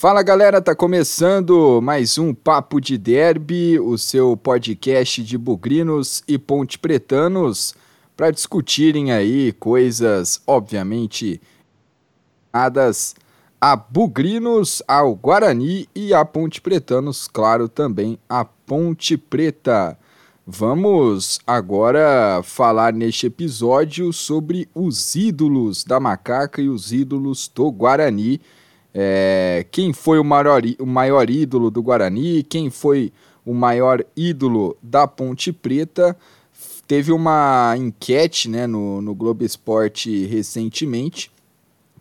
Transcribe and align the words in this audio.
Fala 0.00 0.22
galera, 0.22 0.62
tá 0.62 0.74
começando 0.74 1.78
mais 1.82 2.16
um 2.16 2.32
Papo 2.32 2.80
de 2.80 2.96
Derby, 2.96 3.78
o 3.78 3.98
seu 3.98 4.34
podcast 4.34 5.22
de 5.22 5.36
bugrinos 5.36 6.22
e 6.26 6.38
ponte 6.38 6.78
pretanos 6.78 7.74
para 8.16 8.30
discutirem 8.30 9.12
aí 9.12 9.52
coisas, 9.52 10.40
obviamente, 10.46 11.38
ligadas 12.46 13.14
a 13.60 13.76
bugrinos, 13.76 14.82
ao 14.88 15.14
Guarani 15.14 15.86
e 15.94 16.14
a 16.14 16.24
ponte 16.24 16.62
pretanos, 16.62 17.28
claro, 17.28 17.68
também 17.68 18.18
a 18.26 18.42
Ponte 18.42 19.18
Preta. 19.18 19.98
Vamos 20.46 21.40
agora 21.46 22.40
falar 22.42 22.94
neste 22.94 23.26
episódio 23.26 24.14
sobre 24.14 24.66
os 24.74 25.14
ídolos 25.14 25.84
da 25.84 26.00
macaca 26.00 26.62
e 26.62 26.70
os 26.70 26.90
ídolos 26.90 27.52
do 27.54 27.70
Guarani 27.70 28.40
é, 28.94 29.64
quem 29.70 29.92
foi 29.92 30.18
o 30.18 30.24
maior, 30.24 30.62
o 30.78 30.86
maior 30.86 31.30
ídolo 31.30 31.70
do 31.70 31.82
Guarani, 31.82 32.42
quem 32.42 32.70
foi 32.70 33.12
o 33.44 33.54
maior 33.54 34.04
ídolo 34.16 34.76
da 34.82 35.06
Ponte 35.06 35.52
Preta. 35.52 36.16
Teve 36.86 37.12
uma 37.12 37.74
enquete 37.76 38.48
né, 38.48 38.66
no, 38.66 39.00
no 39.00 39.14
Globo 39.14 39.44
Esporte 39.44 40.26
recentemente 40.26 41.30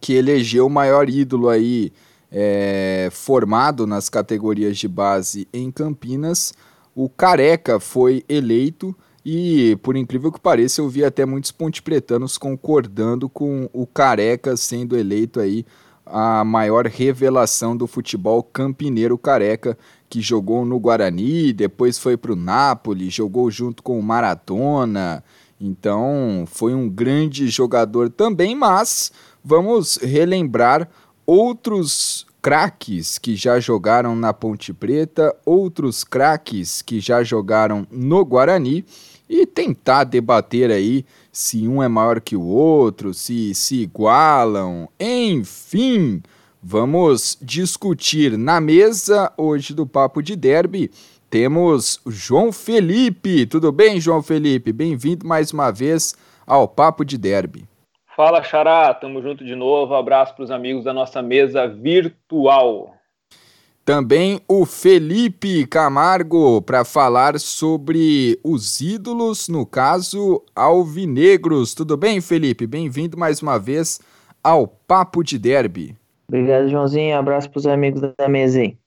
que 0.01 0.13
elegeu 0.13 0.65
o 0.65 0.69
maior 0.69 1.09
ídolo 1.09 1.49
aí 1.49 1.91
é, 2.31 3.09
formado 3.11 3.85
nas 3.85 4.09
categorias 4.09 4.77
de 4.77 4.87
base 4.87 5.47
em 5.53 5.71
Campinas. 5.71 6.53
O 6.95 7.09
Careca 7.09 7.79
foi 7.79 8.23
eleito 8.27 8.95
e, 9.25 9.77
por 9.83 9.95
incrível 9.95 10.31
que 10.31 10.39
pareça, 10.39 10.81
eu 10.81 10.89
vi 10.89 11.03
até 11.03 11.25
muitos 11.25 11.51
pontepretanos 11.51 12.37
concordando 12.37 13.29
com 13.29 13.69
o 13.73 13.85
Careca 13.85 14.55
sendo 14.55 14.97
eleito 14.97 15.39
aí 15.39 15.65
a 16.11 16.43
maior 16.43 16.85
revelação 16.87 17.75
do 17.75 17.87
futebol 17.87 18.41
campineiro 18.43 19.17
careca, 19.17 19.77
que 20.09 20.21
jogou 20.21 20.65
no 20.65 20.79
Guarani, 20.79 21.53
depois 21.53 21.97
foi 21.97 22.17
para 22.17 22.33
o 22.33 22.35
Napoli, 22.35 23.09
jogou 23.09 23.49
junto 23.51 23.83
com 23.83 23.99
o 23.99 24.03
Maratona. 24.03 25.23
Então, 25.61 26.45
foi 26.47 26.73
um 26.73 26.89
grande 26.89 27.47
jogador 27.47 28.09
também, 28.09 28.55
mas 28.55 29.11
vamos 29.43 29.97
relembrar 29.97 30.89
outros 31.25 32.25
craques 32.41 33.17
que 33.17 33.35
já 33.35 33.59
jogaram 33.59 34.15
na 34.15 34.33
Ponte 34.33 34.73
Preta, 34.73 35.35
outros 35.45 36.03
craques 36.03 36.81
que 36.81 36.99
já 36.99 37.21
jogaram 37.23 37.85
no 37.91 38.23
Guarani 38.25 38.85
e 39.29 39.45
tentar 39.45 40.05
debater 40.05 40.71
aí 40.71 41.05
se 41.31 41.67
um 41.67 41.81
é 41.81 41.87
maior 41.87 42.19
que 42.19 42.35
o 42.35 42.45
outro, 42.45 43.13
se 43.13 43.53
se 43.53 43.81
igualam, 43.81 44.87
enfim. 44.99 46.21
Vamos 46.61 47.37
discutir 47.41 48.37
na 48.37 48.59
mesa 48.59 49.31
hoje 49.37 49.73
do 49.73 49.87
Papo 49.87 50.21
de 50.21 50.35
Derby. 50.35 50.91
Temos 51.29 52.01
João 52.07 52.51
Felipe. 52.51 53.45
Tudo 53.45 53.71
bem, 53.71 54.01
João 54.01 54.21
Felipe? 54.21 54.73
Bem-vindo 54.73 55.25
mais 55.25 55.53
uma 55.53 55.71
vez 55.71 56.15
ao 56.45 56.67
Papo 56.67 57.05
de 57.05 57.17
Derby. 57.17 57.65
Fala, 58.15 58.43
Xará. 58.43 58.93
Tamo 58.93 59.21
junto 59.21 59.45
de 59.45 59.55
novo. 59.55 59.93
Abraço 59.93 60.35
para 60.35 60.43
os 60.43 60.51
amigos 60.51 60.83
da 60.83 60.91
nossa 60.91 61.21
mesa 61.21 61.65
virtual. 61.67 62.98
Também 63.89 64.39
o 64.47 64.67
Felipe 64.67 65.65
Camargo 65.65 66.61
para 66.61 66.85
falar 66.85 67.39
sobre 67.39 68.39
os 68.43 68.79
ídolos, 68.79 69.49
no 69.49 69.65
caso, 69.65 70.43
alvinegros. 70.55 71.73
Tudo 71.73 71.97
bem, 71.97 72.21
Felipe? 72.21 72.67
Bem-vindo 72.67 73.17
mais 73.17 73.41
uma 73.41 73.57
vez 73.57 73.99
ao 74.43 74.67
Papo 74.67 75.23
de 75.23 75.39
Derby. 75.39 75.97
Obrigado, 76.27 76.69
Joãozinho. 76.69 77.17
Abraço 77.17 77.49
para 77.49 77.57
os 77.57 77.65
amigos 77.65 77.99
da 78.15 78.29
mesa 78.29 78.59
aí. 78.59 78.77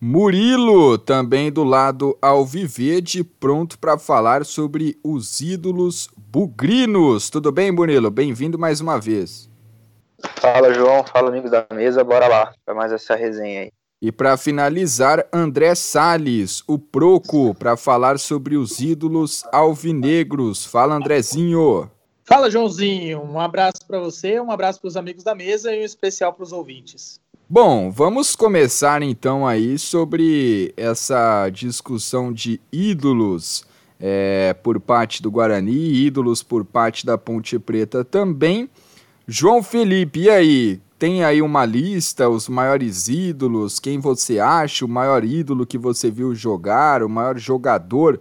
Murilo, 0.00 0.98
também 0.98 1.52
do 1.52 1.62
lado 1.62 2.18
Alviverde, 2.20 3.22
pronto 3.22 3.78
para 3.78 3.96
falar 3.96 4.44
sobre 4.44 4.98
os 5.04 5.40
ídolos 5.40 6.10
bugrinos. 6.16 7.30
Tudo 7.30 7.52
bem, 7.52 7.70
Murilo? 7.70 8.10
Bem-vindo 8.10 8.58
mais 8.58 8.80
uma 8.80 8.98
vez. 8.98 9.48
Fala, 10.40 10.74
João. 10.74 11.04
Fala, 11.04 11.28
amigos 11.28 11.52
da 11.52 11.64
mesa. 11.72 12.02
Bora 12.02 12.26
lá 12.26 12.52
para 12.64 12.74
mais 12.74 12.90
essa 12.90 13.14
resenha 13.14 13.60
aí. 13.60 13.75
E 14.00 14.12
para 14.12 14.36
finalizar, 14.36 15.26
André 15.32 15.74
Sales, 15.74 16.62
o 16.66 16.78
Proco, 16.78 17.54
para 17.54 17.76
falar 17.76 18.18
sobre 18.18 18.56
os 18.56 18.78
ídolos 18.78 19.42
alvinegros. 19.50 20.66
Fala, 20.66 20.94
Andrezinho. 20.94 21.90
Fala, 22.22 22.50
Joãozinho. 22.50 23.22
Um 23.22 23.40
abraço 23.40 23.86
para 23.86 23.98
você, 23.98 24.38
um 24.38 24.50
abraço 24.50 24.80
para 24.80 24.88
os 24.88 24.96
amigos 24.96 25.24
da 25.24 25.34
mesa 25.34 25.74
e 25.74 25.80
um 25.80 25.84
especial 25.84 26.32
para 26.32 26.42
os 26.42 26.52
ouvintes. 26.52 27.18
Bom, 27.48 27.90
vamos 27.90 28.34
começar 28.34 29.02
então 29.02 29.46
aí 29.46 29.78
sobre 29.78 30.74
essa 30.76 31.48
discussão 31.48 32.32
de 32.32 32.60
ídolos 32.72 33.64
é, 34.00 34.54
por 34.62 34.80
parte 34.80 35.22
do 35.22 35.30
Guarani, 35.30 35.94
ídolos 35.94 36.42
por 36.42 36.64
parte 36.64 37.06
da 37.06 37.16
Ponte 37.16 37.58
Preta 37.58 38.04
também. 38.04 38.68
João 39.26 39.62
Felipe, 39.62 40.20
e 40.20 40.30
aí? 40.30 40.80
Tem 40.98 41.24
aí 41.24 41.42
uma 41.42 41.64
lista, 41.64 42.28
os 42.28 42.48
maiores 42.48 43.08
ídolos, 43.08 43.78
quem 43.78 43.98
você 43.98 44.38
acha 44.38 44.84
o 44.84 44.88
maior 44.88 45.24
ídolo 45.24 45.66
que 45.66 45.76
você 45.76 46.10
viu 46.10 46.34
jogar, 46.34 47.02
o 47.02 47.08
maior 47.08 47.38
jogador 47.38 48.20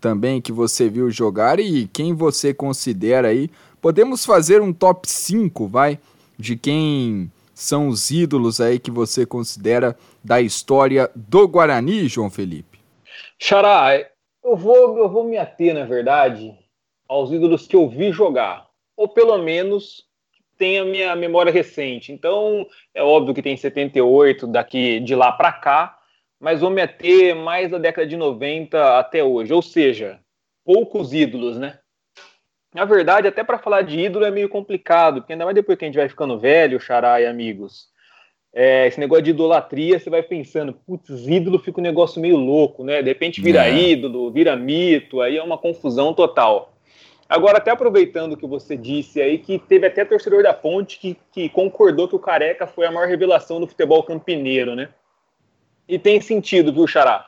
também 0.00 0.40
que 0.40 0.52
você 0.52 0.88
viu 0.88 1.10
jogar 1.10 1.58
e 1.60 1.86
quem 1.88 2.14
você 2.14 2.52
considera 2.52 3.28
aí. 3.28 3.50
Podemos 3.80 4.24
fazer 4.24 4.62
um 4.62 4.72
top 4.72 5.10
5, 5.10 5.66
vai, 5.66 5.98
de 6.38 6.56
quem 6.56 7.30
são 7.54 7.88
os 7.88 8.10
ídolos 8.10 8.60
aí 8.60 8.78
que 8.78 8.90
você 8.90 9.24
considera 9.24 9.96
da 10.22 10.40
história 10.40 11.10
do 11.14 11.46
Guarani, 11.46 12.08
João 12.08 12.30
Felipe? 12.30 12.78
Xará, 13.38 13.98
eu 14.42 14.56
vou, 14.56 14.98
eu 14.98 15.08
vou 15.08 15.24
me 15.24 15.36
ater, 15.36 15.74
na 15.74 15.84
verdade, 15.84 16.54
aos 17.08 17.30
ídolos 17.30 17.66
que 17.66 17.76
eu 17.76 17.88
vi 17.88 18.12
jogar, 18.12 18.66
ou 18.96 19.08
pelo 19.08 19.38
menos 19.38 20.04
tem 20.58 20.78
a 20.78 20.84
minha 20.84 21.16
memória 21.16 21.52
recente. 21.52 22.12
Então, 22.12 22.66
é 22.94 23.02
óbvio 23.02 23.34
que 23.34 23.42
tem 23.42 23.56
78 23.56 24.46
daqui 24.46 25.00
de 25.00 25.14
lá 25.14 25.32
para 25.32 25.52
cá, 25.52 25.98
mas 26.40 26.60
vou 26.60 26.70
meter 26.70 27.34
mais 27.34 27.70
da 27.70 27.78
década 27.78 28.06
de 28.06 28.16
90 28.16 28.98
até 28.98 29.22
hoje. 29.22 29.52
Ou 29.52 29.62
seja, 29.62 30.20
poucos 30.64 31.12
ídolos, 31.12 31.58
né? 31.58 31.78
Na 32.74 32.84
verdade, 32.84 33.28
até 33.28 33.44
para 33.44 33.58
falar 33.58 33.82
de 33.82 34.00
ídolo 34.00 34.24
é 34.24 34.30
meio 34.32 34.48
complicado, 34.48 35.20
porque 35.20 35.32
ainda 35.32 35.44
mais 35.44 35.54
depois 35.54 35.78
que 35.78 35.84
a 35.84 35.88
gente 35.88 35.96
vai 35.96 36.08
ficando 36.08 36.38
velho, 36.38 36.80
xará 36.80 37.20
e 37.20 37.26
amigos. 37.26 37.86
É, 38.52 38.86
esse 38.86 38.98
negócio 38.98 39.24
de 39.24 39.30
idolatria, 39.30 39.98
você 39.98 40.10
vai 40.10 40.22
pensando, 40.22 40.72
putz, 40.72 41.08
ídolo 41.26 41.58
fica 41.58 41.80
um 41.80 41.82
negócio 41.82 42.20
meio 42.20 42.36
louco, 42.36 42.84
né? 42.84 43.00
De 43.00 43.08
repente 43.08 43.40
vira 43.40 43.66
é. 43.68 43.74
ídolo, 43.74 44.30
vira 44.30 44.56
mito, 44.56 45.20
aí 45.20 45.36
é 45.36 45.42
uma 45.42 45.58
confusão 45.58 46.12
total. 46.12 46.73
Agora, 47.28 47.58
até 47.58 47.70
aproveitando 47.70 48.34
o 48.34 48.36
que 48.36 48.46
você 48.46 48.76
disse 48.76 49.20
aí, 49.20 49.38
que 49.38 49.58
teve 49.58 49.86
até 49.86 50.04
torcedor 50.04 50.42
da 50.42 50.52
Ponte 50.52 50.98
que, 50.98 51.16
que 51.32 51.48
concordou 51.48 52.06
que 52.06 52.16
o 52.16 52.18
Careca 52.18 52.66
foi 52.66 52.86
a 52.86 52.92
maior 52.92 53.08
revelação 53.08 53.60
do 53.60 53.66
futebol 53.66 54.02
campineiro, 54.02 54.74
né? 54.74 54.90
E 55.88 55.98
tem 55.98 56.20
sentido, 56.20 56.72
viu, 56.72 56.86
Xará? 56.86 57.26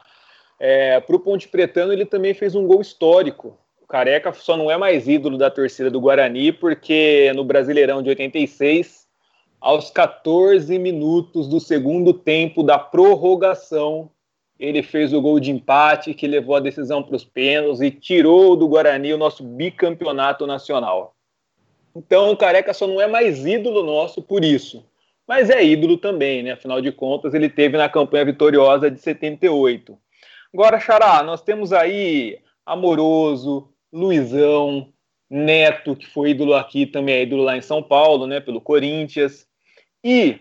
É, 0.59 1.01
Para 1.01 1.17
o 1.17 1.21
Ponte 1.21 1.49
Pretano, 1.49 1.93
ele 1.93 2.05
também 2.05 2.34
fez 2.34 2.55
um 2.55 2.67
gol 2.67 2.81
histórico. 2.81 3.59
O 3.83 3.87
Careca 3.87 4.33
só 4.33 4.57
não 4.57 4.71
é 4.71 4.77
mais 4.77 5.07
ídolo 5.07 5.39
da 5.39 5.51
torcida 5.51 5.91
do 5.91 6.01
Guarani, 6.01 6.53
porque 6.53 7.33
no 7.34 7.45
Brasileirão 7.45 8.03
de 8.03 8.09
86, 8.11 9.07
aos 9.60 9.91
14 9.91 10.78
minutos 10.78 11.49
do 11.49 11.60
segundo 11.60 12.13
tempo 12.13 12.63
da 12.63 12.78
prorrogação, 12.78 14.10
ele 14.58 14.82
fez 14.82 15.12
o 15.12 15.20
gol 15.20 15.38
de 15.38 15.50
empate 15.50 16.14
que 16.14 16.26
levou 16.26 16.56
a 16.56 16.60
decisão 16.60 17.03
para 17.03 17.16
os 17.16 17.24
pênaltis 17.24 17.80
e 17.80 17.91
tirou 17.91 18.56
do 18.56 18.68
Guarani 18.68 19.12
o 19.12 19.18
nosso 19.18 19.42
bicampeonato 19.42 20.47
nacional. 20.47 21.14
Então 21.94 22.30
o 22.30 22.36
Careca 22.36 22.72
só 22.74 22.86
não 22.86 23.00
é 23.00 23.06
mais 23.06 23.44
ídolo 23.44 23.82
nosso 23.82 24.22
por 24.22 24.44
isso, 24.44 24.84
mas 25.26 25.50
é 25.50 25.64
ídolo 25.64 25.97
também, 25.97 26.42
né? 26.42 26.53
Afinal 26.53 26.80
de 26.80 26.92
contas, 26.92 27.34
ele 27.34 27.48
teve 27.48 27.76
na 27.76 27.88
campanha 27.88 28.24
vitoriosa 28.24 28.91
de 28.91 29.00
78. 29.00 29.98
Agora, 30.53 30.80
Xará, 30.80 31.22
nós 31.22 31.42
temos 31.42 31.72
aí 31.72 32.38
Amoroso, 32.64 33.68
Luizão, 33.92 34.88
Neto, 35.28 35.97
que 35.97 36.06
foi 36.06 36.30
ídolo 36.30 36.54
aqui, 36.54 36.86
também 36.86 37.14
é 37.16 37.22
ídolo 37.22 37.42
lá 37.42 37.56
em 37.56 37.62
São 37.62 37.82
Paulo, 37.82 38.26
né? 38.26 38.41
Pelo 38.41 38.60
Corinthians. 38.60 39.47
E 40.04 40.38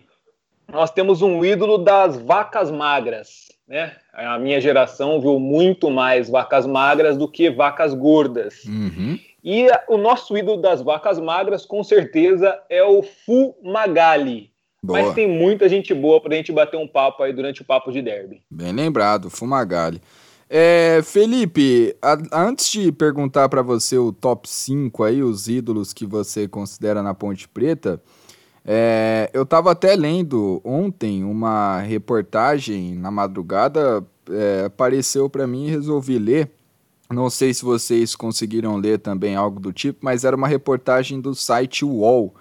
nós 0.72 0.92
temos 0.92 1.22
um 1.22 1.44
ídolo 1.44 1.78
das 1.78 2.22
vacas 2.22 2.70
magras, 2.70 3.48
né? 3.68 3.94
A 4.14 4.38
minha 4.38 4.62
geração 4.62 5.20
viu 5.20 5.40
muito 5.40 5.90
mais 5.90 6.30
vacas 6.30 6.66
magras 6.66 7.18
do 7.18 7.28
que 7.28 7.50
vacas 7.50 7.94
gordas. 7.94 8.64
Uhum. 8.66 9.20
E 9.44 9.68
o 9.88 9.98
nosso 9.98 10.36
ídolo 10.38 10.62
das 10.62 10.82
vacas 10.82 11.20
magras, 11.20 11.66
com 11.66 11.84
certeza, 11.84 12.60
é 12.70 12.84
o 12.84 13.04
Fumagalli. 13.04 14.52
Boa. 14.82 15.02
Mas 15.02 15.16
tem 15.16 15.28
muita 15.28 15.68
gente 15.68 15.94
boa 15.94 16.22
para 16.22 16.34
a 16.34 16.38
gente 16.38 16.52
bater 16.52 16.78
um 16.78 16.88
papo 16.88 17.24
aí 17.24 17.34
durante 17.34 17.62
o 17.62 17.66
papo 17.66 17.92
de 17.92 18.02
derby. 18.02 18.42
Bem 18.50 18.72
lembrado, 18.72 19.30
Fumagalli. 19.30 20.02
É, 20.48 21.02
Felipe, 21.04 21.96
a, 22.02 22.18
antes 22.32 22.72
de 22.72 22.92
perguntar 22.92 23.50
para 23.50 23.64
você 23.64 23.98
o 23.98 24.12
top 24.12 24.48
5 24.48 25.04
aí, 25.04 25.24
os 25.24 25.48
ídolos 25.48 25.92
que 25.92 26.06
você 26.06 26.48
considera 26.48 27.02
na 27.02 27.16
Ponte 27.16 27.48
Preta, 27.48 28.00
É, 28.66 29.30
eu 29.32 29.44
estava 29.44 29.72
até 29.72 29.96
lendo 29.96 30.60
ontem 30.64 31.24
uma 31.24 31.82
reportagem 31.82 32.96
na 32.96 33.12
madrugada, 33.12 34.04
é, 34.30 34.64
apareceu 34.66 35.30
para 35.30 35.46
mim 35.46 35.68
e 35.68 35.70
resolvi 35.70 36.18
ler. 36.18 36.50
Não 37.10 37.30
sei 37.30 37.54
se 37.54 37.64
vocês 37.64 38.16
conseguiram 38.16 38.78
ler 38.78 38.98
também 38.98 39.36
algo 39.36 39.60
do 39.60 39.72
tipo, 39.72 40.00
mas 40.02 40.24
era 40.24 40.36
uma 40.36 40.48
reportagem 40.48 41.22
do 41.22 41.36
site 41.36 41.86
UOL 41.86 42.34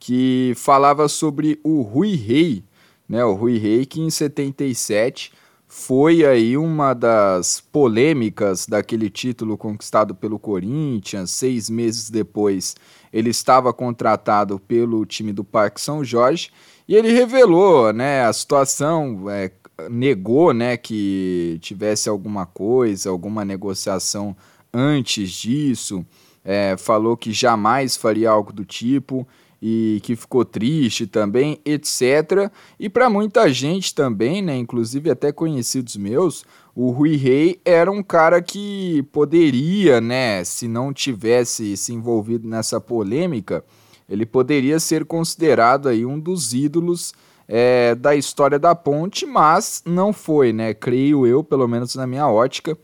que 0.00 0.52
falava 0.56 1.06
sobre 1.06 1.60
o 1.62 1.82
Rui 1.82 2.16
Rei, 2.16 2.64
né? 3.08 3.24
O 3.24 3.34
Rui 3.34 3.58
Rei 3.58 3.86
que 3.86 4.00
em 4.00 4.10
77 4.10 5.30
foi 5.68 6.24
aí 6.24 6.56
uma 6.56 6.94
das 6.94 7.60
polêmicas 7.60 8.66
daquele 8.66 9.08
título 9.08 9.56
conquistado 9.56 10.16
pelo 10.16 10.36
Corinthians. 10.36 11.30
Seis 11.30 11.70
meses 11.70 12.10
depois, 12.10 12.74
ele 13.12 13.30
estava 13.30 13.72
contratado 13.72 14.58
pelo 14.58 15.04
time 15.04 15.32
do 15.32 15.44
Parque 15.44 15.80
São 15.80 16.04
Jorge 16.04 16.50
e 16.88 16.94
ele 16.94 17.12
revelou, 17.12 17.92
né, 17.92 18.24
a 18.24 18.32
situação, 18.32 19.30
é, 19.30 19.52
negou, 19.88 20.52
né, 20.52 20.76
que 20.76 21.58
tivesse 21.60 22.08
alguma 22.08 22.46
coisa, 22.46 23.10
alguma 23.10 23.44
negociação 23.44 24.36
antes 24.72 25.30
disso. 25.30 26.04
É, 26.44 26.74
falou 26.76 27.16
que 27.16 27.32
jamais 27.32 27.96
faria 27.96 28.30
algo 28.30 28.52
do 28.52 28.64
tipo 28.64 29.26
e 29.62 30.00
que 30.02 30.16
ficou 30.16 30.44
triste 30.44 31.06
também, 31.06 31.60
etc. 31.64 32.50
E 32.78 32.88
para 32.88 33.10
muita 33.10 33.52
gente 33.52 33.94
também, 33.94 34.40
né, 34.40 34.56
inclusive 34.56 35.10
até 35.10 35.30
conhecidos 35.32 35.96
meus, 35.96 36.44
o 36.82 36.92
Rui 36.92 37.14
Rei 37.14 37.60
era 37.62 37.92
um 37.92 38.02
cara 38.02 38.40
que 38.40 39.02
poderia, 39.12 40.00
né, 40.00 40.42
se 40.44 40.66
não 40.66 40.94
tivesse 40.94 41.76
se 41.76 41.92
envolvido 41.92 42.48
nessa 42.48 42.80
polêmica, 42.80 43.62
ele 44.08 44.24
poderia 44.24 44.80
ser 44.80 45.04
considerado 45.04 45.90
aí 45.90 46.06
um 46.06 46.18
dos 46.18 46.54
ídolos 46.54 47.12
é, 47.46 47.94
da 47.94 48.16
história 48.16 48.58
da 48.58 48.74
ponte, 48.74 49.26
mas 49.26 49.82
não 49.84 50.10
foi, 50.10 50.54
né? 50.54 50.72
Creio 50.72 51.26
eu, 51.26 51.44
pelo 51.44 51.68
menos 51.68 51.94
na 51.96 52.06
minha 52.06 52.26
ótica, 52.26 52.78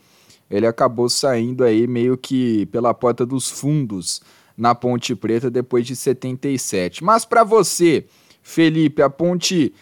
ele 0.51 0.67
acabou 0.67 1.09
saindo 1.09 1.65
aí 1.65 1.87
meio 1.87 2.19
que 2.19 2.67
pela 2.67 2.93
porta 2.93 3.25
dos 3.25 3.49
fundos 3.49 4.21
na 4.55 4.75
Ponte 4.75 5.17
Preta 5.17 5.51
depois 5.51 5.87
de 5.87 5.97
77. 5.97 7.03
Mas 7.03 7.25
para 7.25 7.43
você, 7.43 8.05
Felipe, 8.43 9.01
a 9.01 9.09
Ponte 9.09 9.73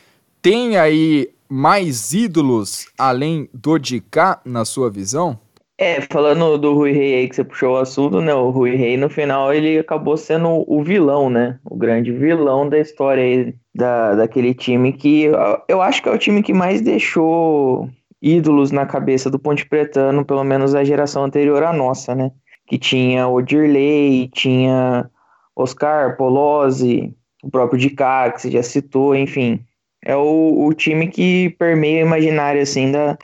tem 0.41 0.77
aí 0.77 1.35
mais 1.55 2.13
ídolos 2.13 2.89
além 2.99 3.49
do 3.55 3.79
de 3.79 4.01
cá, 4.01 4.41
na 4.45 4.65
sua 4.65 4.91
visão? 4.91 5.39
É, 5.79 6.01
falando 6.01 6.59
do 6.59 6.75
Rui 6.75 6.91
Rei 6.91 7.15
aí 7.15 7.29
que 7.29 7.37
você 7.37 7.45
puxou 7.45 7.75
o 7.75 7.79
assunto, 7.79 8.21
né? 8.21 8.35
O 8.35 8.51
Rui 8.51 8.75
Rei 8.75 8.97
no 8.97 9.09
final 9.09 9.55
ele 9.55 9.79
acabou 9.79 10.17
sendo 10.17 10.65
o 10.67 10.83
vilão, 10.83 11.31
né? 11.31 11.61
O 11.65 11.77
grande 11.77 12.11
vilão 12.11 12.69
da 12.69 12.79
história 12.81 13.23
aí 13.23 13.55
da, 13.73 14.17
daquele 14.17 14.53
time 14.53 14.93
que 14.93 15.31
eu 15.69 15.81
acho 15.81 16.03
que 16.03 16.09
é 16.09 16.13
o 16.13 16.19
time 16.19 16.43
que 16.43 16.53
mais 16.53 16.81
deixou 16.81 17.89
ídolos 18.21 18.73
na 18.73 18.85
cabeça 18.85 19.31
do 19.31 19.39
Ponte 19.39 19.65
Pretano, 19.65 20.25
pelo 20.25 20.43
menos 20.43 20.75
a 20.75 20.83
geração 20.83 21.23
anterior 21.23 21.63
à 21.63 21.73
nossa, 21.73 22.17
né? 22.17 22.33
que 22.67 22.79
tinha 22.79 23.29
o 23.29 23.41
Dirley, 23.41 24.29
tinha 24.33 25.09
Oscar, 25.55 26.17
Polozzi, 26.17 27.15
o 27.43 27.51
próprio 27.51 27.79
Dicá, 27.79 28.33
que 28.33 28.41
você 28.41 28.51
já 28.51 28.63
citou, 28.63 29.15
enfim. 29.15 29.61
É 30.05 30.15
o, 30.15 30.67
o 30.67 30.75
time 30.75 31.09
que 31.09 31.51
permeia 31.59 32.05
o 32.05 32.07
imaginário, 32.07 32.61
assim, 32.61 32.93
da, 32.93 33.17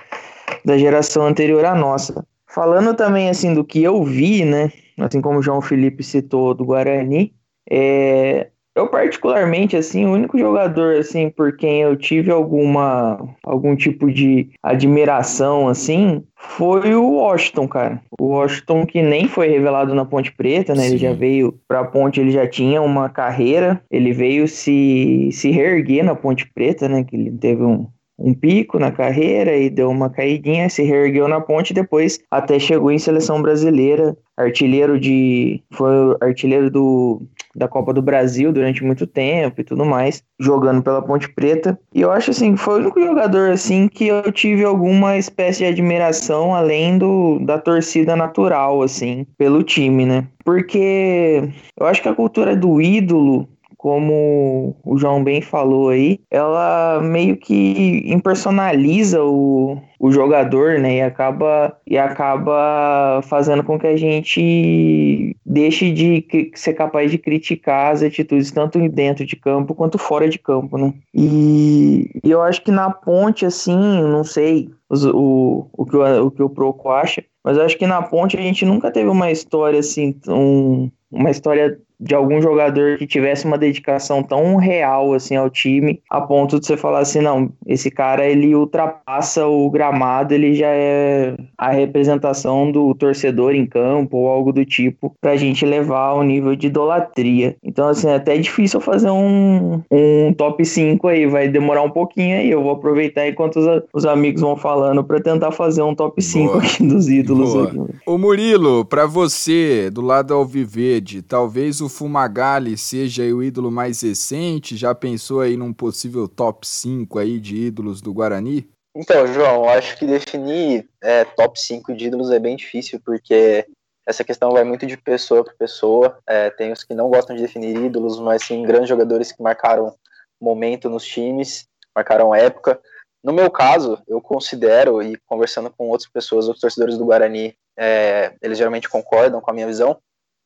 da 0.64 0.78
geração 0.78 1.26
anterior 1.26 1.64
à 1.64 1.74
nossa. 1.74 2.26
Falando 2.46 2.94
também, 2.94 3.28
assim, 3.28 3.54
do 3.54 3.64
que 3.64 3.82
eu 3.82 4.02
vi, 4.02 4.44
né, 4.44 4.72
assim 4.98 5.20
como 5.20 5.38
o 5.38 5.42
João 5.42 5.60
Felipe 5.60 6.02
citou 6.02 6.54
do 6.54 6.64
Guarani, 6.64 7.32
é, 7.70 8.48
eu 8.80 8.88
particularmente 8.88 9.76
assim, 9.76 10.06
o 10.06 10.12
único 10.12 10.38
jogador 10.38 10.96
assim 10.96 11.28
por 11.30 11.56
quem 11.56 11.82
eu 11.82 11.96
tive 11.96 12.30
alguma 12.30 13.18
algum 13.44 13.76
tipo 13.76 14.10
de 14.10 14.50
admiração 14.62 15.68
assim 15.68 16.22
foi 16.34 16.94
o 16.94 17.16
Washington, 17.16 17.68
cara. 17.68 18.00
O 18.18 18.28
Washington 18.28 18.86
que 18.86 19.02
nem 19.02 19.28
foi 19.28 19.48
revelado 19.48 19.94
na 19.94 20.06
Ponte 20.06 20.32
Preta, 20.32 20.74
né? 20.74 20.84
Sim. 20.84 20.88
Ele 20.88 20.98
já 20.98 21.12
veio 21.12 21.60
pra 21.68 21.84
Ponte, 21.84 22.18
ele 22.18 22.30
já 22.30 22.46
tinha 22.46 22.80
uma 22.80 23.10
carreira, 23.10 23.82
ele 23.90 24.12
veio 24.12 24.48
se 24.48 25.28
se 25.32 25.50
reerguer 25.50 26.04
na 26.04 26.14
Ponte 26.14 26.50
Preta, 26.52 26.88
né, 26.88 27.04
que 27.04 27.14
ele 27.14 27.30
teve 27.30 27.62
um 27.62 27.86
um 28.20 28.34
pico 28.34 28.78
na 28.78 28.92
carreira 28.92 29.56
e 29.56 29.70
deu 29.70 29.90
uma 29.90 30.10
caidinha, 30.10 30.68
se 30.68 30.82
reergueu 30.82 31.26
na 31.26 31.40
ponte, 31.40 31.72
depois 31.72 32.20
até 32.30 32.58
chegou 32.58 32.92
em 32.92 32.98
seleção 32.98 33.40
brasileira, 33.40 34.16
artilheiro 34.36 35.00
de 35.00 35.62
foi 35.72 36.16
artilheiro 36.20 36.70
do 36.70 37.22
da 37.54 37.66
Copa 37.66 37.92
do 37.92 38.00
Brasil 38.00 38.52
durante 38.52 38.84
muito 38.84 39.06
tempo 39.06 39.60
e 39.60 39.64
tudo 39.64 39.84
mais, 39.84 40.22
jogando 40.38 40.82
pela 40.82 41.02
Ponte 41.02 41.28
Preta. 41.28 41.78
E 41.92 42.00
eu 42.00 42.12
acho 42.12 42.30
assim, 42.30 42.56
foi 42.56 42.74
o 42.74 42.82
único 42.82 43.00
jogador 43.00 43.50
assim 43.50 43.88
que 43.88 44.06
eu 44.06 44.30
tive 44.30 44.64
alguma 44.64 45.16
espécie 45.16 45.58
de 45.58 45.64
admiração 45.66 46.54
além 46.54 46.96
do 46.96 47.40
da 47.40 47.58
torcida 47.58 48.14
natural 48.14 48.82
assim, 48.82 49.26
pelo 49.36 49.64
time, 49.64 50.06
né? 50.06 50.26
Porque 50.44 51.48
eu 51.78 51.86
acho 51.86 52.02
que 52.02 52.08
a 52.08 52.14
cultura 52.14 52.54
do 52.54 52.80
ídolo 52.80 53.48
como 53.80 54.76
o 54.84 54.98
João 54.98 55.24
bem 55.24 55.40
falou 55.40 55.88
aí, 55.88 56.20
ela 56.30 57.00
meio 57.02 57.34
que 57.34 58.02
impersonaliza 58.04 59.24
o, 59.24 59.80
o 59.98 60.12
jogador, 60.12 60.78
né? 60.78 60.96
E 60.96 61.00
acaba, 61.00 61.74
e 61.86 61.96
acaba 61.96 63.22
fazendo 63.22 63.64
com 63.64 63.78
que 63.78 63.86
a 63.86 63.96
gente 63.96 65.34
deixe 65.46 65.90
de 65.92 66.26
ser 66.54 66.74
capaz 66.74 67.10
de 67.10 67.16
criticar 67.16 67.94
as 67.94 68.02
atitudes 68.02 68.50
tanto 68.50 68.86
dentro 68.90 69.24
de 69.24 69.34
campo 69.34 69.74
quanto 69.74 69.96
fora 69.96 70.28
de 70.28 70.38
campo, 70.38 70.76
né? 70.76 70.92
E, 71.14 72.20
e 72.22 72.30
eu 72.30 72.42
acho 72.42 72.60
que 72.62 72.70
na 72.70 72.90
ponte, 72.90 73.46
assim, 73.46 73.78
não 73.78 74.24
sei 74.24 74.68
o, 74.90 75.68
o, 75.72 75.86
que, 75.86 75.96
o, 75.96 76.26
o 76.26 76.30
que 76.30 76.42
o 76.42 76.50
Proco 76.50 76.90
acha, 76.90 77.24
mas 77.42 77.56
eu 77.56 77.64
acho 77.64 77.78
que 77.78 77.86
na 77.86 78.02
ponte 78.02 78.36
a 78.36 78.42
gente 78.42 78.66
nunca 78.66 78.90
teve 78.90 79.08
uma 79.08 79.30
história 79.30 79.80
assim, 79.80 80.14
um, 80.28 80.90
uma 81.10 81.30
história 81.30 81.80
de 82.00 82.14
algum 82.14 82.40
jogador 82.40 82.96
que 82.96 83.06
tivesse 83.06 83.44
uma 83.44 83.58
dedicação 83.58 84.22
tão 84.22 84.56
real 84.56 85.12
assim 85.12 85.36
ao 85.36 85.50
time, 85.50 86.00
a 86.08 86.20
ponto 86.20 86.58
de 86.58 86.66
você 86.66 86.76
falar 86.76 87.00
assim, 87.00 87.20
não, 87.20 87.52
esse 87.66 87.90
cara 87.90 88.26
ele 88.26 88.54
ultrapassa 88.54 89.46
o 89.46 89.68
gramado, 89.70 90.32
ele 90.32 90.54
já 90.54 90.68
é 90.68 91.36
a 91.58 91.70
representação 91.70 92.72
do 92.72 92.94
torcedor 92.94 93.54
em 93.54 93.66
campo 93.66 94.16
ou 94.16 94.28
algo 94.28 94.52
do 94.52 94.64
tipo, 94.64 95.14
pra 95.20 95.36
gente 95.36 95.66
levar 95.66 96.06
ao 96.06 96.22
nível 96.22 96.56
de 96.56 96.68
idolatria. 96.68 97.54
Então 97.62 97.88
assim, 97.88 98.08
é 98.08 98.14
até 98.14 98.38
difícil 98.38 98.80
fazer 98.80 99.10
um, 99.10 99.82
um 99.90 100.32
top 100.32 100.64
5 100.64 101.06
aí, 101.06 101.26
vai 101.26 101.48
demorar 101.48 101.82
um 101.82 101.90
pouquinho 101.90 102.38
aí, 102.38 102.50
eu 102.50 102.62
vou 102.62 102.72
aproveitar 102.72 103.28
enquanto 103.28 103.56
os, 103.56 103.82
os 103.92 104.06
amigos 104.06 104.40
vão 104.40 104.56
falando 104.56 105.04
para 105.04 105.20
tentar 105.20 105.50
fazer 105.50 105.82
um 105.82 105.94
top 105.94 106.22
5 106.22 106.46
Boa. 106.46 106.62
aqui 106.62 106.86
dos 106.86 107.08
ídolos. 107.08 107.52
Boa. 107.52 107.68
Aqui. 107.68 107.78
Ô 108.06 108.16
Murilo, 108.16 108.84
para 108.86 109.04
você, 109.04 109.90
do 109.90 110.00
lado 110.00 110.32
ao 110.32 110.46
Viverde, 110.46 111.20
talvez 111.20 111.80
o 111.80 111.89
Fumagalli 111.90 112.78
seja 112.78 113.22
o 113.24 113.42
ídolo 113.42 113.70
mais 113.70 114.00
recente? 114.00 114.76
Já 114.76 114.94
pensou 114.94 115.42
aí 115.42 115.56
num 115.56 115.72
possível 115.72 116.26
top 116.26 116.66
5 116.66 117.18
aí 117.18 117.38
de 117.38 117.56
ídolos 117.56 118.00
do 118.00 118.14
Guarani? 118.14 118.66
Então, 118.96 119.26
João, 119.26 119.68
acho 119.68 119.96
que 119.98 120.06
definir 120.06 120.88
é, 121.02 121.24
top 121.24 121.60
5 121.60 121.94
de 121.94 122.06
ídolos 122.06 122.30
é 122.30 122.38
bem 122.38 122.56
difícil, 122.56 123.00
porque 123.04 123.66
essa 124.06 124.24
questão 124.24 124.50
vai 124.50 124.64
muito 124.64 124.86
de 124.86 124.96
pessoa 124.96 125.44
para 125.44 125.54
pessoa. 125.54 126.18
É, 126.26 126.50
tem 126.50 126.72
os 126.72 126.82
que 126.82 126.94
não 126.94 127.10
gostam 127.10 127.36
de 127.36 127.42
definir 127.42 127.76
ídolos, 127.76 128.18
mas 128.18 128.44
sim 128.44 128.62
grandes 128.62 128.88
jogadores 128.88 129.30
que 129.30 129.42
marcaram 129.42 129.94
momento 130.40 130.88
nos 130.88 131.04
times, 131.04 131.66
marcaram 131.94 132.34
época. 132.34 132.80
No 133.22 133.32
meu 133.32 133.50
caso, 133.50 134.02
eu 134.08 134.20
considero, 134.20 135.02
e 135.02 135.16
conversando 135.26 135.70
com 135.70 135.88
outras 135.88 136.08
pessoas, 136.08 136.46
outros 136.46 136.62
torcedores 136.62 136.96
do 136.96 137.04
Guarani, 137.04 137.54
é, 137.78 138.34
eles 138.42 138.56
geralmente 138.56 138.88
concordam 138.88 139.40
com 139.40 139.50
a 139.50 139.54
minha 139.54 139.66
visão, 139.66 139.98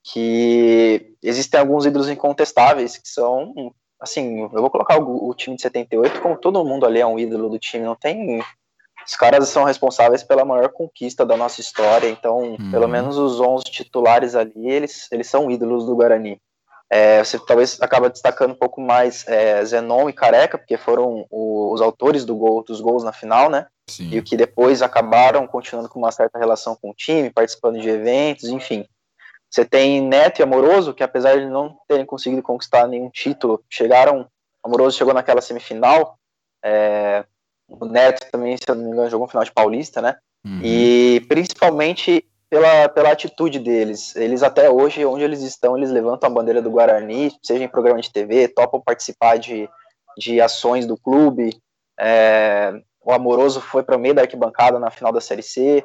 que 0.04 1.16
existem 1.22 1.58
alguns 1.58 1.86
ídolos 1.86 2.10
incontestáveis 2.10 2.98
que 2.98 3.08
são, 3.08 3.72
assim, 3.98 4.42
eu 4.42 4.50
vou 4.50 4.70
colocar 4.70 4.98
o, 5.00 5.28
o, 5.28 5.34
time 5.34 5.56
de 5.56 5.62
78 5.62 6.20
como 6.20 6.36
todo 6.36 6.64
mundo 6.64 6.84
ali 6.84 7.00
é 7.00 7.06
um 7.06 7.18
ídolo 7.18 7.48
do 7.48 7.58
time, 7.58 7.84
não 7.84 7.96
tem 7.96 8.42
os 9.06 9.16
caras 9.16 9.48
são 9.48 9.64
responsáveis 9.64 10.22
pela 10.22 10.44
maior 10.44 10.70
conquista 10.70 11.26
da 11.26 11.36
nossa 11.36 11.60
história, 11.60 12.08
então, 12.08 12.38
uhum. 12.38 12.70
pelo 12.70 12.88
menos 12.88 13.18
os 13.18 13.38
11 13.38 13.64
titulares 13.64 14.34
ali, 14.34 14.52
eles, 14.70 15.10
eles 15.12 15.28
são 15.28 15.50
ídolos 15.50 15.84
do 15.84 15.94
Guarani. 15.94 16.40
É, 16.90 17.22
você 17.22 17.38
talvez 17.38 17.80
acaba 17.82 18.08
destacando 18.08 18.52
um 18.52 18.58
pouco 18.58 18.80
mais 18.80 19.26
é, 19.26 19.64
Zenon 19.64 20.08
e 20.08 20.12
Careca, 20.12 20.56
porque 20.56 20.76
foram 20.76 21.26
o, 21.30 21.72
os 21.72 21.80
autores 21.80 22.24
do 22.24 22.34
gol, 22.34 22.62
dos 22.62 22.80
gols 22.80 23.04
na 23.04 23.12
final, 23.12 23.50
né? 23.50 23.66
Sim. 23.90 24.08
E 24.10 24.18
o 24.18 24.22
que 24.22 24.36
depois 24.36 24.80
acabaram 24.80 25.46
continuando 25.46 25.88
com 25.88 25.98
uma 25.98 26.12
certa 26.12 26.38
relação 26.38 26.76
com 26.80 26.90
o 26.90 26.94
time, 26.94 27.30
participando 27.30 27.80
de 27.80 27.88
eventos, 27.88 28.48
enfim. 28.48 28.86
Você 29.54 29.64
tem 29.64 30.00
Neto 30.00 30.40
e 30.40 30.42
Amoroso, 30.42 30.92
que 30.92 31.04
apesar 31.04 31.38
de 31.38 31.46
não 31.46 31.78
terem 31.86 32.04
conseguido 32.04 32.42
conquistar 32.42 32.88
nenhum 32.88 33.08
título, 33.08 33.62
chegaram. 33.70 34.26
Amoroso 34.64 34.98
chegou 34.98 35.14
naquela 35.14 35.40
semifinal. 35.40 36.18
É, 36.60 37.24
o 37.68 37.84
Neto 37.84 38.28
também, 38.32 38.56
se 38.56 38.64
eu 38.66 38.74
não 38.74 38.82
me 38.82 38.90
engano, 38.90 39.08
jogou 39.08 39.26
um 39.28 39.30
final 39.30 39.44
de 39.44 39.52
Paulista, 39.52 40.02
né? 40.02 40.16
Uhum. 40.44 40.58
E 40.60 41.24
principalmente 41.28 42.28
pela, 42.50 42.88
pela 42.88 43.12
atitude 43.12 43.60
deles. 43.60 44.16
Eles 44.16 44.42
até 44.42 44.68
hoje, 44.68 45.06
onde 45.06 45.22
eles 45.22 45.42
estão, 45.42 45.76
eles 45.76 45.92
levantam 45.92 46.28
a 46.28 46.34
bandeira 46.34 46.60
do 46.60 46.72
Guarani, 46.72 47.30
seja 47.40 47.62
em 47.62 47.68
programa 47.68 48.00
de 48.00 48.12
TV, 48.12 48.48
topam 48.48 48.80
participar 48.80 49.38
de, 49.38 49.68
de 50.18 50.40
ações 50.40 50.84
do 50.84 50.96
clube. 50.96 51.56
É, 51.96 52.72
o 53.00 53.12
Amoroso 53.12 53.60
foi 53.60 53.84
para 53.84 53.96
o 53.96 54.00
meio 54.00 54.14
da 54.14 54.22
arquibancada 54.22 54.80
na 54.80 54.90
final 54.90 55.12
da 55.12 55.20
Série 55.20 55.44
C. 55.44 55.84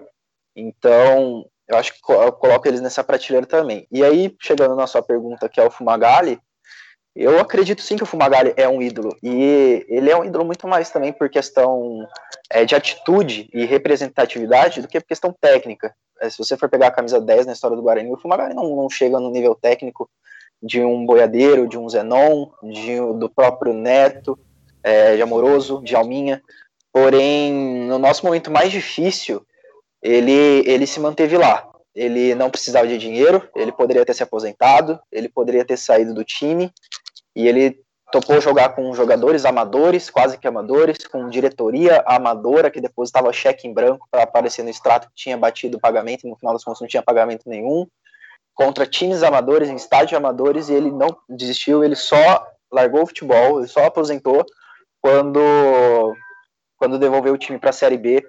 Então, 0.55 1.45
eu 1.69 1.77
acho 1.77 1.93
que 1.93 2.11
eu 2.11 2.31
coloco 2.31 2.67
eles 2.67 2.81
nessa 2.81 3.03
prateleira 3.03 3.45
também. 3.45 3.87
E 3.91 4.03
aí, 4.03 4.35
chegando 4.41 4.75
na 4.75 4.87
sua 4.87 5.03
pergunta, 5.03 5.47
que 5.47 5.59
é 5.59 5.63
o 5.63 5.69
Fumagalli, 5.69 6.39
eu 7.15 7.39
acredito 7.39 7.81
sim 7.83 7.95
que 7.95 8.01
o 8.01 8.07
Fumagalli 8.07 8.53
é 8.57 8.67
um 8.67 8.81
ídolo. 8.81 9.15
E 9.21 9.85
ele 9.87 10.09
é 10.09 10.17
um 10.17 10.25
ídolo 10.25 10.43
muito 10.45 10.67
mais 10.67 10.89
também 10.89 11.13
por 11.13 11.29
questão 11.29 12.07
é, 12.49 12.65
de 12.65 12.73
atitude 12.73 13.47
e 13.53 13.65
representatividade 13.65 14.81
do 14.81 14.87
que 14.87 14.99
por 14.99 15.07
questão 15.07 15.31
técnica. 15.39 15.93
É, 16.19 16.27
se 16.27 16.39
você 16.39 16.57
for 16.57 16.69
pegar 16.69 16.87
a 16.87 16.91
camisa 16.91 17.21
10 17.21 17.45
na 17.45 17.53
história 17.53 17.77
do 17.77 17.83
Guarani, 17.83 18.11
o 18.11 18.17
Fumagalli 18.17 18.55
não, 18.55 18.75
não 18.75 18.89
chega 18.89 19.19
no 19.19 19.29
nível 19.29 19.53
técnico 19.53 20.09
de 20.61 20.81
um 20.81 21.05
boiadeiro, 21.05 21.67
de 21.67 21.77
um 21.77 21.87
Zenon, 21.87 22.47
de, 22.63 22.97
do 23.19 23.29
próprio 23.29 23.73
Neto, 23.73 24.37
é, 24.81 25.15
de 25.15 25.21
Amoroso, 25.21 25.83
de 25.83 25.95
Alminha. 25.95 26.41
Porém, 26.91 27.53
no 27.85 27.99
nosso 27.99 28.25
momento 28.25 28.49
mais 28.49 28.71
difícil, 28.71 29.45
ele, 30.01 30.63
ele 30.65 30.87
se 30.87 30.99
manteve 30.99 31.37
lá. 31.37 31.65
Ele 31.95 32.35
não 32.35 32.49
precisava 32.49 32.87
de 32.87 32.97
dinheiro, 32.97 33.47
ele 33.55 33.71
poderia 33.71 34.05
ter 34.05 34.13
se 34.13 34.23
aposentado, 34.23 34.99
ele 35.11 35.27
poderia 35.27 35.65
ter 35.65 35.77
saído 35.77 36.13
do 36.13 36.23
time, 36.23 36.71
e 37.35 37.47
ele 37.47 37.81
topou 38.11 38.39
jogar 38.41 38.69
com 38.69 38.93
jogadores 38.93 39.45
amadores, 39.45 40.09
quase 40.09 40.37
que 40.37 40.47
amadores, 40.47 41.05
com 41.07 41.29
diretoria 41.29 42.03
amadora 42.05 42.71
que 42.71 42.81
depositava 42.81 43.31
cheque 43.33 43.67
em 43.67 43.73
branco 43.73 44.07
para 44.09 44.23
aparecer 44.23 44.63
no 44.63 44.69
extrato 44.69 45.07
que 45.09 45.15
tinha 45.15 45.37
batido 45.37 45.77
o 45.77 45.79
pagamento 45.79 46.25
e 46.25 46.29
no 46.29 46.35
final 46.35 46.53
das 46.53 46.63
contas 46.63 46.81
não 46.81 46.87
tinha 46.87 47.03
pagamento 47.03 47.47
nenhum, 47.47 47.85
contra 48.53 48.85
times 48.85 49.23
amadores, 49.23 49.69
em 49.69 49.75
estádios 49.75 50.17
amadores, 50.17 50.69
e 50.69 50.73
ele 50.73 50.91
não 50.91 51.15
desistiu, 51.27 51.83
ele 51.83 51.95
só 51.95 52.45
largou 52.71 53.03
o 53.03 53.07
futebol, 53.07 53.59
ele 53.59 53.67
só 53.67 53.85
aposentou 53.85 54.45
quando, 55.01 55.39
quando 56.77 56.99
devolveu 56.99 57.33
o 57.33 57.37
time 57.37 57.57
para 57.57 57.69
a 57.69 57.73
Série 57.73 57.97
B 57.97 58.23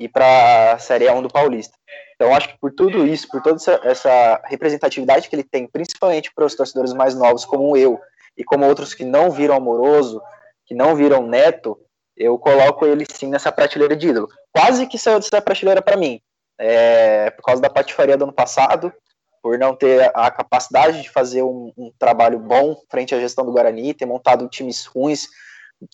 e 0.00 0.08
para 0.08 0.72
a 0.72 0.78
Série 0.78 1.04
A1 1.04 1.20
do 1.20 1.28
Paulista. 1.28 1.76
Então, 2.16 2.34
acho 2.34 2.48
que 2.48 2.58
por 2.58 2.72
tudo 2.72 3.06
isso, 3.06 3.28
por 3.28 3.42
toda 3.42 3.56
essa, 3.56 3.80
essa 3.84 4.42
representatividade 4.46 5.28
que 5.28 5.36
ele 5.36 5.44
tem, 5.44 5.66
principalmente 5.66 6.32
para 6.34 6.46
os 6.46 6.54
torcedores 6.54 6.94
mais 6.94 7.14
novos, 7.14 7.44
como 7.44 7.76
eu, 7.76 8.00
e 8.36 8.42
como 8.42 8.66
outros 8.66 8.94
que 8.94 9.04
não 9.04 9.30
viram 9.30 9.54
Amoroso, 9.54 10.22
que 10.64 10.74
não 10.74 10.96
viram 10.96 11.26
Neto, 11.26 11.78
eu 12.16 12.38
coloco 12.38 12.86
ele 12.86 13.04
sim 13.10 13.28
nessa 13.28 13.52
prateleira 13.52 13.94
de 13.94 14.08
ídolo. 14.08 14.28
Quase 14.52 14.86
que 14.86 14.98
saiu 14.98 15.20
dessa 15.20 15.40
prateleira 15.42 15.82
para 15.82 15.98
mim, 15.98 16.18
é, 16.58 17.30
por 17.30 17.42
causa 17.42 17.60
da 17.60 17.68
patifaria 17.68 18.16
do 18.16 18.24
ano 18.24 18.32
passado, 18.32 18.90
por 19.42 19.58
não 19.58 19.76
ter 19.76 20.10
a 20.14 20.30
capacidade 20.30 21.02
de 21.02 21.10
fazer 21.10 21.42
um, 21.42 21.72
um, 21.76 21.92
trabalho 21.98 22.38
bom 22.38 22.76
frente 22.90 23.14
à 23.14 23.20
gestão 23.20 23.44
do 23.44 23.52
Guarani, 23.52 23.92
ter 23.92 24.06
montado 24.06 24.48
times 24.48 24.86
ruins, 24.86 25.28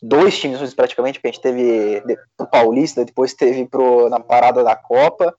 dois 0.03 0.39
times 0.39 0.75
praticamente, 0.75 1.19
porque 1.19 1.29
a 1.29 1.31
gente 1.33 1.43
teve 1.43 2.03
o 2.39 2.47
Paulista, 2.47 3.05
depois 3.05 3.35
teve 3.35 3.67
pro, 3.67 4.09
na 4.09 4.21
parada 4.21 4.63
da 4.65 4.75
Copa, 4.75 5.35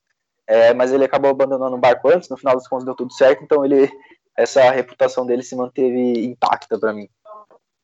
é, 0.48 0.74
mas 0.74 0.92
ele 0.92 1.04
acabou 1.04 1.32
abandonando 1.32 1.76
o 1.76 1.80
barco 1.80 2.10
antes, 2.10 2.30
no 2.30 2.38
final 2.38 2.56
das 2.56 2.68
contas 2.68 2.86
deu 2.86 2.96
tudo 2.96 3.14
certo, 3.14 3.44
então 3.44 3.66
ele 3.66 3.90
essa 4.38 4.70
reputação 4.70 5.26
dele 5.26 5.42
se 5.42 5.56
manteve 5.56 6.26
intacta 6.26 6.78
para 6.78 6.94
mim. 6.94 7.10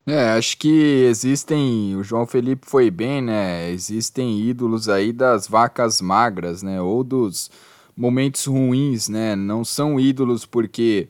É, 0.06 0.32
acho 0.32 0.58
que 0.58 1.06
existem, 1.06 1.96
o 1.96 2.04
João 2.04 2.28
Felipe 2.28 2.68
foi 2.70 2.92
bem, 2.92 3.22
né? 3.22 3.70
Existem 3.72 4.38
ídolos 4.40 4.90
aí 4.90 5.14
das 5.14 5.48
vacas 5.48 6.02
magras, 6.02 6.62
né? 6.62 6.82
Ou 6.82 7.04
dos 7.04 7.50
momentos 7.96 8.46
ruins, 8.46 9.08
né? 9.08 9.36
Não 9.36 9.64
são 9.64 10.00
ídolos 10.00 10.46
porque, 10.46 11.08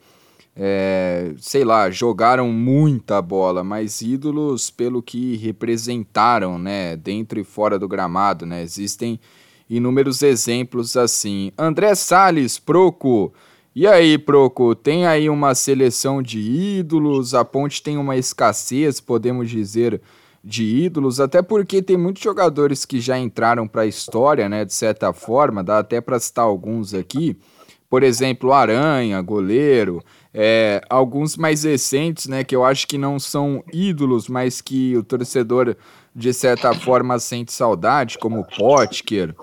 é, 0.56 1.34
sei 1.38 1.64
lá, 1.64 1.90
jogaram 1.90 2.52
muita 2.52 3.22
bola, 3.22 3.64
mas 3.64 4.02
ídolos 4.02 4.70
pelo 4.70 5.02
que 5.02 5.36
representaram, 5.38 6.60
né? 6.60 6.96
Dentro 6.96 7.40
e 7.40 7.44
fora 7.44 7.80
do 7.80 7.88
gramado, 7.88 8.46
né? 8.46 8.62
Existem 8.62 9.20
inúmeros 9.70 10.22
exemplos 10.22 10.96
assim. 10.96 11.52
André 11.58 11.96
Salles, 11.96 12.60
Proco. 12.60 13.34
E 13.76 13.88
aí, 13.88 14.20
Proco, 14.20 14.76
tem 14.76 15.08
aí 15.08 15.28
uma 15.28 15.56
seleção 15.56 16.22
de 16.22 16.40
ídolos? 16.40 17.34
A 17.34 17.44
Ponte 17.44 17.82
tem 17.82 17.98
uma 17.98 18.16
escassez, 18.16 19.02
podemos 19.02 19.50
dizer, 19.50 20.00
de 20.44 20.64
ídolos, 20.64 21.20
até 21.20 21.42
porque 21.42 21.82
tem 21.82 21.98
muitos 21.98 22.22
jogadores 22.22 22.86
que 22.86 23.00
já 23.00 23.18
entraram 23.18 23.68
para 23.68 23.84
a 23.84 23.88
história, 23.88 24.48
né, 24.48 24.66
de 24.66 24.74
certa 24.74 25.14
forma, 25.14 25.64
dá 25.64 25.80
até 25.80 26.02
para 26.02 26.20
citar 26.20 26.46
alguns 26.46 26.94
aqui. 26.94 27.36
Por 27.90 28.04
exemplo, 28.04 28.52
Aranha, 28.52 29.22
goleiro, 29.22 30.04
é, 30.34 30.82
alguns 30.90 31.38
mais 31.38 31.64
recentes, 31.64 32.28
né, 32.28 32.44
que 32.44 32.56
eu 32.56 32.66
acho 32.66 32.88
que 32.88 32.98
não 32.98 33.20
são 33.20 33.64
ídolos, 33.72 34.28
mas 34.28 34.62
que 34.62 34.98
o 34.98 35.04
torcedor 35.04 35.76
de 36.16 36.34
certa 36.34 36.74
forma 36.74 37.20
sente 37.20 37.54
saudade, 37.54 38.18
como 38.18 38.46
Potker, 38.58 39.36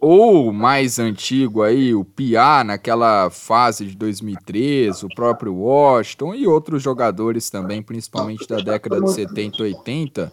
ou 0.00 0.52
mais 0.52 0.98
antigo 0.98 1.62
aí, 1.62 1.94
o 1.94 2.04
Piá 2.04 2.64
naquela 2.64 3.30
fase 3.30 3.86
de 3.86 3.96
2013, 3.96 5.06
o 5.06 5.08
próprio 5.14 5.54
Washington 5.54 6.34
e 6.34 6.44
outros 6.44 6.82
jogadores 6.82 7.48
também, 7.48 7.80
principalmente 7.80 8.46
da 8.48 8.56
década 8.56 9.00
de 9.00 9.12
70 9.12 9.58
e 9.58 9.62
80. 9.62 10.32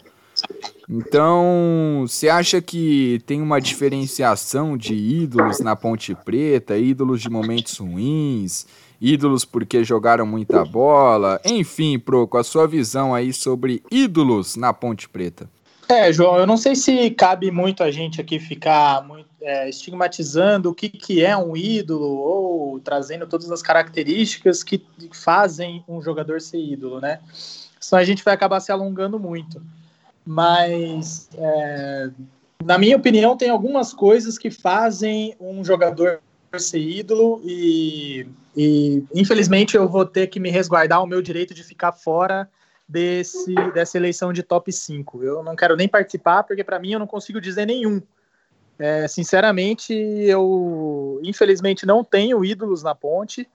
Então, 0.89 2.03
você 2.07 2.29
acha 2.29 2.59
que 2.59 3.21
tem 3.27 3.43
uma 3.43 3.61
diferenciação 3.61 4.75
de 4.75 4.95
ídolos 4.95 5.59
na 5.59 5.75
Ponte 5.75 6.15
Preta, 6.15 6.75
ídolos 6.75 7.21
de 7.21 7.29
momentos 7.29 7.77
ruins, 7.77 8.65
ídolos 9.01 9.45
porque 9.45 9.83
jogaram 9.83 10.25
muita 10.25 10.63
bola? 10.65 11.39
Enfim, 11.45 11.97
Pro, 11.97 12.27
com 12.27 12.37
a 12.37 12.43
sua 12.43 12.67
visão 12.67 13.13
aí 13.13 13.31
sobre 13.33 13.83
ídolos 13.91 14.55
na 14.55 14.73
Ponte 14.73 15.07
Preta. 15.07 15.49
É, 15.87 16.13
João, 16.13 16.37
eu 16.37 16.45
não 16.45 16.55
sei 16.55 16.75
se 16.75 17.09
cabe 17.09 17.49
muito 17.49 17.81
a 17.81 17.89
gente 17.89 18.21
aqui 18.21 18.39
ficar 18.39 19.03
muito, 19.03 19.27
é, 19.41 19.67
estigmatizando 19.67 20.69
o 20.69 20.75
que, 20.75 20.87
que 20.87 21.25
é 21.25 21.35
um 21.35 21.57
ídolo 21.57 22.05
ou 22.05 22.79
trazendo 22.79 23.25
todas 23.25 23.51
as 23.51 23.63
características 23.63 24.63
que 24.63 24.85
fazem 25.11 25.83
um 25.87 25.99
jogador 25.99 26.41
ser 26.41 26.59
ídolo, 26.59 27.01
né? 27.01 27.19
Senão 27.79 28.01
a 28.01 28.05
gente 28.05 28.23
vai 28.23 28.35
acabar 28.35 28.59
se 28.59 28.71
alongando 28.71 29.19
muito. 29.19 29.59
Mas, 30.23 31.27
é, 31.33 32.11
na 32.63 32.77
minha 32.77 32.95
opinião, 32.95 33.35
tem 33.35 33.49
algumas 33.49 33.91
coisas 33.91 34.37
que 34.37 34.51
fazem 34.51 35.35
um 35.39 35.65
jogador 35.65 36.21
ser 36.57 36.79
ídolo 36.79 37.41
e, 37.43 38.25
e 38.55 39.03
infelizmente 39.13 39.75
eu 39.77 39.87
vou 39.87 40.05
ter 40.05 40.27
que 40.27 40.39
me 40.39 40.49
resguardar 40.49 41.03
o 41.03 41.07
meu 41.07 41.21
direito 41.21 41.53
de 41.53 41.63
ficar 41.63 41.91
fora 41.91 42.49
desse, 42.87 43.53
dessa 43.73 43.97
eleição 43.97 44.33
de 44.33 44.41
top 44.41 44.71
5. 44.71 45.23
Eu 45.23 45.43
não 45.43 45.55
quero 45.55 45.75
nem 45.75 45.87
participar, 45.87 46.43
porque 46.43 46.63
para 46.63 46.79
mim 46.79 46.93
eu 46.93 46.99
não 46.99 47.05
consigo 47.05 47.39
dizer 47.39 47.67
nenhum. 47.67 48.01
É, 48.79 49.07
sinceramente, 49.07 49.93
eu 49.93 51.19
infelizmente 51.21 51.85
não 51.85 52.03
tenho 52.03 52.43
ídolos 52.43 52.81
na 52.81 52.95
ponte 52.95 53.47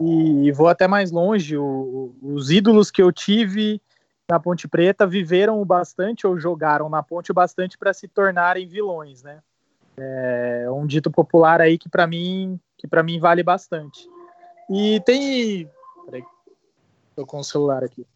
e 0.00 0.50
vou 0.52 0.68
até 0.68 0.88
mais 0.88 1.10
longe. 1.10 1.56
O, 1.56 2.12
os 2.22 2.50
ídolos 2.50 2.90
que 2.90 3.02
eu 3.02 3.12
tive 3.12 3.80
na 4.28 4.40
Ponte 4.40 4.66
Preta 4.66 5.06
viveram 5.06 5.64
bastante 5.64 6.26
ou 6.26 6.38
jogaram 6.38 6.88
na 6.88 7.02
ponte 7.02 7.32
bastante 7.32 7.78
para 7.78 7.94
se 7.94 8.08
tornarem 8.08 8.66
vilões, 8.66 9.22
né? 9.22 9.40
É 9.98 10.66
um 10.70 10.86
dito 10.86 11.10
popular 11.10 11.60
aí 11.60 11.78
que 11.78 11.88
para 11.88 12.06
mim 12.06 12.60
que 12.76 12.86
para 12.86 13.02
mim 13.02 13.18
vale 13.18 13.42
bastante. 13.42 14.08
E 14.70 15.00
tem, 15.00 15.70
peraí, 16.04 16.24
tô 17.14 17.24
com 17.24 17.38
o 17.38 17.44
celular 17.44 17.82
aqui. 17.82 18.06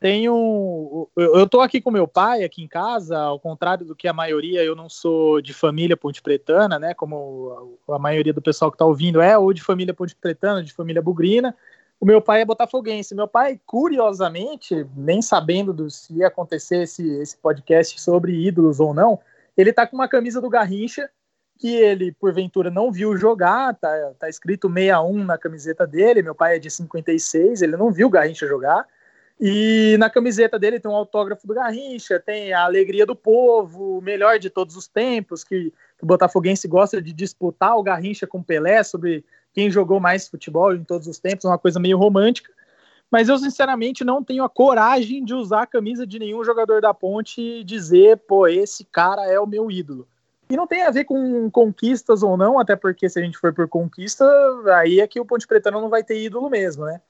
Tenho. 0.00 1.08
Eu 1.16 1.48
tô 1.48 1.60
aqui 1.60 1.80
com 1.80 1.90
meu 1.90 2.06
pai, 2.06 2.44
aqui 2.44 2.62
em 2.62 2.68
casa, 2.68 3.18
ao 3.18 3.40
contrário 3.40 3.84
do 3.84 3.96
que 3.96 4.06
a 4.06 4.12
maioria, 4.12 4.62
eu 4.62 4.76
não 4.76 4.88
sou 4.88 5.40
de 5.40 5.52
família 5.52 5.96
ponte 5.96 6.22
pretana, 6.22 6.78
né? 6.78 6.94
Como 6.94 7.80
a 7.88 7.98
maioria 7.98 8.32
do 8.32 8.40
pessoal 8.40 8.70
que 8.70 8.76
está 8.76 8.84
ouvindo 8.84 9.20
é, 9.20 9.36
ou 9.36 9.52
de 9.52 9.62
família 9.62 9.92
ponte 9.92 10.14
pretana, 10.14 10.62
de 10.62 10.72
família 10.72 11.02
bugrina. 11.02 11.54
O 12.00 12.06
meu 12.06 12.22
pai 12.22 12.42
é 12.42 12.44
botafoguense. 12.44 13.12
Meu 13.12 13.26
pai, 13.26 13.60
curiosamente, 13.66 14.86
nem 14.96 15.20
sabendo 15.20 15.72
do, 15.72 15.90
se 15.90 16.14
ia 16.14 16.28
acontecer 16.28 16.84
esse, 16.84 17.04
esse 17.20 17.36
podcast 17.36 18.00
sobre 18.00 18.46
ídolos 18.46 18.78
ou 18.78 18.94
não, 18.94 19.18
ele 19.56 19.72
tá 19.72 19.84
com 19.84 19.96
uma 19.96 20.06
camisa 20.06 20.40
do 20.40 20.48
Garrincha 20.48 21.10
que 21.58 21.74
ele, 21.74 22.12
porventura, 22.12 22.70
não 22.70 22.92
viu 22.92 23.16
jogar, 23.16 23.74
tá, 23.74 24.12
tá 24.18 24.28
escrito 24.28 24.68
61 24.68 25.24
na 25.24 25.36
camiseta 25.36 25.86
dele. 25.86 26.22
Meu 26.22 26.34
pai 26.34 26.56
é 26.56 26.58
de 26.58 26.70
56, 26.70 27.62
ele 27.62 27.76
não 27.76 27.90
viu 27.90 28.06
o 28.06 28.10
Garrincha 28.10 28.46
jogar 28.46 28.86
e 29.40 29.96
na 29.98 30.10
camiseta 30.10 30.58
dele 30.58 30.80
tem 30.80 30.90
um 30.90 30.96
autógrafo 30.96 31.46
do 31.46 31.54
Garrincha, 31.54 32.18
tem 32.18 32.52
a 32.52 32.64
alegria 32.64 33.06
do 33.06 33.14
povo, 33.14 33.98
o 33.98 34.02
melhor 34.02 34.38
de 34.38 34.50
todos 34.50 34.74
os 34.74 34.88
tempos, 34.88 35.44
que, 35.44 35.72
que 35.96 36.04
o 36.04 36.06
Botafoguense 36.06 36.66
gosta 36.66 37.00
de 37.00 37.12
disputar 37.12 37.76
o 37.76 37.82
Garrincha 37.82 38.26
com 38.26 38.38
o 38.38 38.44
Pelé 38.44 38.82
sobre 38.82 39.24
quem 39.52 39.70
jogou 39.70 40.00
mais 40.00 40.26
futebol 40.26 40.74
em 40.74 40.82
todos 40.82 41.06
os 41.06 41.20
tempos, 41.20 41.44
uma 41.44 41.58
coisa 41.58 41.78
meio 41.78 41.96
romântica. 41.96 42.52
Mas 43.08 43.28
eu, 43.28 43.38
sinceramente, 43.38 44.04
não 44.04 44.24
tenho 44.24 44.42
a 44.42 44.48
coragem 44.48 45.24
de 45.24 45.32
usar 45.32 45.62
a 45.62 45.66
camisa 45.66 46.04
de 46.04 46.18
nenhum 46.18 46.44
jogador 46.44 46.82
da 46.82 46.92
ponte 46.92 47.40
e 47.40 47.64
dizer, 47.64 48.18
pô, 48.18 48.46
esse 48.48 48.84
cara 48.84 49.24
é 49.24 49.38
o 49.38 49.46
meu 49.46 49.70
ídolo. 49.70 50.06
E 50.50 50.56
não 50.56 50.66
tem 50.66 50.82
a 50.82 50.90
ver 50.90 51.04
com 51.04 51.50
conquistas 51.50 52.22
ou 52.22 52.36
não, 52.36 52.58
até 52.58 52.74
porque 52.74 53.08
se 53.08 53.18
a 53.18 53.22
gente 53.22 53.36
for 53.36 53.52
por 53.52 53.68
conquista, 53.68 54.24
aí 54.74 55.00
é 55.00 55.06
que 55.06 55.20
o 55.20 55.24
Ponte 55.24 55.46
Pretano 55.46 55.80
não 55.80 55.90
vai 55.90 56.02
ter 56.02 56.22
ídolo 56.22 56.48
mesmo, 56.48 56.86
né? 56.86 57.00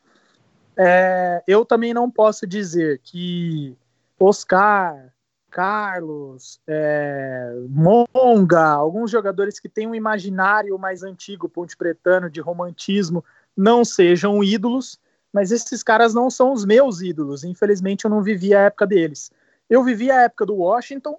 É, 0.76 1.42
eu 1.46 1.64
também 1.64 1.94
não 1.94 2.10
posso 2.10 2.46
dizer 2.46 3.00
que 3.02 3.76
Oscar, 4.18 5.12
Carlos, 5.50 6.60
é, 6.66 7.52
Monga, 7.68 8.64
alguns 8.64 9.10
jogadores 9.10 9.58
que 9.60 9.68
têm 9.68 9.86
um 9.86 9.94
imaginário 9.94 10.78
mais 10.78 11.02
antigo, 11.02 11.48
Ponte 11.48 11.76
Pretano, 11.76 12.28
de 12.28 12.40
romantismo, 12.40 13.24
não 13.56 13.84
sejam 13.84 14.42
ídolos, 14.42 14.98
mas 15.32 15.52
esses 15.52 15.82
caras 15.82 16.14
não 16.14 16.30
são 16.30 16.52
os 16.52 16.64
meus 16.64 17.00
ídolos. 17.00 17.44
Infelizmente, 17.44 18.04
eu 18.04 18.10
não 18.10 18.22
vivi 18.22 18.54
a 18.54 18.62
época 18.62 18.86
deles. 18.86 19.30
Eu 19.68 19.82
vivi 19.84 20.10
a 20.10 20.22
época 20.22 20.46
do 20.46 20.56
Washington, 20.56 21.18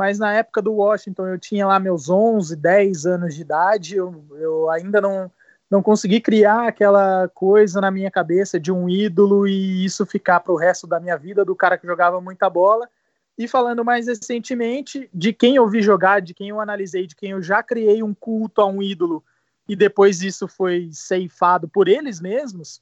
mas 0.00 0.18
na 0.18 0.32
época 0.32 0.62
do 0.62 0.72
Washington 0.72 1.28
eu 1.28 1.38
tinha 1.38 1.66
lá 1.66 1.78
meus 1.78 2.08
11, 2.08 2.56
10 2.56 3.04
anos 3.04 3.34
de 3.34 3.42
idade, 3.42 3.96
eu, 3.96 4.24
eu 4.38 4.70
ainda 4.70 4.98
não, 4.98 5.30
não 5.70 5.82
consegui 5.82 6.22
criar 6.22 6.68
aquela 6.68 7.28
coisa 7.34 7.82
na 7.82 7.90
minha 7.90 8.10
cabeça 8.10 8.58
de 8.58 8.72
um 8.72 8.88
ídolo 8.88 9.46
e 9.46 9.84
isso 9.84 10.06
ficar 10.06 10.40
para 10.40 10.54
o 10.54 10.56
resto 10.56 10.86
da 10.86 10.98
minha 10.98 11.18
vida 11.18 11.44
do 11.44 11.54
cara 11.54 11.76
que 11.76 11.86
jogava 11.86 12.18
muita 12.18 12.48
bola. 12.48 12.88
E 13.36 13.46
falando 13.46 13.84
mais 13.84 14.06
recentemente, 14.06 15.06
de 15.12 15.34
quem 15.34 15.56
eu 15.56 15.68
vi 15.68 15.82
jogar, 15.82 16.22
de 16.22 16.32
quem 16.32 16.48
eu 16.48 16.62
analisei, 16.62 17.06
de 17.06 17.14
quem 17.14 17.32
eu 17.32 17.42
já 17.42 17.62
criei 17.62 18.02
um 18.02 18.14
culto 18.14 18.62
a 18.62 18.66
um 18.66 18.82
ídolo 18.82 19.22
e 19.68 19.76
depois 19.76 20.22
isso 20.22 20.48
foi 20.48 20.88
ceifado 20.94 21.68
por 21.68 21.88
eles 21.88 22.22
mesmos, 22.22 22.80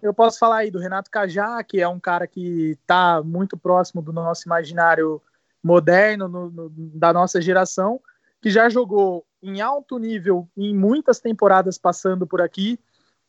eu 0.00 0.14
posso 0.14 0.38
falar 0.38 0.58
aí 0.58 0.70
do 0.70 0.78
Renato 0.78 1.10
Cajá, 1.10 1.60
que 1.64 1.80
é 1.80 1.88
um 1.88 1.98
cara 1.98 2.28
que 2.28 2.78
está 2.80 3.20
muito 3.20 3.56
próximo 3.56 4.00
do 4.00 4.12
nosso 4.12 4.46
imaginário 4.46 5.20
moderno, 5.62 6.28
no, 6.28 6.50
no, 6.50 6.72
da 6.74 7.12
nossa 7.12 7.40
geração, 7.40 8.00
que 8.40 8.50
já 8.50 8.68
jogou 8.68 9.24
em 9.42 9.60
alto 9.60 9.98
nível 9.98 10.48
em 10.56 10.74
muitas 10.74 11.20
temporadas 11.20 11.78
passando 11.78 12.26
por 12.26 12.40
aqui, 12.40 12.78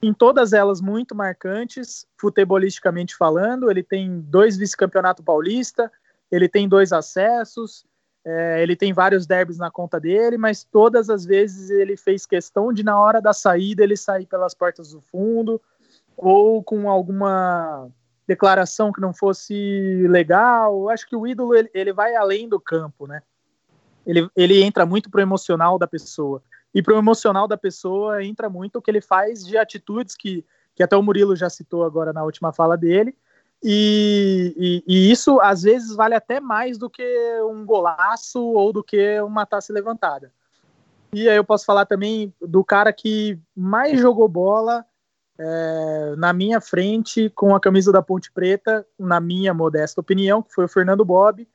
em 0.01 0.13
todas 0.13 0.51
elas 0.51 0.81
muito 0.81 1.15
marcantes, 1.15 2.05
futebolisticamente 2.17 3.15
falando. 3.15 3.71
Ele 3.71 3.83
tem 3.83 4.19
dois 4.19 4.57
vice-campeonato 4.57 5.23
paulista, 5.23 5.91
ele 6.31 6.49
tem 6.49 6.67
dois 6.67 6.91
acessos, 6.91 7.85
é, 8.25 8.61
ele 8.61 8.75
tem 8.75 8.93
vários 8.93 9.25
derbys 9.25 9.57
na 9.57 9.69
conta 9.71 9.99
dele, 9.99 10.37
mas 10.37 10.63
todas 10.63 11.09
as 11.09 11.25
vezes 11.25 11.69
ele 11.69 11.95
fez 11.95 12.25
questão 12.25 12.73
de, 12.73 12.83
na 12.83 12.99
hora 12.99 13.21
da 13.21 13.33
saída, 13.33 13.83
ele 13.83 13.95
sair 13.95 14.25
pelas 14.25 14.53
portas 14.53 14.91
do 14.91 15.01
fundo 15.01 15.61
ou 16.15 16.63
com 16.63 16.89
alguma 16.89 17.89
declaração 18.27 18.91
que 18.91 19.01
não 19.01 19.13
fosse 19.13 20.05
legal. 20.07 20.89
Acho 20.89 21.07
que 21.07 21.15
o 21.15 21.27
ídolo 21.27 21.55
ele, 21.55 21.69
ele 21.73 21.93
vai 21.93 22.15
além 22.15 22.47
do 22.47 22.59
campo, 22.59 23.07
né? 23.07 23.21
Ele, 24.05 24.29
ele 24.35 24.61
entra 24.61 24.85
muito 24.85 25.09
pro 25.09 25.21
emocional 25.21 25.77
da 25.77 25.87
pessoa. 25.87 26.41
E 26.73 26.81
pro 26.81 26.97
emocional 26.97 27.47
da 27.47 27.57
pessoa 27.57 28.23
entra 28.23 28.49
muito 28.49 28.77
o 28.77 28.81
que 28.81 28.89
ele 28.89 29.01
faz 29.01 29.45
de 29.45 29.57
atitudes 29.57 30.15
que, 30.15 30.45
que 30.75 30.83
até 30.83 30.97
o 30.97 31.03
Murilo 31.03 31.35
já 31.35 31.49
citou 31.49 31.83
agora 31.83 32.11
na 32.11 32.23
última 32.23 32.51
fala 32.51 32.75
dele. 32.75 33.15
E, 33.63 34.53
e, 34.57 34.83
e 34.85 35.11
isso 35.11 35.39
às 35.39 35.61
vezes 35.61 35.95
vale 35.95 36.15
até 36.15 36.39
mais 36.39 36.77
do 36.77 36.89
que 36.89 37.03
um 37.49 37.65
golaço 37.65 38.43
ou 38.43 38.73
do 38.73 38.83
que 38.83 39.21
uma 39.21 39.45
taça 39.45 39.71
levantada. 39.71 40.31
E 41.13 41.29
aí 41.29 41.37
eu 41.37 41.43
posso 41.43 41.63
falar 41.63 41.85
também 41.85 42.33
do 42.41 42.63
cara 42.63 42.91
que 42.91 43.39
mais 43.55 43.99
jogou 44.01 44.27
bola 44.27 44.85
é, 45.37 46.15
na 46.17 46.31
minha 46.31 46.61
frente 46.61 47.29
com 47.29 47.55
a 47.55 47.59
camisa 47.59 47.91
da 47.91 48.01
Ponte 48.01 48.31
Preta, 48.31 48.85
na 48.99 49.19
minha 49.19 49.53
modesta 49.53 49.99
opinião, 49.99 50.41
que 50.41 50.53
foi 50.53 50.65
o 50.65 50.69
Fernando 50.69 51.03
Bob. 51.03 51.47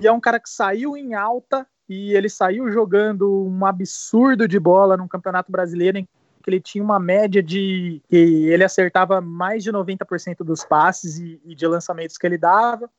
E 0.00 0.06
é 0.06 0.12
um 0.12 0.20
cara 0.20 0.40
que 0.40 0.48
saiu 0.48 0.96
em 0.96 1.14
alta 1.14 1.66
e 1.88 2.14
ele 2.14 2.28
saiu 2.28 2.70
jogando 2.70 3.46
um 3.46 3.66
absurdo 3.66 4.48
de 4.48 4.58
bola 4.58 4.96
no 4.96 5.08
Campeonato 5.08 5.52
Brasileiro, 5.52 5.98
em 5.98 6.04
que 6.04 6.50
ele 6.50 6.60
tinha 6.60 6.84
uma 6.84 6.98
média 6.98 7.42
de 7.42 8.02
que 8.08 8.16
ele 8.16 8.64
acertava 8.64 9.20
mais 9.20 9.62
de 9.62 9.72
90% 9.72 10.38
dos 10.38 10.64
passes 10.64 11.18
e, 11.18 11.40
e 11.44 11.54
de 11.54 11.66
lançamentos 11.66 12.16
que 12.16 12.26
ele 12.26 12.38
dava. 12.38 12.90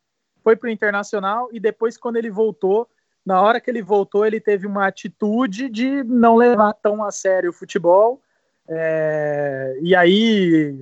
Foi 0.43 0.55
para 0.55 0.67
o 0.67 0.71
Internacional 0.71 1.49
e 1.51 1.60
depois, 1.60 1.97
quando 1.97 2.17
ele 2.17 2.29
voltou, 2.29 2.88
na 3.25 3.41
hora 3.41 3.60
que 3.60 3.69
ele 3.69 3.81
voltou, 3.81 4.25
ele 4.25 4.39
teve 4.39 4.67
uma 4.67 4.86
atitude 4.86 5.69
de 5.69 6.03
não 6.03 6.36
levar 6.36 6.73
tão 6.73 7.03
a 7.03 7.12
sério 7.12 7.49
o 7.49 7.53
futebol 7.53 8.21
é, 8.67 9.78
e 9.82 9.95
aí, 9.95 10.75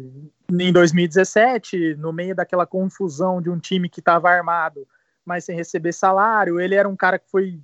em 0.49 0.71
2017, 0.71 1.95
no 1.95 2.13
meio 2.13 2.35
daquela 2.35 2.65
confusão 2.65 3.41
de 3.41 3.49
um 3.49 3.59
time 3.59 3.89
que 3.89 3.99
estava 3.99 4.29
armado, 4.29 4.87
mas 5.25 5.45
sem 5.45 5.55
receber 5.55 5.93
salário, 5.93 6.59
ele 6.59 6.75
era 6.75 6.87
um 6.87 6.95
cara 6.95 7.19
que 7.19 7.29
foi 7.29 7.59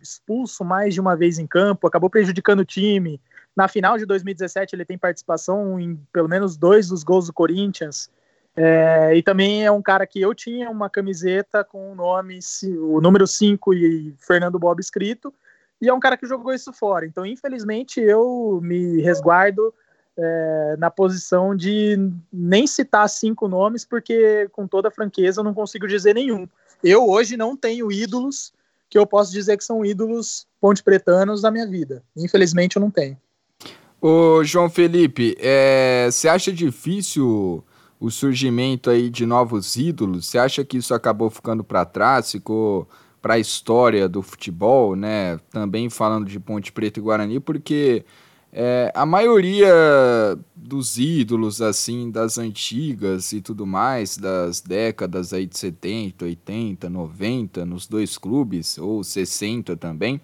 expulso 0.00 0.64
mais 0.64 0.94
de 0.94 1.00
uma 1.00 1.16
vez 1.16 1.38
em 1.38 1.46
campo, 1.46 1.86
acabou 1.86 2.10
prejudicando 2.10 2.60
o 2.60 2.64
time. 2.64 3.20
Na 3.56 3.68
final 3.68 3.96
de 3.96 4.04
2017, 4.04 4.76
ele 4.76 4.84
tem 4.84 4.98
participação 4.98 5.78
em 5.80 5.98
pelo 6.12 6.28
menos 6.28 6.56
dois 6.56 6.88
dos 6.88 7.02
gols 7.02 7.26
do 7.26 7.32
Corinthians. 7.32 8.10
É, 8.56 9.16
e 9.16 9.22
também 9.22 9.64
é 9.64 9.70
um 9.70 9.82
cara 9.82 10.06
que 10.06 10.20
eu 10.20 10.32
tinha 10.32 10.70
uma 10.70 10.88
camiseta 10.88 11.64
com 11.64 11.90
o 11.90 11.94
nome, 11.94 12.38
o 12.78 13.00
número 13.00 13.26
5 13.26 13.74
e 13.74 14.14
Fernando 14.18 14.58
Bob 14.58 14.78
escrito, 14.78 15.34
e 15.80 15.88
é 15.88 15.94
um 15.94 16.00
cara 16.00 16.16
que 16.16 16.26
jogou 16.26 16.52
isso 16.52 16.72
fora. 16.72 17.06
Então, 17.06 17.26
infelizmente, 17.26 18.00
eu 18.00 18.60
me 18.62 19.00
resguardo 19.02 19.72
é, 20.16 20.76
na 20.78 20.90
posição 20.90 21.54
de 21.54 21.96
nem 22.32 22.66
citar 22.66 23.08
cinco 23.08 23.48
nomes, 23.48 23.84
porque 23.84 24.48
com 24.52 24.66
toda 24.66 24.90
franqueza 24.90 25.40
eu 25.40 25.44
não 25.44 25.54
consigo 25.54 25.86
dizer 25.86 26.14
nenhum. 26.14 26.48
Eu 26.82 27.08
hoje 27.08 27.36
não 27.36 27.56
tenho 27.56 27.90
ídolos 27.90 28.52
que 28.88 28.98
eu 28.98 29.06
posso 29.06 29.32
dizer 29.32 29.56
que 29.56 29.64
são 29.64 29.84
ídolos 29.84 30.46
ponte 30.60 30.82
pretanos 30.82 31.42
da 31.42 31.50
minha 31.50 31.66
vida. 31.66 32.02
Infelizmente, 32.16 32.76
eu 32.76 32.80
não 32.80 32.90
tenho. 32.90 33.16
Ô, 34.00 34.44
João 34.44 34.68
Felipe, 34.68 35.34
é, 35.40 36.08
você 36.10 36.28
acha 36.28 36.52
difícil 36.52 37.64
o 37.98 38.10
surgimento 38.10 38.90
aí 38.90 39.08
de 39.08 39.24
novos 39.24 39.76
ídolos? 39.76 40.26
Você 40.26 40.38
acha 40.38 40.64
que 40.64 40.76
isso 40.76 40.92
acabou 40.94 41.30
ficando 41.30 41.64
para 41.64 41.86
trás, 41.86 42.30
ficou 42.30 42.86
para 43.24 43.34
a 43.34 43.38
história 43.38 44.06
do 44.06 44.20
futebol, 44.20 44.94
né? 44.94 45.40
Também 45.50 45.88
falando 45.88 46.26
de 46.26 46.38
Ponte 46.38 46.70
Preta 46.70 47.00
e 47.00 47.02
Guarani, 47.02 47.40
porque 47.40 48.04
é, 48.52 48.92
a 48.94 49.06
maioria 49.06 49.72
dos 50.54 50.98
ídolos 50.98 51.62
assim 51.62 52.10
das 52.10 52.36
antigas 52.36 53.32
e 53.32 53.40
tudo 53.40 53.66
mais, 53.66 54.18
das 54.18 54.60
décadas 54.60 55.32
aí 55.32 55.46
de 55.46 55.56
70, 55.56 56.26
80, 56.26 56.90
90, 56.90 57.64
nos 57.64 57.86
dois 57.86 58.18
clubes 58.18 58.76
ou 58.76 59.02
60 59.02 59.74
também, 59.74 60.20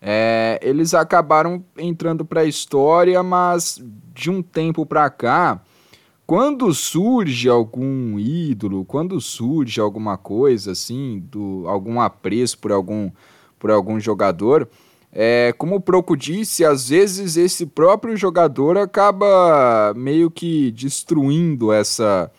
é, 0.00 0.58
eles 0.62 0.94
acabaram 0.94 1.62
entrando 1.76 2.24
para 2.24 2.40
a 2.40 2.46
história, 2.46 3.22
mas 3.22 3.78
de 4.14 4.30
um 4.30 4.40
tempo 4.40 4.86
para 4.86 5.10
cá 5.10 5.60
quando 6.30 6.72
surge 6.72 7.48
algum 7.48 8.16
ídolo, 8.16 8.84
quando 8.84 9.20
surge 9.20 9.80
alguma 9.80 10.16
coisa 10.16 10.70
assim, 10.70 11.20
do, 11.28 11.64
algum 11.66 12.00
apreço 12.00 12.56
por 12.56 12.70
algum, 12.70 13.10
por 13.58 13.68
algum 13.68 13.98
jogador, 13.98 14.68
é, 15.12 15.52
como 15.58 15.74
o 15.74 15.80
Proco 15.80 16.16
disse, 16.16 16.64
às 16.64 16.88
vezes 16.88 17.36
esse 17.36 17.66
próprio 17.66 18.16
jogador 18.16 18.78
acaba 18.78 19.92
meio 19.96 20.30
que 20.30 20.70
destruindo 20.70 21.72
essa, 21.72 22.30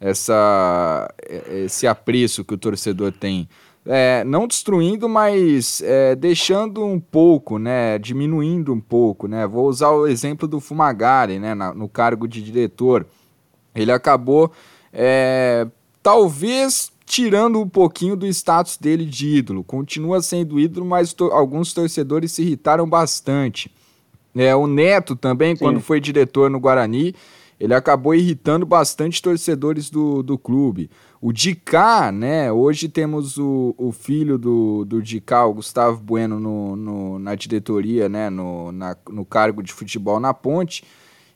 essa, 0.00 1.12
esse 1.50 1.88
apreço 1.88 2.44
que 2.44 2.54
o 2.54 2.58
torcedor 2.58 3.10
tem. 3.10 3.48
É, 3.84 4.22
não 4.22 4.46
destruindo, 4.46 5.08
mas 5.08 5.82
é, 5.84 6.14
deixando 6.14 6.84
um 6.84 7.00
pouco, 7.00 7.58
né, 7.58 7.98
diminuindo 7.98 8.72
um 8.72 8.80
pouco, 8.80 9.26
né. 9.26 9.44
Vou 9.44 9.66
usar 9.66 9.90
o 9.90 10.06
exemplo 10.06 10.46
do 10.46 10.60
Fumagari, 10.60 11.40
né, 11.40 11.52
na, 11.52 11.74
no 11.74 11.88
cargo 11.88 12.28
de 12.28 12.40
diretor 12.40 13.04
ele 13.74 13.92
acabou, 13.92 14.52
é, 14.92 15.66
talvez 16.02 16.90
tirando 17.04 17.60
um 17.60 17.68
pouquinho 17.68 18.14
do 18.14 18.26
status 18.26 18.76
dele 18.76 19.04
de 19.04 19.28
ídolo. 19.36 19.64
Continua 19.64 20.22
sendo 20.22 20.60
ídolo, 20.60 20.86
mas 20.86 21.12
to 21.12 21.24
alguns 21.32 21.72
torcedores 21.72 22.32
se 22.32 22.42
irritaram 22.42 22.88
bastante. 22.88 23.70
É, 24.34 24.54
o 24.54 24.66
Neto 24.66 25.16
também, 25.16 25.56
Sim. 25.56 25.64
quando 25.64 25.80
foi 25.80 26.00
diretor 26.00 26.48
no 26.48 26.60
Guarani, 26.60 27.14
ele 27.58 27.74
acabou 27.74 28.14
irritando 28.14 28.64
bastante 28.64 29.20
torcedores 29.20 29.90
do, 29.90 30.22
do 30.22 30.38
clube. 30.38 30.88
O 31.20 31.32
Dicá, 31.32 32.10
né? 32.10 32.50
Hoje 32.50 32.88
temos 32.88 33.36
o, 33.36 33.74
o 33.76 33.92
filho 33.92 34.38
do, 34.38 34.84
do 34.86 35.02
Dicá, 35.02 35.44
o 35.44 35.54
Gustavo 35.54 36.00
Bueno, 36.00 36.40
no, 36.40 36.74
no, 36.74 37.18
na 37.18 37.34
diretoria, 37.34 38.08
né? 38.08 38.30
No, 38.30 38.72
na, 38.72 38.96
no 39.10 39.26
cargo 39.26 39.62
de 39.62 39.72
futebol 39.72 40.18
na 40.18 40.32
ponte. 40.32 40.82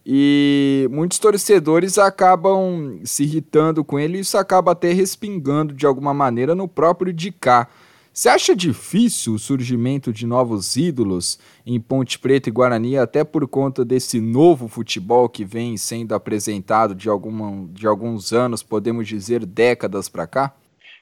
E 0.07 0.87
muitos 0.90 1.19
torcedores 1.19 1.97
acabam 1.97 3.01
se 3.05 3.23
irritando 3.23 3.83
com 3.83 3.99
ele 3.99 4.19
e 4.19 4.21
isso 4.21 4.37
acaba 4.37 4.73
até 4.73 4.93
respingando 4.93 5.73
de 5.73 5.87
alguma 5.87 6.12
maneira 6.12 6.55
no 6.55 6.69
próprio 6.69 7.12
Dicá. 7.12 7.69
Você 8.12 8.29
acha 8.29 8.55
difícil 8.55 9.35
o 9.35 9.38
surgimento 9.40 10.12
de 10.12 10.25
novos 10.25 10.77
ídolos 10.77 11.37
em 11.67 11.81
Ponte 11.81 12.17
Preta 12.17 12.49
e 12.49 12.53
Guarani, 12.53 12.97
até 12.97 13.25
por 13.25 13.49
conta 13.49 13.85
desse 13.85 14.21
novo 14.21 14.69
futebol 14.69 15.29
que 15.29 15.45
vem 15.45 15.77
sendo 15.77 16.14
apresentado 16.14 16.95
de, 16.95 17.09
alguma, 17.09 17.67
de 17.73 17.88
alguns 17.88 18.33
anos, 18.33 18.62
podemos 18.62 19.09
dizer 19.09 19.45
décadas 19.45 20.09
para 20.09 20.29
cá? 20.29 20.55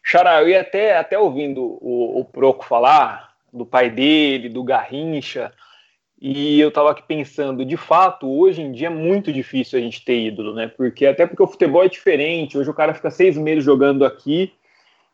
Xará, 0.03 0.41
eu 0.41 0.49
ia 0.49 0.63
até, 0.63 0.97
até 0.97 1.19
ouvindo 1.19 1.63
o, 1.83 2.21
o 2.21 2.25
Proco 2.25 2.65
falar, 2.65 3.35
do 3.53 3.67
pai 3.67 3.91
dele, 3.91 4.49
do 4.49 4.65
Garrincha. 4.65 5.53
E 6.25 6.61
eu 6.61 6.69
estava 6.69 6.93
aqui 6.93 7.03
pensando, 7.03 7.65
de 7.65 7.77
fato, 7.77 8.31
hoje 8.31 8.63
em 8.63 8.71
dia 8.71 8.87
é 8.87 8.91
muito 8.91 9.33
difícil 9.33 9.77
a 9.77 9.83
gente 9.83 10.05
ter 10.05 10.21
ídolo, 10.21 10.55
né? 10.55 10.69
Porque 10.69 11.05
até 11.05 11.27
porque 11.27 11.43
o 11.43 11.49
futebol 11.49 11.83
é 11.83 11.89
diferente. 11.89 12.57
Hoje 12.57 12.71
o 12.71 12.75
cara 12.75 12.95
fica 12.95 13.11
seis 13.11 13.37
meses 13.37 13.65
jogando 13.65 14.05
aqui 14.05 14.53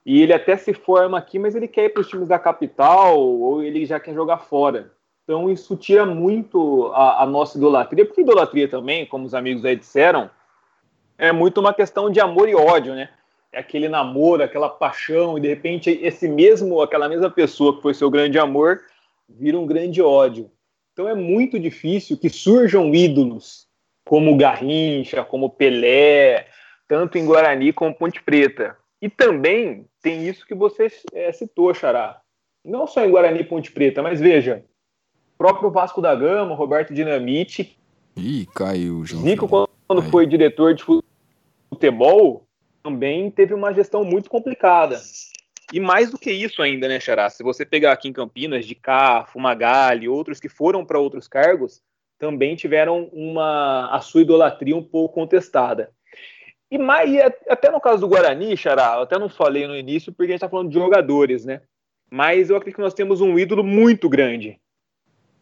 e 0.05 0.21
ele 0.21 0.35
até 0.35 0.55
se 0.59 0.75
forma 0.75 1.17
aqui, 1.17 1.39
mas 1.39 1.55
ele 1.55 1.67
quer 1.67 1.87
ir 1.87 1.89
para 1.95 2.03
os 2.03 2.09
times 2.09 2.29
da 2.29 2.39
capital 2.39 3.19
ou 3.19 3.63
ele 3.63 3.87
já 3.87 3.99
quer 3.99 4.13
jogar 4.13 4.37
fora. 4.37 4.93
Então 5.25 5.51
isso 5.51 5.75
tira 5.77 6.05
muito 6.05 6.91
a, 6.93 7.23
a 7.23 7.27
nossa 7.27 7.57
idolatria, 7.57 8.05
porque 8.05 8.21
idolatria 8.21 8.69
também, 8.69 9.07
como 9.07 9.25
os 9.25 9.33
amigos 9.33 9.65
aí 9.65 9.77
disseram, 9.77 10.29
é 11.17 11.33
muito 11.33 11.59
uma 11.59 11.73
questão 11.73 12.11
de 12.11 12.21
amor 12.21 12.51
e 12.51 12.55
ódio, 12.55 12.95
né? 12.95 13.09
É 13.51 13.61
aquele 13.61 13.89
namoro, 13.89 14.43
aquela 14.43 14.69
paixão, 14.69 15.39
e 15.39 15.41
de 15.41 15.49
repente 15.49 15.89
esse 16.03 16.29
mesmo, 16.29 16.83
aquela 16.83 17.09
mesma 17.09 17.31
pessoa 17.31 17.75
que 17.75 17.81
foi 17.81 17.95
seu 17.95 18.11
grande 18.11 18.39
amor, 18.39 18.83
vira 19.27 19.59
um 19.59 19.65
grande 19.65 20.03
ódio. 20.03 20.51
Então 20.99 21.09
é 21.09 21.15
muito 21.15 21.61
difícil 21.61 22.19
que 22.19 22.29
surjam 22.29 22.93
ídolos 22.93 23.69
como 24.05 24.37
Garrincha, 24.37 25.23
como 25.23 25.49
Pelé, 25.49 26.49
tanto 26.89 27.17
em 27.17 27.25
Guarani 27.25 27.73
como 27.73 27.95
Ponte 27.95 28.21
Preta. 28.21 28.77
E 29.01 29.09
também 29.09 29.87
tem 30.03 30.27
isso 30.27 30.45
que 30.45 30.57
você 30.57 30.89
é, 31.13 31.31
citou, 31.31 31.73
Xará. 31.73 32.21
Não 32.65 32.85
só 32.85 33.05
em 33.05 33.11
Guarani 33.13 33.43
e 33.43 33.45
Ponte 33.45 33.71
Preta, 33.71 34.03
mas 34.03 34.21
veja, 34.21 34.65
próprio 35.39 35.71
Vasco 35.71 36.03
da 36.03 36.13
Gama, 36.17 36.57
Roberto 36.57 36.93
Dinamite. 36.93 37.79
Ih, 38.17 38.49
caiu, 38.53 39.05
João. 39.05 39.23
Zico, 39.23 39.47
quando 39.47 40.03
foi 40.11 40.27
diretor 40.27 40.75
de 40.75 40.83
futebol, 41.71 42.43
também 42.83 43.31
teve 43.31 43.55
uma 43.55 43.73
gestão 43.73 44.03
muito 44.03 44.29
complicada. 44.29 45.01
E 45.73 45.79
mais 45.79 46.11
do 46.11 46.19
que 46.19 46.31
isso 46.31 46.63
ainda, 46.63 46.89
né, 46.89 46.99
Xará? 46.99 47.29
Se 47.29 47.43
você 47.43 47.65
pegar 47.65 47.93
aqui 47.93 48.09
em 48.09 48.13
Campinas, 48.13 48.65
de 48.65 48.75
Cá, 48.75 49.27
Fumagalli, 49.27 50.09
outros 50.09 50.41
que 50.41 50.49
foram 50.49 50.85
para 50.85 50.99
outros 50.99 51.29
cargos, 51.29 51.83
também 52.19 52.57
tiveram 52.57 53.09
uma 53.13 53.89
a 53.95 54.01
sua 54.01 54.23
idolatria 54.23 54.77
um 54.77 54.83
pouco 54.83 55.15
contestada. 55.15 55.91
E 56.71 56.77
mais, 56.77 57.11
até 57.49 57.71
no 57.71 57.81
caso 57.81 58.01
do 58.01 58.09
Guarani, 58.09 58.57
Xará, 58.57 58.97
eu 58.97 59.03
até 59.03 59.19
não 59.19 59.29
falei 59.29 59.67
no 59.67 59.77
início 59.77 60.13
porque 60.13 60.33
a 60.33 60.35
gente 60.35 60.37
está 60.37 60.49
falando 60.49 60.69
de 60.69 60.75
jogadores, 60.75 61.45
né? 61.45 61.63
Mas 62.11 62.51
eu 62.51 62.57
acredito 62.57 62.77
que 62.77 62.83
nós 62.83 62.95
temos 62.95 63.21
um 63.21 63.39
ídolo 63.39 63.63
muito 63.63 64.09
grande, 64.09 64.59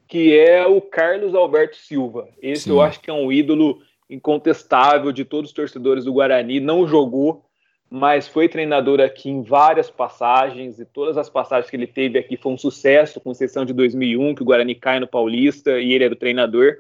que 0.07 0.37
é 0.37 0.67
o 0.67 0.81
Carlos 0.81 1.35
Alberto 1.35 1.77
Silva. 1.77 2.29
Esse 2.41 2.65
Sim. 2.65 2.71
eu 2.71 2.81
acho 2.81 3.01
que 3.01 3.11
é 3.11 3.13
um 3.13 3.31
ídolo 3.31 3.81
incontestável 4.11 5.11
de 5.11 5.25
todos 5.25 5.51
os 5.51 5.55
torcedores 5.55 6.05
do 6.05 6.13
Guarani. 6.13 6.61
Não 6.61 6.87
jogou, 6.87 7.46
mas 7.91 8.27
foi 8.27 8.49
treinador 8.49 9.01
aqui 9.01 9.31
em 9.31 9.43
várias 9.43 9.89
passagens, 9.91 10.79
e 10.79 10.85
todas 10.85 11.17
as 11.17 11.31
passagens 11.31 11.71
que 11.71 11.77
ele 11.77 11.87
teve 11.87 12.19
aqui 12.19 12.37
foi 12.37 12.53
um 12.53 12.59
sucesso, 12.59 13.21
com 13.21 13.31
exceção 13.31 13.65
de 13.65 13.73
2001, 13.73 14.35
que 14.35 14.43
o 14.43 14.45
Guarani 14.45 14.75
cai 14.75 14.99
no 14.99 15.07
Paulista 15.07 15.79
e 15.79 15.93
ele 15.93 16.05
era 16.05 16.15
o 16.15 16.19
treinador. 16.19 16.77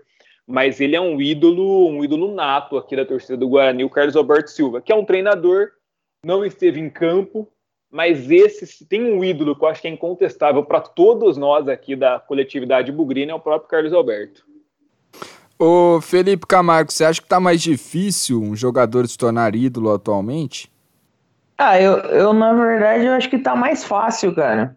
Mas 0.47 0.81
ele 0.81 0.95
é 0.95 1.01
um 1.01 1.21
ídolo, 1.21 1.88
um 1.88 2.05
ídolo 2.05 2.33
nato 2.33 2.77
aqui 2.77 2.95
da 2.95 3.05
torcida 3.05 3.37
do 3.37 3.49
Guarani, 3.49 3.85
o 3.85 3.90
Carlos 3.90 4.14
Alberto 4.14 4.51
Silva, 4.51 4.81
que 4.81 4.92
é 4.92 4.95
um 4.95 5.05
treinador, 5.05 5.71
não 6.25 6.45
esteve 6.45 6.81
em 6.81 6.88
campo, 6.88 7.49
mas 7.90 8.31
esse 8.31 8.66
se 8.66 8.85
tem 8.85 9.03
um 9.03 9.25
ídolo 9.25 9.57
que 9.57 9.64
eu 9.64 9.69
acho 9.69 9.81
que 9.81 9.88
é 9.88 9.90
incontestável 9.90 10.64
para 10.64 10.81
todos 10.81 11.37
nós 11.37 11.69
aqui 11.69 11.97
da 11.97 12.21
coletividade 12.21 12.92
bugrina, 12.92 13.33
é 13.33 13.35
o 13.35 13.40
próprio 13.40 13.69
Carlos 13.69 13.92
Alberto. 13.92 14.45
Ô 15.59 16.01
Felipe 16.01 16.47
Camargo, 16.47 16.92
você 16.92 17.05
acha 17.05 17.21
que 17.21 17.29
tá 17.29 17.40
mais 17.40 17.62
difícil 17.62 18.42
um 18.42 18.55
jogador 18.55 19.09
se 19.09 19.16
tornar 19.16 19.55
ídolo 19.55 19.92
atualmente? 19.92 20.71
Ah, 21.59 21.81
eu, 21.81 21.99
eu 21.99 22.33
na 22.33 22.53
verdade 22.53 23.07
eu 23.07 23.12
acho 23.12 23.31
que 23.31 23.38
tá 23.38 23.57
mais 23.57 23.85
fácil, 23.85 24.35
cara. 24.35 24.77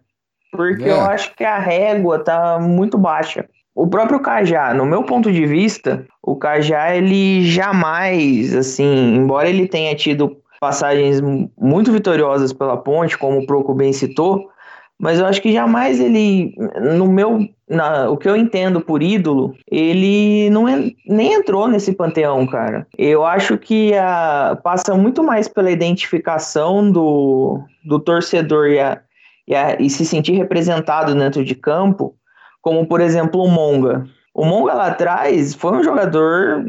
Porque 0.50 0.84
é. 0.84 0.92
eu 0.92 1.00
acho 1.02 1.34
que 1.36 1.44
a 1.44 1.58
régua 1.58 2.18
tá 2.18 2.58
muito 2.58 2.98
baixa. 2.98 3.48
O 3.74 3.86
próprio 3.86 4.20
Cajá, 4.20 4.74
no 4.74 4.84
meu 4.84 5.04
ponto 5.04 5.30
de 5.30 5.46
vista, 5.46 6.04
o 6.22 6.36
Cajá 6.36 6.94
ele 6.94 7.44
jamais, 7.46 8.54
assim, 8.54 9.14
embora 9.14 9.48
ele 9.48 9.68
tenha 9.68 9.94
tido 9.94 10.36
passagens 10.60 11.20
muito 11.58 11.92
vitoriosas 11.92 12.52
pela 12.52 12.76
ponte, 12.76 13.16
como 13.16 13.38
o 13.38 13.46
Proco 13.46 13.72
bem 13.72 13.92
citou, 13.92 14.50
mas 14.98 15.18
eu 15.18 15.24
acho 15.24 15.40
que 15.40 15.52
jamais 15.52 15.98
ele, 15.98 16.54
no 16.78 17.10
meu, 17.10 17.48
na, 17.70 18.10
o 18.10 18.16
que 18.16 18.28
eu 18.28 18.34
entendo 18.34 18.80
por 18.80 19.00
ídolo, 19.00 19.54
ele 19.70 20.50
não 20.50 20.68
é, 20.68 20.90
nem 21.06 21.34
entrou 21.34 21.68
nesse 21.68 21.92
panteão, 21.92 22.44
cara. 22.46 22.84
Eu 22.98 23.24
acho 23.24 23.56
que 23.56 23.94
a, 23.94 24.58
passa 24.62 24.94
muito 24.96 25.22
mais 25.22 25.46
pela 25.46 25.70
identificação 25.70 26.90
do, 26.90 27.62
do 27.84 28.00
torcedor 28.00 28.66
e, 28.68 28.80
a, 28.80 29.00
e, 29.46 29.54
a, 29.54 29.80
e 29.80 29.88
se 29.88 30.04
sentir 30.04 30.32
representado 30.32 31.14
dentro 31.14 31.44
de 31.44 31.54
campo, 31.54 32.16
como 32.60 32.84
por 32.86 33.00
exemplo 33.00 33.40
o 33.40 33.48
Monga. 33.48 34.04
O 34.34 34.44
Monga 34.44 34.74
lá 34.74 34.86
atrás 34.88 35.54
foi 35.54 35.78
um 35.78 35.84
jogador 35.84 36.64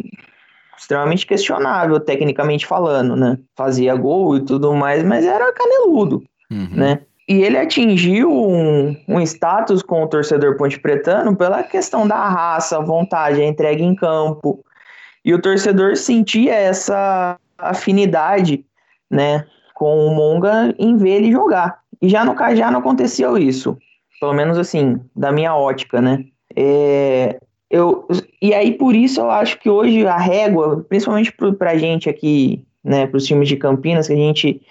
extremamente 0.77 1.25
questionável, 1.25 1.99
tecnicamente 1.99 2.65
falando, 2.65 3.15
né? 3.15 3.39
Fazia 3.55 3.95
gol 3.95 4.37
e 4.37 4.45
tudo 4.45 4.73
mais, 4.75 5.03
mas 5.03 5.25
era 5.25 5.51
caneludo, 5.51 6.23
uhum. 6.51 6.69
né? 6.71 6.99
E 7.31 7.43
ele 7.43 7.57
atingiu 7.57 8.29
um, 8.29 8.93
um 9.07 9.21
status 9.21 9.81
com 9.81 10.03
o 10.03 10.07
torcedor 10.07 10.57
ponte 10.57 10.77
pretano 10.77 11.33
pela 11.33 11.63
questão 11.63 12.05
da 12.05 12.27
raça, 12.27 12.81
vontade, 12.81 13.39
a 13.39 13.47
entrega 13.47 13.81
em 13.81 13.95
campo. 13.95 14.61
E 15.23 15.33
o 15.33 15.41
torcedor 15.41 15.95
sentia 15.95 16.53
essa 16.53 17.39
afinidade, 17.57 18.65
né, 19.09 19.45
com 19.73 20.07
o 20.07 20.13
Monga 20.13 20.75
em 20.77 20.97
ver 20.97 21.21
ele 21.21 21.31
jogar. 21.31 21.79
E 22.01 22.09
já 22.09 22.25
no 22.25 22.35
Cajá 22.35 22.69
não 22.69 22.81
acontecia 22.81 23.29
isso. 23.39 23.77
Pelo 24.19 24.33
menos 24.33 24.57
assim, 24.57 24.99
da 25.15 25.31
minha 25.31 25.55
ótica, 25.55 26.01
né? 26.01 26.25
É, 26.53 27.39
eu, 27.69 28.09
e 28.41 28.53
aí, 28.53 28.73
por 28.73 28.93
isso, 28.93 29.21
eu 29.21 29.31
acho 29.31 29.57
que 29.57 29.69
hoje 29.69 30.05
a 30.05 30.17
régua, 30.17 30.85
principalmente 30.89 31.33
para 31.57 31.71
a 31.71 31.77
gente 31.77 32.09
aqui, 32.09 32.65
né, 32.83 33.07
para 33.07 33.15
os 33.15 33.25
times 33.25 33.47
de 33.47 33.55
Campinas, 33.55 34.07
que 34.07 34.13
a 34.13 34.17
gente 34.17 34.61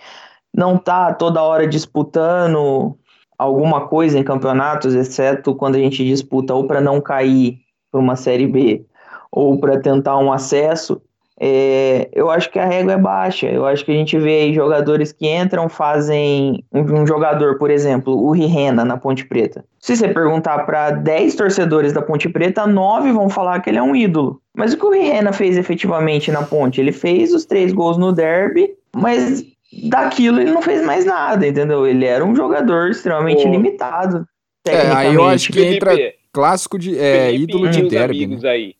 não 0.55 0.77
tá 0.77 1.13
toda 1.13 1.43
hora 1.43 1.67
disputando 1.67 2.97
alguma 3.39 3.87
coisa 3.89 4.19
em 4.19 4.23
campeonatos, 4.23 4.95
exceto 4.95 5.55
quando 5.55 5.77
a 5.77 5.79
gente 5.79 6.05
disputa 6.05 6.55
ou 6.55 6.67
para 6.67 6.81
não 6.81 7.01
cair 7.01 7.59
para 7.91 8.01
uma 8.01 8.17
Série 8.17 8.47
B 8.47 8.85
ou 9.33 9.59
para 9.59 9.81
tentar 9.81 10.19
um 10.19 10.33
acesso, 10.33 11.01
é, 11.43 12.11
eu 12.13 12.31
acho 12.31 12.51
que 12.51 12.59
a 12.59 12.67
régua 12.67 12.93
é 12.93 12.99
baixa. 12.99 13.47
Eu 13.47 13.65
acho 13.65 13.83
que 13.83 13.91
a 13.91 13.95
gente 13.95 14.19
vê 14.19 14.53
jogadores 14.53 15.11
que 15.11 15.27
entram, 15.27 15.71
fazem. 15.71 16.63
Um, 16.71 17.07
jogador, 17.07 17.57
por 17.57 17.71
exemplo, 17.71 18.15
o 18.15 18.31
Rirena 18.31 18.85
na 18.85 18.99
Ponte 18.99 19.25
Preta. 19.25 19.65
Se 19.79 19.97
você 19.97 20.09
perguntar 20.09 20.67
para 20.67 20.91
10 20.91 21.35
torcedores 21.37 21.95
da 21.95 22.03
Ponte 22.03 22.29
Preta, 22.29 22.67
9 22.67 23.13
vão 23.13 23.31
falar 23.31 23.61
que 23.61 23.71
ele 23.71 23.79
é 23.79 23.83
um 23.83 23.97
ídolo. 23.97 24.39
Mas 24.55 24.75
o 24.75 24.77
que 24.77 24.85
o 24.85 24.93
Rirena 24.93 25.33
fez 25.33 25.57
efetivamente 25.57 26.31
na 26.31 26.43
Ponte? 26.43 26.79
Ele 26.79 26.93
fez 26.93 27.33
os 27.33 27.47
três 27.47 27.73
gols 27.73 27.97
no 27.97 28.13
derby, 28.13 28.69
mas 28.95 29.43
daquilo 29.89 30.41
ele 30.41 30.51
não 30.51 30.63
fez 30.63 30.85
mais 30.85 31.05
nada, 31.05 31.47
entendeu? 31.47 31.87
Ele 31.87 32.05
era 32.05 32.25
um 32.25 32.35
jogador 32.35 32.91
extremamente 32.91 33.43
Pô. 33.43 33.49
limitado. 33.49 34.27
É, 34.67 34.91
aí 34.93 35.15
eu 35.15 35.25
acho 35.25 35.53
que 35.53 35.63
entra 35.63 35.97
clássico 36.33 36.79
de 36.79 36.99
é, 36.99 37.27
Felipe 37.27 37.53
ídolo 37.53 37.71
de 37.71 37.89
derby. 37.89 38.27
Né? 38.27 38.49
Aí. 38.49 38.75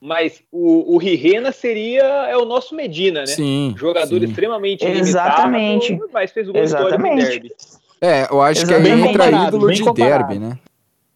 Mas 0.00 0.42
o, 0.52 0.94
o 0.94 0.98
Rirena 0.98 1.50
seria 1.50 2.02
é 2.28 2.36
o 2.36 2.44
nosso 2.44 2.74
Medina, 2.74 3.20
né? 3.20 3.26
Sim. 3.26 3.74
Jogador 3.76 4.18
sim. 4.18 4.26
extremamente 4.26 4.84
Exatamente. 4.84 5.88
limitado, 5.88 6.10
mas 6.12 6.30
fez 6.30 6.48
o 6.48 6.52
gol 6.52 6.62
Exatamente. 6.62 7.22
de 7.22 7.30
derby. 7.30 7.52
É, 8.00 8.28
eu 8.30 8.42
acho 8.42 8.62
Exatamente. 8.62 8.96
que 8.96 9.02
aí 9.02 9.08
entra 9.08 9.46
ídolo 9.48 9.72
de 9.72 9.82
comparado. 9.82 10.28
derby, 10.28 10.38
né? 10.38 10.58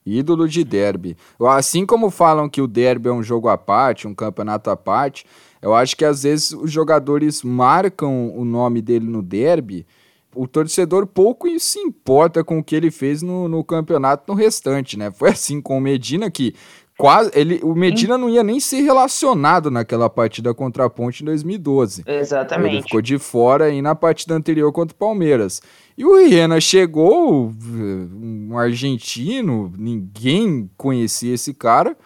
Ídolo 0.06 0.48
de 0.48 0.64
derby. 0.64 1.16
Assim 1.38 1.84
como 1.84 2.08
falam 2.08 2.48
que 2.48 2.62
o 2.62 2.66
derby 2.66 3.10
é 3.10 3.12
um 3.12 3.22
jogo 3.22 3.48
à 3.48 3.58
parte, 3.58 4.08
um 4.08 4.14
campeonato 4.14 4.70
à 4.70 4.76
parte, 4.76 5.26
eu 5.60 5.74
acho 5.74 5.96
que 5.96 6.04
às 6.04 6.22
vezes 6.22 6.52
os 6.52 6.70
jogadores 6.70 7.42
marcam 7.42 8.32
o 8.34 8.44
nome 8.44 8.80
dele 8.80 9.06
no 9.06 9.22
derby, 9.22 9.86
o 10.34 10.46
torcedor 10.46 11.06
pouco 11.06 11.48
se 11.58 11.78
importa 11.80 12.44
com 12.44 12.58
o 12.58 12.64
que 12.64 12.76
ele 12.76 12.90
fez 12.90 13.22
no, 13.22 13.48
no 13.48 13.64
campeonato 13.64 14.24
no 14.28 14.34
restante, 14.34 14.96
né? 14.96 15.10
Foi 15.10 15.30
assim 15.30 15.60
com 15.60 15.78
o 15.78 15.80
Medina 15.80 16.30
que 16.30 16.54
quase 16.98 17.30
ele, 17.32 17.60
o 17.62 17.74
Medina 17.74 18.18
não 18.18 18.28
ia 18.28 18.42
nem 18.42 18.60
ser 18.60 18.80
relacionado 18.80 19.70
naquela 19.70 20.10
partida 20.10 20.52
contra 20.52 20.84
a 20.84 20.90
Ponte 20.90 21.22
em 21.22 21.26
2012. 21.26 22.02
Exatamente. 22.06 22.74
Ele 22.74 22.82
ficou 22.82 23.00
de 23.00 23.18
fora 23.18 23.66
aí 23.66 23.80
na 23.80 23.94
partida 23.94 24.34
anterior 24.34 24.70
contra 24.72 24.94
o 24.94 24.98
Palmeiras. 24.98 25.62
E 25.96 26.04
o 26.04 26.16
Riena 26.16 26.60
chegou, 26.60 27.52
um 27.64 28.58
argentino, 28.58 29.72
ninguém 29.78 30.68
conhecia 30.76 31.34
esse 31.34 31.54
cara. 31.54 31.96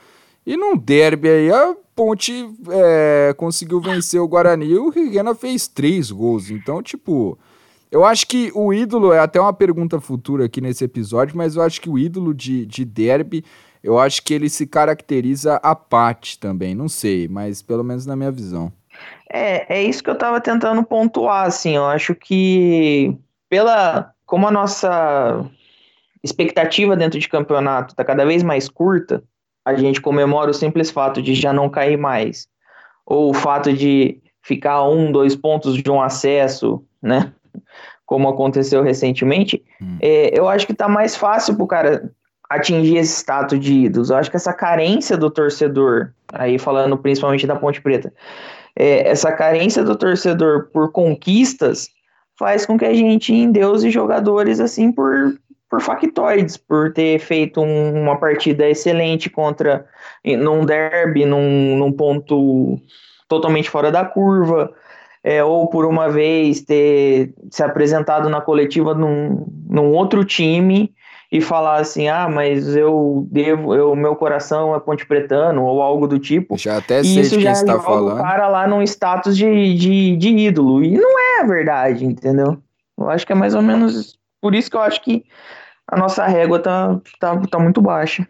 E 0.46 0.57
num 0.57 0.76
derby 0.76 1.28
aí, 1.28 1.52
a 1.52 1.74
Ponte 1.94 2.48
é, 2.70 3.35
conseguiu 3.37 3.81
vencer 3.81 4.20
o 4.20 4.26
Guarani 4.26 4.66
e 4.66 4.78
o 4.78 4.88
Riena 4.88 5.35
fez 5.35 5.68
três 5.68 6.11
gols. 6.11 6.50
Então, 6.50 6.83
tipo, 6.83 7.38
eu 7.90 8.05
acho 8.05 8.26
que 8.26 8.50
o 8.55 8.72
ídolo, 8.72 9.12
é 9.12 9.18
até 9.18 9.38
uma 9.38 9.52
pergunta 9.52 10.00
futura 10.00 10.46
aqui 10.46 10.61
nesse 10.61 10.83
episódio, 10.83 11.37
mas 11.37 11.55
eu 11.55 11.62
acho 11.62 11.81
que 11.81 11.90
o 11.90 11.98
ídolo 11.98 12.33
de, 12.33 12.64
de 12.64 12.85
derby, 12.85 13.44
eu 13.83 13.98
acho 13.98 14.22
que 14.22 14.33
ele 14.33 14.48
se 14.48 14.66
caracteriza 14.66 15.57
a 15.57 15.74
parte 15.74 16.38
também. 16.38 16.74
Não 16.74 16.88
sei, 16.88 17.28
mas 17.28 17.61
pelo 17.61 17.85
menos 17.85 18.07
na 18.07 18.16
minha 18.16 18.31
visão. 18.31 18.72
É, 19.31 19.81
é 19.81 19.83
isso 19.83 20.02
que 20.02 20.09
eu 20.09 20.16
tava 20.16 20.40
tentando 20.40 20.83
pontuar, 20.83 21.46
assim. 21.46 21.76
Eu 21.76 21.85
acho 21.85 22.14
que 22.14 23.16
pela. 23.48 24.11
Como 24.24 24.48
a 24.48 24.50
nossa 24.50 25.44
expectativa 26.24 26.96
dentro 26.96 27.18
de 27.18 27.28
campeonato 27.28 27.92
está 27.92 28.02
cada 28.02 28.24
vez 28.24 28.42
mais 28.42 28.66
curta, 28.66 29.22
a 29.64 29.75
gente 29.75 30.01
comemora 30.01 30.51
o 30.51 30.55
simples 30.55 30.90
fato 30.90 31.22
de 31.22 31.35
já 31.35 31.53
não 31.53 31.68
cair 31.68 31.96
mais, 31.96 32.46
ou 33.07 33.31
o 33.31 33.35
fato 33.35 33.72
de 33.72 34.20
ficar 34.42 34.88
um, 34.88 35.12
dois 35.12 35.37
pontos 35.37 35.77
de 35.77 35.90
um 35.90 36.03
acesso, 36.03 36.85
né? 37.01 37.33
Como 38.05 38.29
aconteceu 38.29 38.83
recentemente, 38.83 39.62
hum. 39.81 39.96
é, 40.01 40.38
eu 40.38 40.48
acho 40.48 40.66
que 40.66 40.75
tá 40.75 40.88
mais 40.88 41.16
fácil 41.16 41.57
pro 41.57 41.66
cara 41.66 42.11
atingir 42.51 42.96
esse 42.96 43.16
status 43.16 43.59
de 43.59 43.72
ídolos. 43.72 44.11
Eu 44.11 44.16
acho 44.16 44.31
que 44.31 44.37
essa 44.37 44.53
carência 44.53 45.16
do 45.16 45.31
torcedor, 45.31 46.12
aí 46.33 46.59
falando 46.59 46.98
principalmente 46.98 47.46
da 47.46 47.57
Ponte 47.57 47.81
Preta, 47.81 48.12
é, 48.77 49.09
essa 49.09 49.33
carência 49.33 49.83
do 49.83 49.96
torcedor 49.96 50.68
por 50.72 50.92
conquistas 50.92 51.88
faz 52.38 52.66
com 52.66 52.77
que 52.77 52.85
a 52.85 52.94
gente 52.94 53.33
endeuse 53.33 53.90
jogadores 53.90 54.61
assim 54.61 54.90
por, 54.90 55.38
por 55.72 55.80
factoides, 55.80 56.58
por 56.58 56.92
ter 56.92 57.18
feito 57.18 57.62
um, 57.62 58.02
uma 58.02 58.18
partida 58.18 58.68
excelente 58.68 59.30
contra 59.30 59.87
num 60.22 60.66
derby, 60.66 61.24
num, 61.24 61.78
num 61.78 61.90
ponto 61.90 62.78
totalmente 63.26 63.70
fora 63.70 63.90
da 63.90 64.04
curva, 64.04 64.70
é, 65.24 65.42
ou 65.42 65.66
por 65.70 65.87
uma 65.87 66.11
vez 66.11 66.61
ter 66.61 67.32
se 67.50 67.62
apresentado 67.62 68.28
na 68.28 68.42
coletiva 68.42 68.92
num, 68.92 69.46
num 69.66 69.92
outro 69.92 70.26
time 70.26 70.92
e 71.32 71.40
falar 71.40 71.76
assim, 71.76 72.06
ah, 72.06 72.28
mas 72.28 72.76
eu 72.76 73.26
devo, 73.30 73.74
eu, 73.74 73.96
meu 73.96 74.14
coração 74.14 74.74
é 74.76 74.78
ponte 74.78 75.06
pretano, 75.06 75.64
ou 75.64 75.80
algo 75.80 76.06
do 76.06 76.18
tipo. 76.18 76.58
Já 76.58 76.76
até 76.76 77.02
sei 77.02 77.22
isso 77.22 77.38
de 77.38 77.44
quem 77.44 77.50
está 77.50 77.80
falando. 77.80 78.18
o 78.18 78.22
cara 78.22 78.46
lá 78.46 78.66
num 78.66 78.82
status 78.82 79.35
de, 79.35 79.74
de, 79.74 80.16
de 80.18 80.28
ídolo. 80.28 80.85
E 80.85 80.98
não 80.98 81.18
é 81.18 81.40
a 81.40 81.46
verdade, 81.46 82.04
entendeu? 82.04 82.58
Eu 82.98 83.08
acho 83.08 83.26
que 83.26 83.32
é 83.32 83.35
mais 83.35 83.54
ou 83.54 83.62
menos 83.62 84.20
por 84.42 84.56
isso 84.56 84.68
que 84.68 84.76
eu 84.76 84.82
acho 84.82 85.00
que 85.00 85.24
a 85.92 85.96
nossa 85.98 86.26
régua 86.26 86.59
tá, 86.59 86.98
tá, 87.20 87.38
tá 87.38 87.59
muito 87.59 87.83
baixa. 87.83 88.26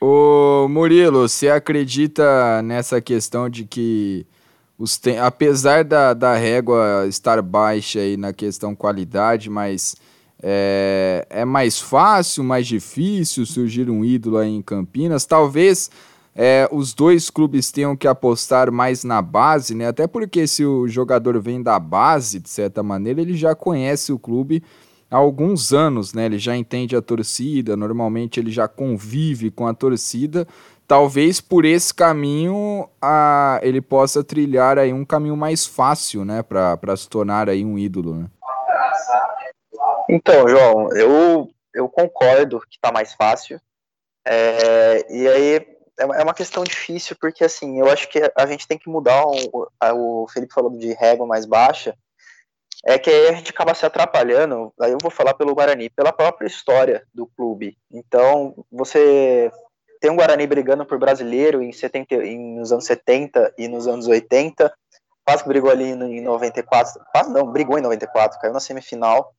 Ô 0.00 0.66
Murilo, 0.68 1.28
você 1.28 1.48
acredita 1.48 2.60
nessa 2.62 3.00
questão 3.00 3.48
de 3.48 3.64
que 3.64 4.26
os 4.76 4.98
tem, 4.98 5.20
apesar 5.20 5.84
da, 5.84 6.12
da 6.12 6.34
régua 6.34 7.06
estar 7.06 7.40
baixa 7.40 8.00
aí 8.00 8.16
na 8.16 8.32
questão 8.32 8.74
qualidade, 8.74 9.48
mas 9.48 9.94
é, 10.42 11.24
é 11.30 11.44
mais 11.44 11.80
fácil, 11.80 12.42
mais 12.42 12.66
difícil 12.66 13.46
surgir 13.46 13.88
um 13.88 14.04
ídolo 14.04 14.38
aí 14.38 14.50
em 14.50 14.60
Campinas? 14.60 15.24
Talvez 15.24 15.92
é, 16.34 16.68
os 16.72 16.92
dois 16.92 17.30
clubes 17.30 17.70
tenham 17.70 17.96
que 17.96 18.08
apostar 18.08 18.72
mais 18.72 19.04
na 19.04 19.22
base, 19.22 19.72
né? 19.72 19.86
Até 19.86 20.08
porque 20.08 20.48
se 20.48 20.64
o 20.64 20.88
jogador 20.88 21.40
vem 21.40 21.62
da 21.62 21.78
base, 21.78 22.40
de 22.40 22.50
certa 22.50 22.82
maneira, 22.82 23.20
ele 23.20 23.36
já 23.36 23.54
conhece 23.54 24.12
o 24.12 24.18
clube 24.18 24.64
há 25.14 25.18
alguns 25.18 25.72
anos, 25.72 26.12
né? 26.12 26.26
Ele 26.26 26.38
já 26.38 26.56
entende 26.56 26.96
a 26.96 27.02
torcida, 27.02 27.76
normalmente 27.76 28.40
ele 28.40 28.50
já 28.50 28.66
convive 28.66 29.50
com 29.50 29.66
a 29.66 29.74
torcida 29.74 30.46
talvez 30.86 31.40
por 31.40 31.64
esse 31.64 31.92
caminho 31.92 32.88
a, 33.00 33.58
ele 33.62 33.80
possa 33.80 34.22
trilhar 34.22 34.78
aí 34.78 34.92
um 34.92 35.04
caminho 35.04 35.36
mais 35.36 35.66
fácil, 35.66 36.24
né, 36.24 36.42
para 36.42 36.96
se 36.96 37.08
tornar 37.08 37.48
aí 37.48 37.64
um 37.64 37.78
ídolo, 37.78 38.14
né? 38.14 38.26
Então, 40.08 40.46
João, 40.46 40.92
eu, 40.92 41.50
eu 41.74 41.88
concordo 41.88 42.60
que 42.60 42.76
está 42.76 42.92
mais 42.92 43.14
fácil. 43.14 43.58
É, 44.26 45.06
e 45.10 45.26
aí 45.26 45.56
é, 45.98 46.02
é 46.02 46.22
uma 46.22 46.34
questão 46.34 46.62
difícil, 46.62 47.16
porque 47.18 47.42
assim, 47.42 47.80
eu 47.80 47.90
acho 47.90 48.08
que 48.08 48.20
a 48.36 48.46
gente 48.46 48.68
tem 48.68 48.76
que 48.76 48.88
mudar. 48.88 49.24
O, 49.26 49.68
o 49.94 50.28
Felipe 50.28 50.52
falou 50.52 50.70
de 50.76 50.92
régua 50.92 51.26
mais 51.26 51.46
baixa, 51.46 51.96
é 52.86 52.98
que 52.98 53.10
aí 53.10 53.28
a 53.28 53.32
gente 53.32 53.50
acaba 53.50 53.74
se 53.74 53.86
atrapalhando. 53.86 54.72
Aí 54.80 54.92
eu 54.92 54.98
vou 55.00 55.10
falar 55.10 55.34
pelo 55.34 55.54
Guarani, 55.54 55.88
pela 55.88 56.12
própria 56.12 56.46
história 56.46 57.06
do 57.14 57.26
clube. 57.26 57.76
Então, 57.90 58.54
você 58.70 59.50
tem 60.00 60.10
um 60.10 60.16
Guarani 60.16 60.46
brigando 60.46 60.84
por 60.84 60.98
brasileiro 60.98 61.62
em 61.62 61.72
70, 61.72 62.14
em, 62.16 62.58
nos 62.58 62.72
anos 62.72 62.84
70 62.84 63.54
e 63.56 63.68
nos 63.68 63.88
anos 63.88 64.06
80, 64.06 64.70
quase 65.24 65.42
que 65.42 65.48
brigou 65.48 65.70
ali 65.70 65.92
em 65.92 66.20
94, 66.20 67.00
quase 67.10 67.32
não, 67.32 67.50
brigou 67.50 67.78
em 67.78 67.82
94, 67.82 68.38
caiu 68.38 68.52
na 68.52 68.60
semifinal. 68.60 69.32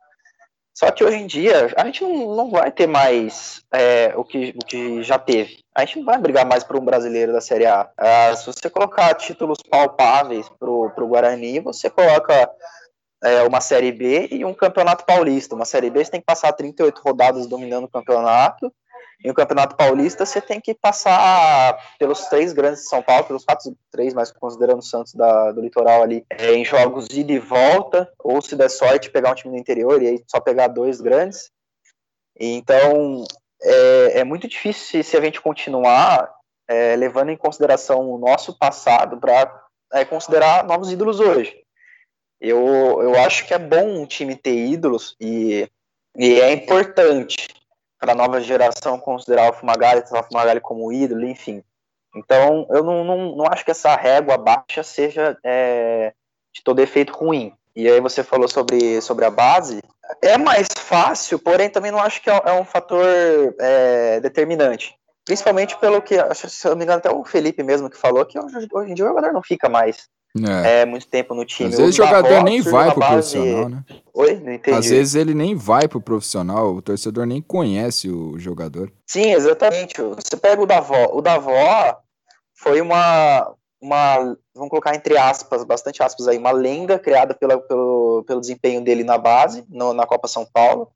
Só 0.74 0.92
que 0.92 1.04
hoje 1.04 1.18
em 1.18 1.28
dia 1.28 1.72
a 1.78 1.86
gente 1.86 2.04
não, 2.04 2.36
não 2.36 2.50
vai 2.50 2.72
ter 2.72 2.88
mais 2.88 3.62
é, 3.72 4.12
o, 4.18 4.26
que, 4.26 4.56
o 4.62 4.66
que 4.66 5.04
já 5.04 5.20
teve. 5.20 5.60
A 5.74 5.86
gente 5.86 6.00
não 6.00 6.06
vai 6.06 6.18
brigar 6.18 6.46
mais 6.46 6.64
por 6.64 6.78
um 6.78 6.84
brasileiro 6.84 7.32
da 7.32 7.40
Série 7.40 7.66
A. 7.66 7.90
Ah, 7.96 8.36
se 8.36 8.46
você 8.46 8.70
colocar 8.70 9.14
títulos 9.14 9.60
palpáveis 9.70 10.50
para 10.60 10.70
o 10.70 11.08
Guarani, 11.08 11.60
você 11.60 11.90
coloca 11.90 12.52
é, 13.26 13.44
uma 13.44 13.60
Série 13.60 13.92
B 13.92 14.30
e 14.32 14.46
um 14.46 14.54
Campeonato 14.54 15.06
Paulista. 15.06 15.56
Uma 15.56 15.66
Série 15.66 15.90
B 15.90 16.04
você 16.04 16.12
tem 16.12 16.20
que 16.20 16.26
passar 16.26 16.54
38 16.54 17.02
rodadas 17.02 17.48
dominando 17.48 17.86
o 17.86 17.90
campeonato 17.90 18.72
em 19.24 19.32
o 19.32 19.34
Campeonato 19.34 19.76
Paulista, 19.76 20.26
você 20.26 20.42
tem 20.42 20.60
que 20.60 20.74
passar 20.74 21.78
pelos 21.98 22.26
três 22.26 22.54
grandes 22.54 22.82
de 22.82 22.90
São 22.90 23.02
Paulo, 23.02 23.24
pelos 23.26 23.46
quatro, 23.46 23.76
três, 23.92 24.14
mas 24.14 24.32
considerando 24.32 24.80
o 24.80 24.84
Santos 24.84 25.14
da, 25.14 25.52
do 25.52 25.62
litoral 25.62 26.04
ali, 26.04 26.26
é, 26.30 26.54
em 26.54 26.66
jogos 26.66 27.08
ida 27.10 27.32
e 27.32 27.40
volta, 27.40 28.12
ou 28.20 28.42
se 28.42 28.56
der 28.56 28.70
sorte, 28.70 29.10
pegar 29.10 29.32
um 29.32 29.36
time 29.36 29.54
do 29.54 29.60
interior 29.60 30.02
e 30.02 30.08
aí 30.08 30.24
só 30.28 30.40
pegar 30.40 30.68
dois 30.68 31.02
grandes. 31.02 31.50
Então, 32.38 33.24
é, 33.62 34.20
é 34.20 34.24
muito 34.24 34.48
difícil 34.48 34.86
se, 34.86 35.04
se, 35.04 35.18
a 35.18 35.22
gente 35.22 35.42
continuar 35.42 36.30
é, 36.68 36.96
levando 36.96 37.30
em 37.30 37.38
consideração 37.38 38.10
o 38.10 38.18
nosso 38.18 38.58
passado 38.58 39.18
para 39.18 39.64
é, 39.94 40.04
considerar 40.04 40.66
novos 40.66 40.92
ídolos 40.92 41.20
hoje. 41.20 41.65
Eu, 42.48 43.02
eu 43.02 43.16
acho 43.22 43.46
que 43.48 43.54
é 43.54 43.58
bom 43.58 44.02
um 44.02 44.06
time 44.06 44.36
ter 44.36 44.56
ídolos 44.56 45.16
e, 45.20 45.68
e 46.16 46.40
é 46.40 46.54
importante 46.54 47.48
para 48.00 48.12
a 48.12 48.16
nova 48.16 48.40
geração 48.40 49.00
considerar 49.00 49.50
o 49.50 49.54
Fumagalli, 49.54 50.02
o 50.02 50.24
Fumagalli 50.24 50.62
como 50.62 50.94
ídolo, 50.94 51.26
enfim. 51.26 51.64
Então, 52.16 52.68
eu 52.70 52.84
não, 52.84 53.04
não, 53.04 53.36
não 53.36 53.46
acho 53.48 53.66
que 53.66 53.72
essa 53.72 53.96
régua 53.96 54.38
baixa 54.38 54.84
seja 54.84 55.36
é, 55.44 56.14
de 56.54 56.64
todo 56.64 56.80
efeito 56.82 57.14
ruim. 57.14 57.52
E 57.76 57.90
aí 57.90 58.00
você 58.00 58.24
falou 58.24 58.48
sobre, 58.48 59.02
sobre 59.02 59.26
a 59.26 59.32
base. 59.32 59.82
É 60.22 60.38
mais 60.38 60.68
fácil, 60.78 61.40
porém 61.40 61.70
também 61.70 61.92
não 61.92 62.00
acho 62.00 62.22
que 62.22 62.30
é, 62.30 62.42
é 62.46 62.54
um 62.54 62.64
fator 62.64 63.04
é, 63.60 64.20
determinante. 64.20 64.96
Principalmente 65.26 65.76
pelo 65.80 66.00
que, 66.00 66.16
se 66.36 66.68
eu 66.68 66.72
não 66.72 66.78
me 66.78 66.84
engano, 66.84 67.00
até 67.00 67.10
o 67.10 67.26
Felipe 67.26 67.64
mesmo 67.64 67.90
que 67.90 67.98
falou, 67.98 68.24
que 68.24 68.40
hoje, 68.40 68.68
hoje 68.72 68.92
em 68.92 68.94
dia 68.94 69.04
o 69.04 69.08
jogador 69.08 69.34
não 69.34 69.42
fica 69.42 69.68
mais 69.68 70.08
é. 70.44 70.82
é. 70.82 70.86
muito 70.86 71.08
tempo 71.08 71.34
no 71.34 71.46
time. 71.46 71.70
Às 71.70 71.78
vezes 71.78 71.94
o 71.96 71.98
jogador 71.98 72.44
nem 72.44 72.62
vai 72.62 72.92
pro 72.92 73.00
base... 73.00 73.38
profissional, 73.38 73.70
né? 73.70 73.86
Oi? 74.14 74.36
Não 74.36 74.54
entendi. 74.54 74.78
Às 74.78 74.90
vezes 74.90 75.16
ele 75.16 75.34
nem 75.34 75.56
vai 75.56 75.88
pro 75.88 76.02
profissional, 76.02 76.74
o 76.74 76.82
torcedor 76.82 77.26
nem 77.26 77.42
conhece 77.42 78.10
o 78.10 78.38
jogador. 78.38 78.92
Sim, 79.08 79.32
exatamente. 79.32 79.96
Você 80.02 80.36
pega 80.36 80.62
o 80.62 80.66
Davó. 80.66 81.10
O 81.14 81.22
Davó 81.22 81.98
foi 82.54 82.82
uma, 82.82 83.54
uma 83.82 84.38
vamos 84.54 84.70
colocar 84.70 84.96
entre 84.96 85.18
aspas, 85.18 85.64
bastante 85.64 86.02
aspas 86.04 86.28
aí, 86.28 86.38
uma 86.38 86.52
lenda 86.52 87.00
criada 87.00 87.34
pela, 87.34 87.58
pelo, 87.60 88.24
pelo 88.26 88.42
desempenho 88.42 88.84
dele 88.84 89.04
na 89.04 89.18
base, 89.18 89.64
no, 89.70 89.94
na 89.94 90.06
Copa 90.06 90.28
São 90.28 90.46
Paulo. 90.46 90.90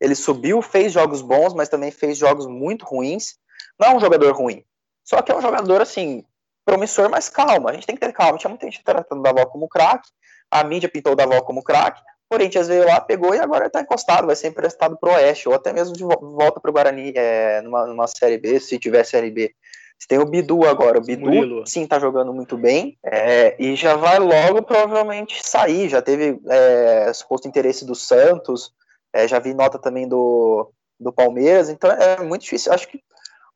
Ele 0.00 0.14
subiu, 0.14 0.60
fez 0.60 0.92
jogos 0.92 1.22
bons, 1.22 1.54
mas 1.54 1.68
também 1.68 1.90
fez 1.90 2.18
jogos 2.18 2.46
muito 2.46 2.84
ruins. 2.84 3.36
Não 3.80 3.88
é 3.88 3.96
um 3.96 4.00
jogador 4.00 4.34
ruim, 4.34 4.62
só 5.04 5.22
que 5.22 5.32
é 5.32 5.36
um 5.36 5.40
jogador, 5.40 5.80
assim, 5.80 6.24
promissor, 6.66 7.08
mas 7.08 7.30
calma, 7.30 7.70
a 7.70 7.72
gente 7.72 7.86
tem 7.86 7.94
que 7.94 8.04
ter 8.04 8.12
calma. 8.12 8.36
Tinha 8.36 8.50
muita 8.50 8.66
gente 8.66 8.82
tratando 8.82 9.20
o 9.20 9.22
Davó 9.22 9.46
como 9.46 9.68
craque, 9.68 10.10
a 10.50 10.64
mídia 10.64 10.88
pintou 10.88 11.12
o 11.12 11.16
Davó 11.16 11.40
como 11.40 11.62
craque, 11.62 12.02
o 12.28 12.34
Corinthians 12.34 12.66
veio 12.66 12.84
lá, 12.84 13.00
pegou 13.00 13.34
e 13.34 13.38
agora 13.38 13.66
está 13.66 13.80
encostado, 13.80 14.26
vai 14.26 14.34
ser 14.34 14.48
emprestado 14.48 14.96
para 14.98 15.10
o 15.10 15.14
Oeste, 15.14 15.48
ou 15.48 15.54
até 15.54 15.72
mesmo 15.72 15.96
de 15.96 16.02
volta 16.02 16.60
para 16.60 16.70
o 16.70 16.74
Guarani 16.74 17.12
é, 17.14 17.62
numa, 17.62 17.86
numa 17.86 18.06
Série 18.08 18.36
B, 18.36 18.58
se 18.58 18.78
tiver 18.78 19.04
Série 19.04 19.30
B. 19.30 19.54
Você 19.98 20.08
tem 20.08 20.18
o 20.18 20.26
Bidu 20.26 20.66
agora, 20.66 20.98
o 20.98 21.02
Bidu 21.02 21.24
Murilo. 21.24 21.66
sim 21.66 21.84
está 21.84 21.98
jogando 21.98 22.32
muito 22.32 22.58
bem, 22.58 22.98
é, 23.02 23.56
e 23.58 23.74
já 23.76 23.94
vai 23.94 24.18
logo 24.18 24.62
provavelmente 24.62 25.40
sair, 25.42 25.88
já 25.88 26.02
teve 26.02 26.38
é, 26.50 27.12
suposto 27.14 27.48
interesse 27.48 27.86
do 27.86 27.94
Santos, 27.94 28.72
é, 29.12 29.26
já 29.26 29.38
vi 29.38 29.54
nota 29.54 29.78
também 29.78 30.06
do, 30.06 30.70
do 31.00 31.12
Palmeiras, 31.12 31.70
então 31.70 31.90
é 31.90 32.22
muito 32.22 32.42
difícil, 32.42 32.72
acho 32.72 32.88
que 32.88 33.00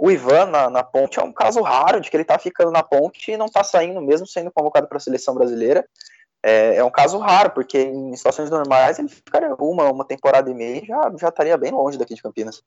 o 0.01 0.11
Ivan 0.11 0.47
na, 0.47 0.71
na, 0.71 0.83
ponte 0.83 1.21
é 1.21 1.23
um 1.23 1.33
caso 1.33 1.61
raro 1.61 2.01
de 2.01 2.11
que 2.11 2.17
ele 2.17 2.25
tá 2.25 2.39
ficando 2.39 2.71
na 2.71 2.83
ponte 2.83 3.31
e 3.31 3.37
não 3.37 3.51
tá 3.51 3.63
saindo, 3.63 4.01
mesmo 4.01 4.27
sendo 4.27 4.51
convocado 4.51 4.89
para 4.89 4.97
a 4.97 5.01
seleção 5.01 5.35
brasileira. 5.35 5.85
É, 6.43 6.77
é, 6.77 6.85
um 6.85 6.91
caso 6.91 7.19
raro, 7.19 7.51
porque 7.51 7.83
em 7.83 8.17
situações 8.17 8.49
normais 8.49 8.99
ele 8.99 9.09
ficaria 9.09 9.55
uma, 9.57 9.93
uma 9.93 10.05
temporada 10.07 10.51
e 10.51 10.55
meia 10.55 10.83
e 10.83 10.87
já, 10.87 11.13
já 11.21 11.29
estaria 11.29 11.57
bem 11.59 11.71
longe 11.71 11.99
daqui 11.99 12.15
de 12.15 12.23
Campinas. 12.23 12.63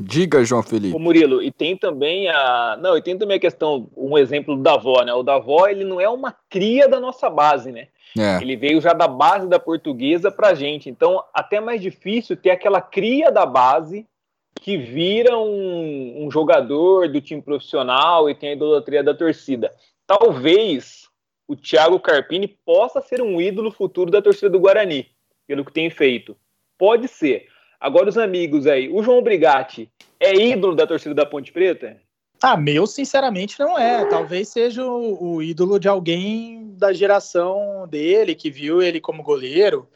Diga, 0.00 0.42
João 0.42 0.62
Felipe. 0.62 0.96
O 0.96 0.98
Murilo, 0.98 1.42
e 1.42 1.50
tem 1.50 1.76
também 1.76 2.30
a. 2.30 2.78
Não, 2.80 2.96
e 2.96 3.02
tem 3.02 3.18
também 3.18 3.36
a 3.36 3.40
questão, 3.40 3.90
um 3.94 4.16
exemplo 4.16 4.56
do 4.56 4.62
Davó, 4.62 5.02
né? 5.02 5.12
O 5.12 5.24
Davó, 5.24 5.66
ele 5.66 5.84
não 5.84 6.00
é 6.00 6.08
uma 6.08 6.34
cria 6.48 6.88
da 6.88 6.98
nossa 6.98 7.28
base, 7.28 7.70
né? 7.70 7.88
É. 8.16 8.40
Ele 8.40 8.56
veio 8.56 8.80
já 8.80 8.94
da 8.94 9.08
base 9.08 9.46
da 9.46 9.58
portuguesa 9.58 10.30
pra 10.30 10.54
gente. 10.54 10.88
Então, 10.88 11.22
até 11.34 11.60
mais 11.60 11.82
difícil 11.82 12.36
ter 12.36 12.50
aquela 12.50 12.80
cria 12.80 13.30
da 13.30 13.44
base 13.44 14.06
que 14.68 14.76
vira 14.76 15.34
um, 15.38 16.26
um, 16.26 16.30
jogador 16.30 17.08
do 17.08 17.22
time 17.22 17.40
profissional 17.40 18.28
e 18.28 18.34
tem 18.34 18.50
a 18.50 18.52
idolatria 18.52 19.02
da 19.02 19.14
torcida. 19.14 19.74
Talvez 20.06 21.08
o 21.48 21.56
Thiago 21.56 21.98
Carpini 21.98 22.46
possa 22.66 23.00
ser 23.00 23.22
um 23.22 23.40
ídolo 23.40 23.70
futuro 23.70 24.10
da 24.10 24.20
torcida 24.20 24.50
do 24.50 24.60
Guarani, 24.60 25.08
pelo 25.46 25.64
que 25.64 25.72
tem 25.72 25.88
feito. 25.88 26.36
Pode 26.76 27.08
ser. 27.08 27.46
Agora 27.80 28.10
os 28.10 28.18
amigos 28.18 28.66
aí. 28.66 28.90
O 28.90 29.02
João 29.02 29.22
Brigatti 29.22 29.90
é 30.20 30.34
ídolo 30.36 30.76
da 30.76 30.86
torcida 30.86 31.14
da 31.14 31.24
Ponte 31.24 31.50
Preta? 31.50 31.96
Ah, 32.42 32.54
meu, 32.54 32.86
sinceramente, 32.86 33.58
não 33.58 33.78
é. 33.78 34.04
Talvez 34.04 34.48
seja 34.48 34.84
o, 34.84 35.36
o, 35.36 35.42
ídolo 35.42 35.80
de 35.80 35.88
alguém 35.88 36.74
da 36.76 36.92
geração 36.92 37.88
dele, 37.88 38.34
que 38.34 38.50
viu 38.50 38.82
ele 38.82 39.00
como 39.00 39.22
goleiro. 39.22 39.88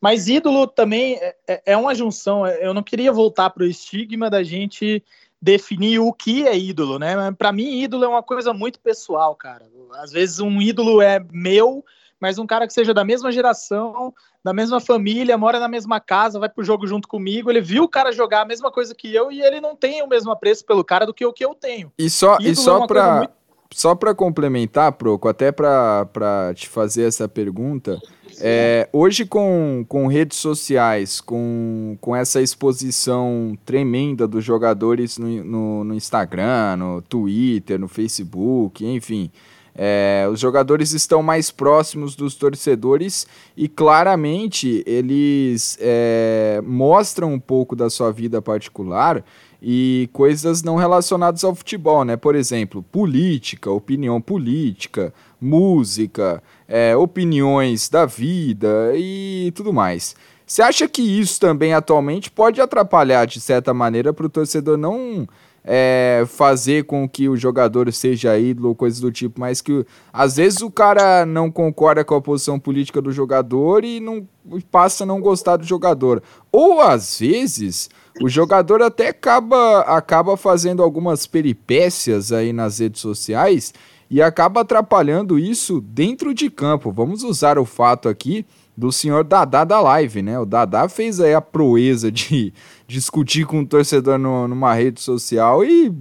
Mas 0.00 0.28
ídolo 0.28 0.66
também 0.66 1.14
é, 1.14 1.36
é, 1.46 1.62
é 1.66 1.76
uma 1.76 1.94
junção. 1.94 2.46
Eu 2.46 2.74
não 2.74 2.82
queria 2.82 3.12
voltar 3.12 3.50
para 3.50 3.62
o 3.62 3.66
estigma 3.66 4.28
da 4.28 4.42
gente 4.42 5.02
definir 5.40 5.98
o 5.98 6.12
que 6.12 6.46
é 6.46 6.56
ídolo, 6.56 6.98
né? 6.98 7.14
Para 7.36 7.52
mim, 7.52 7.82
ídolo 7.82 8.04
é 8.04 8.08
uma 8.08 8.22
coisa 8.22 8.54
muito 8.54 8.80
pessoal, 8.80 9.34
cara. 9.34 9.66
Às 9.96 10.10
vezes 10.10 10.40
um 10.40 10.60
ídolo 10.60 11.02
é 11.02 11.22
meu, 11.30 11.84
mas 12.18 12.38
um 12.38 12.46
cara 12.46 12.66
que 12.66 12.72
seja 12.72 12.94
da 12.94 13.04
mesma 13.04 13.30
geração, 13.30 14.14
da 14.42 14.54
mesma 14.54 14.80
família, 14.80 15.36
mora 15.36 15.60
na 15.60 15.68
mesma 15.68 16.00
casa, 16.00 16.38
vai 16.38 16.48
pro 16.48 16.64
jogo 16.64 16.86
junto 16.86 17.06
comigo, 17.06 17.50
ele 17.50 17.60
viu 17.60 17.84
o 17.84 17.88
cara 17.88 18.10
jogar 18.10 18.40
a 18.40 18.44
mesma 18.46 18.70
coisa 18.70 18.94
que 18.94 19.14
eu 19.14 19.30
e 19.30 19.42
ele 19.42 19.60
não 19.60 19.76
tem 19.76 20.02
o 20.02 20.08
mesmo 20.08 20.32
apreço 20.32 20.64
pelo 20.64 20.82
cara 20.82 21.04
do 21.04 21.12
que 21.12 21.26
o 21.26 21.32
que 21.32 21.44
eu 21.44 21.54
tenho. 21.54 21.92
E 21.98 22.08
só, 22.08 22.38
e 22.40 22.56
só 22.56 22.84
é 22.84 22.86
para 22.86 23.16
muito... 23.18 23.32
só 23.70 23.94
para 23.94 24.14
complementar, 24.14 24.92
Proco, 24.92 25.28
até 25.28 25.52
para 25.52 26.52
te 26.54 26.66
fazer 26.66 27.02
essa 27.06 27.28
pergunta, 27.28 28.00
é, 28.40 28.88
hoje 28.92 29.24
com, 29.24 29.84
com 29.88 30.06
redes 30.06 30.38
sociais, 30.38 31.20
com, 31.20 31.96
com 32.00 32.14
essa 32.14 32.40
exposição 32.40 33.56
tremenda 33.64 34.26
dos 34.26 34.44
jogadores 34.44 35.18
no, 35.18 35.44
no, 35.44 35.84
no 35.84 35.94
Instagram, 35.94 36.76
no 36.76 37.02
Twitter, 37.02 37.78
no 37.78 37.88
Facebook, 37.88 38.84
enfim, 38.84 39.30
é, 39.76 40.28
os 40.30 40.38
jogadores 40.38 40.92
estão 40.92 41.22
mais 41.22 41.50
próximos 41.50 42.14
dos 42.14 42.36
torcedores 42.36 43.26
e 43.56 43.66
claramente 43.68 44.84
eles 44.86 45.76
é, 45.80 46.62
mostram 46.64 47.32
um 47.32 47.40
pouco 47.40 47.74
da 47.74 47.90
sua 47.90 48.12
vida 48.12 48.40
particular 48.40 49.24
e 49.60 50.08
coisas 50.12 50.62
não 50.62 50.76
relacionadas 50.76 51.42
ao 51.42 51.54
futebol, 51.54 52.04
né? 52.04 52.16
Por 52.16 52.36
exemplo, 52.36 52.82
política, 52.82 53.70
opinião 53.70 54.20
política, 54.20 55.12
música, 55.40 56.42
é, 56.68 56.96
opiniões 56.96 57.88
da 57.88 58.06
vida 58.06 58.92
e 58.94 59.52
tudo 59.54 59.72
mais. 59.72 60.14
Você 60.46 60.62
acha 60.62 60.88
que 60.88 61.02
isso 61.02 61.40
também 61.40 61.72
atualmente 61.72 62.30
pode 62.30 62.60
atrapalhar 62.60 63.26
de 63.26 63.40
certa 63.40 63.72
maneira 63.72 64.12
para 64.12 64.26
o 64.26 64.28
torcedor 64.28 64.76
não 64.76 65.26
é, 65.64 66.24
fazer 66.28 66.84
com 66.84 67.08
que 67.08 67.28
o 67.28 67.36
jogador 67.36 67.90
seja 67.90 68.38
ídolo 68.38 68.68
ou 68.68 68.74
coisas 68.74 69.00
do 69.00 69.10
tipo, 69.10 69.40
mas 69.40 69.62
que 69.62 69.86
às 70.12 70.36
vezes 70.36 70.60
o 70.60 70.70
cara 70.70 71.24
não 71.24 71.50
concorda 71.50 72.04
com 72.04 72.14
a 72.14 72.20
posição 72.20 72.60
política 72.60 73.00
do 73.00 73.10
jogador 73.10 73.82
e 73.82 73.98
não 73.98 74.26
passa 74.70 75.04
a 75.04 75.06
não 75.06 75.22
gostar 75.22 75.56
do 75.56 75.64
jogador. 75.64 76.22
Ou 76.52 76.82
às 76.82 77.18
vezes 77.18 77.88
o 78.20 78.28
jogador 78.28 78.82
até 78.82 79.08
acaba, 79.08 79.80
acaba 79.80 80.36
fazendo 80.36 80.82
algumas 80.82 81.26
peripécias 81.26 82.30
aí 82.30 82.52
nas 82.52 82.78
redes 82.78 83.00
sociais 83.00 83.72
e 84.10 84.22
acaba 84.22 84.60
atrapalhando 84.60 85.38
isso 85.38 85.80
dentro 85.80 86.34
de 86.34 86.50
campo. 86.50 86.92
Vamos 86.92 87.22
usar 87.22 87.58
o 87.58 87.64
fato 87.64 88.08
aqui 88.08 88.46
do 88.76 88.90
senhor 88.90 89.22
Dadá 89.22 89.64
da 89.64 89.80
live, 89.80 90.20
né? 90.20 90.38
O 90.38 90.44
Dadá 90.44 90.88
fez 90.88 91.20
aí 91.20 91.32
a 91.32 91.40
proeza 91.40 92.10
de 92.10 92.52
discutir 92.86 93.46
com 93.46 93.58
o 93.58 93.60
um 93.60 93.66
torcedor 93.66 94.18
no, 94.18 94.48
numa 94.48 94.74
rede 94.74 95.00
social 95.00 95.64
e 95.64 95.92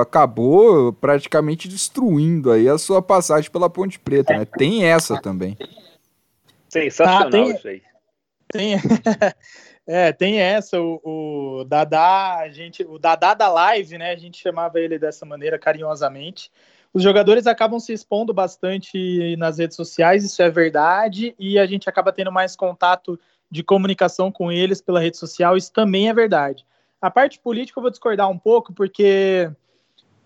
acabou 0.00 0.92
praticamente 0.92 1.68
destruindo 1.68 2.50
aí 2.50 2.68
a 2.68 2.78
sua 2.78 3.00
passagem 3.00 3.50
pela 3.50 3.70
Ponte 3.70 3.98
Preta, 3.98 4.36
né? 4.36 4.44
Tem 4.44 4.84
essa 4.84 5.20
também. 5.20 5.56
Sensacional 6.68 7.28
ah, 7.28 7.30
tem, 7.30 7.50
isso 7.50 7.68
aí. 7.68 7.82
Tem, 8.52 8.74
é, 9.86 10.12
tem 10.12 10.38
essa, 10.38 10.78
o, 10.78 11.00
o 11.02 11.64
Dadá, 11.64 12.40
a 12.40 12.50
gente, 12.50 12.84
o 12.84 12.98
Dadá 12.98 13.32
da 13.32 13.48
live, 13.48 13.96
né? 13.96 14.12
A 14.12 14.16
gente 14.16 14.38
chamava 14.40 14.78
ele 14.78 14.98
dessa 14.98 15.24
maneira 15.24 15.58
carinhosamente 15.58 16.50
os 16.98 17.04
jogadores 17.04 17.46
acabam 17.46 17.78
se 17.78 17.92
expondo 17.92 18.34
bastante 18.34 19.36
nas 19.36 19.58
redes 19.58 19.76
sociais, 19.76 20.24
isso 20.24 20.42
é 20.42 20.50
verdade, 20.50 21.32
e 21.38 21.56
a 21.56 21.64
gente 21.64 21.88
acaba 21.88 22.12
tendo 22.12 22.32
mais 22.32 22.56
contato 22.56 23.16
de 23.48 23.62
comunicação 23.62 24.32
com 24.32 24.50
eles 24.50 24.80
pela 24.80 24.98
rede 24.98 25.16
social, 25.16 25.56
isso 25.56 25.72
também 25.72 26.08
é 26.08 26.12
verdade. 26.12 26.66
A 27.00 27.08
parte 27.08 27.38
política 27.38 27.78
eu 27.78 27.82
vou 27.82 27.90
discordar 27.90 28.28
um 28.28 28.36
pouco, 28.36 28.72
porque 28.72 29.48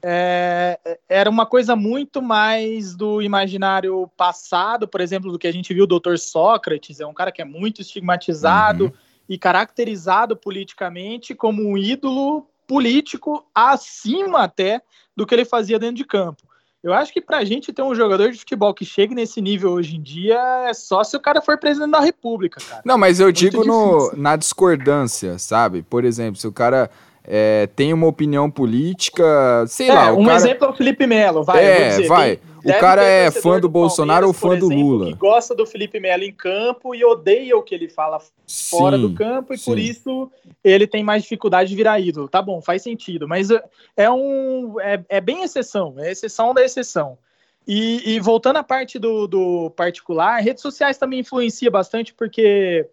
é, 0.02 0.98
era 1.06 1.28
uma 1.28 1.44
coisa 1.44 1.76
muito 1.76 2.22
mais 2.22 2.96
do 2.96 3.20
imaginário 3.20 4.10
passado, 4.16 4.88
por 4.88 5.02
exemplo, 5.02 5.30
do 5.30 5.38
que 5.38 5.46
a 5.46 5.52
gente 5.52 5.74
viu 5.74 5.84
o 5.84 5.86
doutor 5.86 6.18
Sócrates, 6.18 7.00
é 7.00 7.06
um 7.06 7.12
cara 7.12 7.30
que 7.30 7.42
é 7.42 7.44
muito 7.44 7.82
estigmatizado 7.82 8.86
uhum. 8.86 8.92
e 9.28 9.36
caracterizado 9.36 10.34
politicamente 10.34 11.34
como 11.34 11.62
um 11.62 11.76
ídolo 11.76 12.48
político 12.66 13.46
acima 13.54 14.44
até 14.44 14.80
do 15.14 15.26
que 15.26 15.34
ele 15.34 15.44
fazia 15.44 15.78
dentro 15.78 15.96
de 15.96 16.06
campo. 16.06 16.50
Eu 16.82 16.92
acho 16.92 17.12
que 17.12 17.20
pra 17.20 17.44
gente 17.44 17.72
ter 17.72 17.82
um 17.82 17.94
jogador 17.94 18.32
de 18.32 18.38
futebol 18.38 18.74
que 18.74 18.84
chegue 18.84 19.14
nesse 19.14 19.40
nível 19.40 19.70
hoje 19.70 19.96
em 19.96 20.02
dia 20.02 20.38
é 20.68 20.74
só 20.74 21.04
se 21.04 21.16
o 21.16 21.20
cara 21.20 21.40
for 21.40 21.56
presidente 21.56 21.92
da 21.92 22.00
república, 22.00 22.60
cara. 22.60 22.82
Não, 22.84 22.98
mas 22.98 23.20
eu 23.20 23.26
Muito 23.26 23.36
digo 23.36 23.64
no, 23.64 24.12
na 24.16 24.34
discordância, 24.34 25.38
sabe? 25.38 25.82
Por 25.82 26.04
exemplo, 26.04 26.40
se 26.40 26.48
o 26.48 26.52
cara 26.52 26.90
é, 27.24 27.68
tem 27.76 27.92
uma 27.92 28.06
opinião 28.06 28.50
política, 28.50 29.64
sei 29.68 29.88
é, 29.88 29.94
lá. 29.94 30.12
um 30.12 30.24
cara... 30.24 30.36
exemplo 30.36 30.66
é 30.66 30.70
o 30.70 30.72
Felipe 30.72 31.06
Melo, 31.06 31.44
vai. 31.44 31.64
É, 31.64 31.88
dizer, 31.90 32.08
vai. 32.08 32.36
Tem, 32.36 32.76
o 32.76 32.80
cara 32.80 33.02
é 33.02 33.30
fã 33.30 33.54
do, 33.54 33.62
do 33.62 33.68
Bolsonaro 33.68 34.26
ou 34.26 34.32
fã 34.32 34.56
do 34.56 34.68
Lula. 34.68 35.06
Que 35.06 35.14
gosta 35.14 35.54
do 35.54 35.66
Felipe 35.66 36.00
Melo 36.00 36.22
em 36.24 36.32
campo 36.32 36.94
e 36.94 37.04
odeia 37.04 37.56
o 37.56 37.62
que 37.62 37.74
ele 37.74 37.88
fala 37.88 38.20
sim, 38.46 38.76
fora 38.76 38.98
do 38.98 39.14
campo, 39.14 39.52
e 39.54 39.58
sim. 39.58 39.64
por 39.64 39.78
isso 39.78 40.30
ele 40.62 40.86
tem 40.86 41.02
mais 41.02 41.22
dificuldade 41.22 41.70
de 41.70 41.76
virar 41.76 42.00
ídolo. 42.00 42.28
Tá 42.28 42.42
bom, 42.42 42.60
faz 42.60 42.82
sentido, 42.82 43.28
mas 43.28 43.48
é 43.96 44.10
um. 44.10 44.80
É, 44.80 45.00
é 45.08 45.20
bem 45.20 45.42
exceção, 45.42 45.94
é 45.98 46.10
exceção 46.10 46.52
da 46.52 46.64
exceção. 46.64 47.18
E, 47.66 48.14
e 48.14 48.20
voltando 48.20 48.56
à 48.56 48.64
parte 48.64 48.98
do, 48.98 49.28
do 49.28 49.70
particular, 49.70 50.40
redes 50.40 50.62
sociais 50.62 50.98
também 50.98 51.20
influencia 51.20 51.70
bastante, 51.70 52.12
porque 52.12 52.88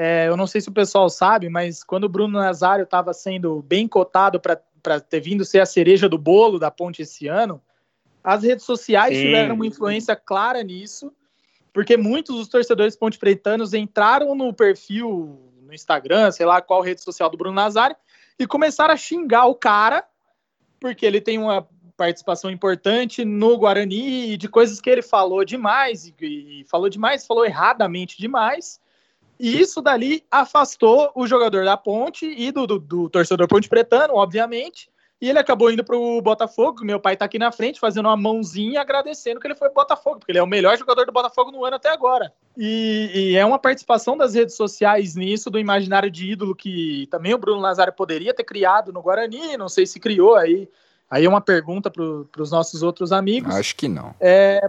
é, 0.00 0.28
eu 0.28 0.36
não 0.36 0.46
sei 0.46 0.60
se 0.60 0.68
o 0.68 0.72
pessoal 0.72 1.10
sabe, 1.10 1.48
mas 1.48 1.82
quando 1.82 2.04
o 2.04 2.08
Bruno 2.08 2.38
Nazário 2.38 2.84
estava 2.84 3.12
sendo 3.12 3.60
bem 3.62 3.88
cotado 3.88 4.38
para 4.38 5.00
ter 5.00 5.18
vindo 5.18 5.44
ser 5.44 5.58
a 5.58 5.66
cereja 5.66 6.08
do 6.08 6.16
bolo 6.16 6.56
da 6.56 6.70
ponte 6.70 7.02
esse 7.02 7.26
ano, 7.26 7.60
as 8.22 8.44
redes 8.44 8.64
sociais 8.64 9.16
Sim. 9.16 9.24
tiveram 9.24 9.56
uma 9.56 9.66
influência 9.66 10.14
clara 10.14 10.62
nisso, 10.62 11.12
porque 11.72 11.96
muitos 11.96 12.36
dos 12.36 12.46
torcedores 12.46 12.94
ponte 12.94 13.18
pretanos 13.18 13.74
entraram 13.74 14.36
no 14.36 14.54
perfil 14.54 15.52
no 15.62 15.74
Instagram, 15.74 16.30
sei 16.30 16.46
lá 16.46 16.62
qual 16.62 16.80
rede 16.80 17.02
social 17.02 17.28
do 17.28 17.36
Bruno 17.36 17.56
Nazário, 17.56 17.96
e 18.38 18.46
começaram 18.46 18.94
a 18.94 18.96
xingar 18.96 19.46
o 19.46 19.54
cara, 19.56 20.04
porque 20.78 21.04
ele 21.04 21.20
tem 21.20 21.38
uma 21.38 21.68
participação 21.96 22.52
importante 22.52 23.24
no 23.24 23.58
Guarani 23.58 24.30
e 24.30 24.36
de 24.36 24.48
coisas 24.48 24.80
que 24.80 24.88
ele 24.88 25.02
falou 25.02 25.44
demais, 25.44 26.06
e, 26.06 26.14
e 26.20 26.64
falou 26.70 26.88
demais, 26.88 27.26
falou 27.26 27.44
erradamente 27.44 28.16
demais. 28.16 28.80
E 29.38 29.60
isso 29.60 29.80
dali 29.80 30.24
afastou 30.30 31.12
o 31.14 31.26
jogador 31.26 31.64
da 31.64 31.76
Ponte 31.76 32.26
e 32.26 32.50
do, 32.50 32.66
do, 32.66 32.78
do 32.78 33.08
torcedor 33.08 33.46
ponte 33.46 33.68
pretano, 33.68 34.14
obviamente, 34.14 34.90
e 35.20 35.28
ele 35.28 35.38
acabou 35.38 35.70
indo 35.70 35.84
pro 35.84 36.20
Botafogo. 36.22 36.84
Meu 36.84 37.00
pai 37.00 37.16
tá 37.16 37.24
aqui 37.24 37.38
na 37.38 37.50
frente 37.50 37.80
fazendo 37.80 38.06
uma 38.06 38.16
mãozinha 38.16 38.80
agradecendo 38.80 39.40
que 39.40 39.46
ele 39.46 39.54
foi 39.54 39.68
pro 39.68 39.82
Botafogo, 39.82 40.18
porque 40.18 40.32
ele 40.32 40.38
é 40.38 40.42
o 40.42 40.46
melhor 40.46 40.76
jogador 40.78 41.04
do 41.06 41.12
Botafogo 41.12 41.50
no 41.50 41.64
ano 41.64 41.76
até 41.76 41.88
agora. 41.88 42.32
E, 42.56 43.10
e, 43.14 43.36
é 43.36 43.44
uma 43.44 43.58
participação 43.58 44.16
das 44.16 44.34
redes 44.34 44.54
sociais 44.54 45.14
nisso, 45.14 45.50
do 45.50 45.58
imaginário 45.58 46.10
de 46.10 46.32
ídolo 46.32 46.54
que 46.54 47.06
também 47.10 47.34
o 47.34 47.38
Bruno 47.38 47.60
Nazário 47.60 47.92
poderia 47.92 48.34
ter 48.34 48.44
criado 48.44 48.92
no 48.92 49.02
Guarani, 49.02 49.56
não 49.56 49.68
sei 49.68 49.86
se 49.86 49.98
criou 49.98 50.34
aí. 50.34 50.68
Aí 51.10 51.24
é 51.24 51.28
uma 51.28 51.40
pergunta 51.40 51.90
para 51.90 52.42
os 52.42 52.50
nossos 52.50 52.82
outros 52.82 53.12
amigos. 53.12 53.54
Acho 53.54 53.74
que 53.74 53.88
não. 53.88 54.14
É, 54.20 54.68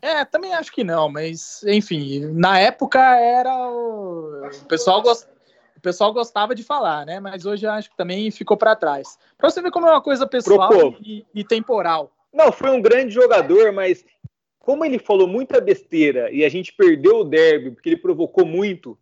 é, 0.00 0.24
também 0.24 0.54
acho 0.54 0.72
que 0.72 0.84
não, 0.84 1.08
mas 1.08 1.62
enfim, 1.64 2.20
na 2.32 2.58
época 2.58 2.98
era 3.00 3.54
o, 3.70 4.46
o 4.46 4.64
pessoal 4.66 5.02
gostava 5.02 5.38
o 5.78 5.80
pessoal 5.80 6.12
gostava 6.12 6.56
de 6.56 6.64
falar, 6.64 7.06
né? 7.06 7.20
Mas 7.20 7.46
hoje 7.46 7.64
acho 7.64 7.88
que 7.88 7.96
também 7.96 8.32
ficou 8.32 8.56
para 8.56 8.74
trás. 8.74 9.16
Para 9.38 9.48
você 9.48 9.62
ver 9.62 9.70
como 9.70 9.86
é 9.86 9.90
uma 9.92 10.02
coisa 10.02 10.26
pessoal 10.26 10.72
e, 11.00 11.24
e, 11.32 11.44
temporal. 11.44 12.10
Não, 12.34 12.50
foi 12.50 12.70
um 12.70 12.82
grande 12.82 13.14
jogador, 13.14 13.72
mas 13.72 14.04
como 14.58 14.84
ele 14.84 14.98
falou 14.98 15.28
muita 15.28 15.60
besteira 15.60 16.32
e 16.32 16.44
a 16.44 16.48
gente 16.48 16.72
perdeu 16.72 17.20
o 17.20 17.24
derby 17.24 17.70
porque 17.70 17.90
ele 17.90 17.96
provocou 17.96 18.44
muito, 18.44 18.98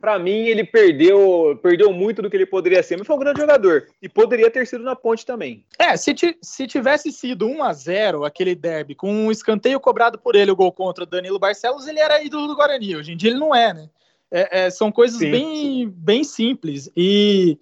para 0.00 0.18
mim 0.18 0.46
ele 0.46 0.64
perdeu 0.64 1.58
perdeu 1.62 1.92
muito 1.92 2.22
do 2.22 2.30
que 2.30 2.36
ele 2.36 2.46
poderia 2.46 2.82
ser. 2.82 2.96
Mas 2.96 3.06
foi 3.06 3.16
um 3.16 3.20
grande 3.20 3.40
jogador 3.40 3.86
e 4.00 4.08
poderia 4.08 4.50
ter 4.50 4.66
sido 4.66 4.82
na 4.82 4.96
ponte 4.96 5.26
também. 5.26 5.64
É, 5.78 5.96
se, 5.96 6.14
se 6.40 6.66
tivesse 6.66 7.12
sido 7.12 7.46
1 7.46 7.62
a 7.62 7.72
0 7.72 8.24
aquele 8.24 8.54
derby 8.54 8.94
com 8.94 9.12
um 9.12 9.30
escanteio 9.30 9.78
cobrado 9.78 10.18
por 10.18 10.34
ele, 10.34 10.50
o 10.50 10.56
gol 10.56 10.72
contra 10.72 11.04
o 11.04 11.06
Danilo 11.06 11.38
Barcelos, 11.38 11.86
ele 11.86 12.00
era 12.00 12.22
ídolo 12.22 12.46
do 12.46 12.56
Guarani. 12.56 12.96
Hoje 12.96 13.12
em 13.12 13.16
dia 13.16 13.30
ele 13.30 13.38
não 13.38 13.54
é, 13.54 13.74
né? 13.74 13.90
É, 14.30 14.60
é, 14.60 14.70
são 14.70 14.90
coisas 14.90 15.18
bem, 15.18 15.88
bem 15.88 16.24
simples. 16.24 16.90
E 16.96 17.58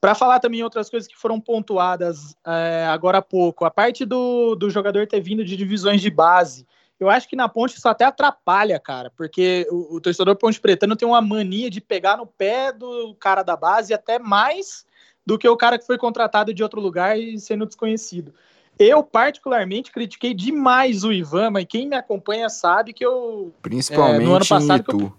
para 0.00 0.14
falar 0.14 0.40
também 0.40 0.62
outras 0.62 0.90
coisas 0.90 1.08
que 1.08 1.16
foram 1.16 1.40
pontuadas 1.40 2.36
é, 2.46 2.86
agora 2.88 3.18
há 3.18 3.22
pouco, 3.22 3.64
a 3.64 3.70
parte 3.70 4.04
do, 4.04 4.54
do 4.54 4.68
jogador 4.68 5.06
ter 5.06 5.20
vindo 5.20 5.44
de 5.44 5.56
divisões 5.56 6.00
de 6.00 6.10
base 6.10 6.66
eu 6.98 7.08
acho 7.08 7.28
que 7.28 7.36
na 7.36 7.48
ponte 7.48 7.76
isso 7.76 7.88
até 7.88 8.04
atrapalha, 8.04 8.78
cara, 8.80 9.12
porque 9.16 9.66
o, 9.70 9.96
o 9.96 10.00
torcedor 10.00 10.34
ponte 10.36 10.60
pretano 10.60 10.96
tem 10.96 11.06
uma 11.06 11.20
mania 11.20 11.70
de 11.70 11.80
pegar 11.80 12.16
no 12.16 12.26
pé 12.26 12.72
do 12.72 13.14
cara 13.14 13.42
da 13.42 13.56
base 13.56 13.94
até 13.94 14.18
mais 14.18 14.84
do 15.24 15.38
que 15.38 15.48
o 15.48 15.56
cara 15.56 15.78
que 15.78 15.86
foi 15.86 15.98
contratado 15.98 16.54
de 16.54 16.62
outro 16.62 16.80
lugar 16.80 17.18
e 17.18 17.38
sendo 17.38 17.66
desconhecido. 17.66 18.32
Eu, 18.78 19.02
particularmente, 19.02 19.90
critiquei 19.90 20.32
demais 20.32 21.02
o 21.02 21.12
Ivan, 21.12 21.50
mas 21.50 21.66
quem 21.68 21.88
me 21.88 21.96
acompanha 21.96 22.48
sabe 22.48 22.92
que 22.92 23.04
eu. 23.04 23.52
Principalmente 23.60 24.22
é, 24.22 24.24
no 24.24 24.34
ano 24.36 24.46
passado, 24.46 24.84
que 24.84 24.94
eu 24.94 25.12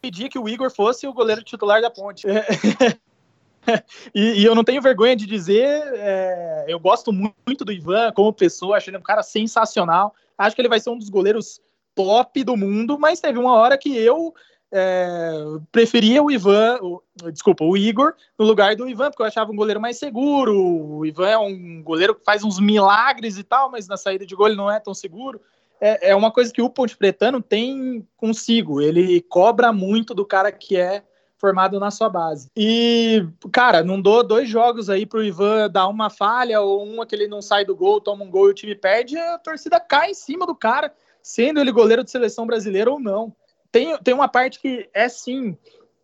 pedi 0.00 0.28
que 0.28 0.38
o 0.38 0.48
Igor 0.48 0.70
fosse 0.70 1.06
o 1.06 1.12
goleiro 1.12 1.42
titular 1.42 1.82
da 1.82 1.90
ponte. 1.90 2.26
e, 4.14 4.40
e, 4.40 4.44
eu 4.44 4.54
não 4.54 4.64
tenho 4.64 4.80
vergonha 4.80 5.16
de 5.16 5.26
dizer, 5.26 5.82
é, 5.94 6.66
eu 6.68 6.78
gosto 6.78 7.12
muito 7.12 7.64
do 7.64 7.72
Ivan 7.72 8.12
como 8.12 8.32
pessoa, 8.32 8.76
achei 8.76 8.90
ele 8.90 8.98
um 8.98 9.02
cara 9.02 9.22
sensacional. 9.22 10.14
Acho 10.40 10.56
que 10.56 10.62
ele 10.62 10.70
vai 10.70 10.80
ser 10.80 10.88
um 10.88 10.96
dos 10.96 11.10
goleiros 11.10 11.60
top 11.94 12.42
do 12.42 12.56
mundo, 12.56 12.98
mas 12.98 13.20
teve 13.20 13.38
uma 13.38 13.52
hora 13.52 13.76
que 13.76 13.94
eu 13.94 14.34
é, 14.72 15.32
preferia 15.70 16.22
o 16.22 16.30
Ivan, 16.30 16.78
o, 16.80 17.02
desculpa, 17.30 17.62
o 17.62 17.76
Igor, 17.76 18.14
no 18.38 18.46
lugar 18.46 18.74
do 18.74 18.88
Ivan, 18.88 19.10
porque 19.10 19.22
eu 19.22 19.26
achava 19.26 19.52
um 19.52 19.56
goleiro 19.56 19.78
mais 19.78 19.98
seguro. 19.98 20.56
O 20.56 21.04
Ivan 21.04 21.28
é 21.28 21.36
um 21.36 21.82
goleiro 21.82 22.14
que 22.14 22.24
faz 22.24 22.42
uns 22.42 22.58
milagres 22.58 23.36
e 23.36 23.42
tal, 23.42 23.70
mas 23.70 23.86
na 23.86 23.98
saída 23.98 24.24
de 24.24 24.34
gol 24.34 24.46
ele 24.46 24.56
não 24.56 24.70
é 24.70 24.80
tão 24.80 24.94
seguro. 24.94 25.42
É, 25.78 26.10
é 26.10 26.16
uma 26.16 26.30
coisa 26.30 26.50
que 26.50 26.62
o 26.62 26.70
Ponte 26.70 26.96
Pretano 26.96 27.42
tem 27.42 28.06
consigo. 28.16 28.80
Ele 28.80 29.20
cobra 29.20 29.72
muito 29.74 30.14
do 30.14 30.24
cara 30.24 30.50
que 30.50 30.74
é 30.74 31.02
formado 31.40 31.80
na 31.80 31.90
sua 31.90 32.10
base. 32.10 32.48
E, 32.54 33.26
cara, 33.50 33.82
não 33.82 34.00
dou 34.00 34.22
dois 34.22 34.48
jogos 34.48 34.90
aí 34.90 35.06
pro 35.06 35.24
Ivan 35.24 35.70
dar 35.70 35.88
uma 35.88 36.10
falha 36.10 36.60
ou 36.60 36.84
uma 36.84 37.06
que 37.06 37.14
ele 37.14 37.26
não 37.26 37.40
sai 37.40 37.64
do 37.64 37.74
gol, 37.74 38.00
toma 38.00 38.24
um 38.24 38.30
gol 38.30 38.48
e 38.48 38.50
o 38.50 38.54
time 38.54 38.74
perde, 38.74 39.16
a 39.16 39.38
torcida 39.38 39.80
cai 39.80 40.10
em 40.10 40.14
cima 40.14 40.46
do 40.46 40.54
cara, 40.54 40.92
sendo 41.22 41.58
ele 41.58 41.72
goleiro 41.72 42.04
de 42.04 42.10
seleção 42.10 42.46
brasileira 42.46 42.90
ou 42.90 43.00
não. 43.00 43.34
Tem, 43.72 43.96
tem 43.98 44.12
uma 44.12 44.28
parte 44.28 44.60
que 44.60 44.88
é 44.92 45.08
sim 45.08 45.56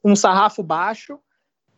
um 0.03 0.17
sarrafo 0.17 0.63
baixo. 0.63 1.19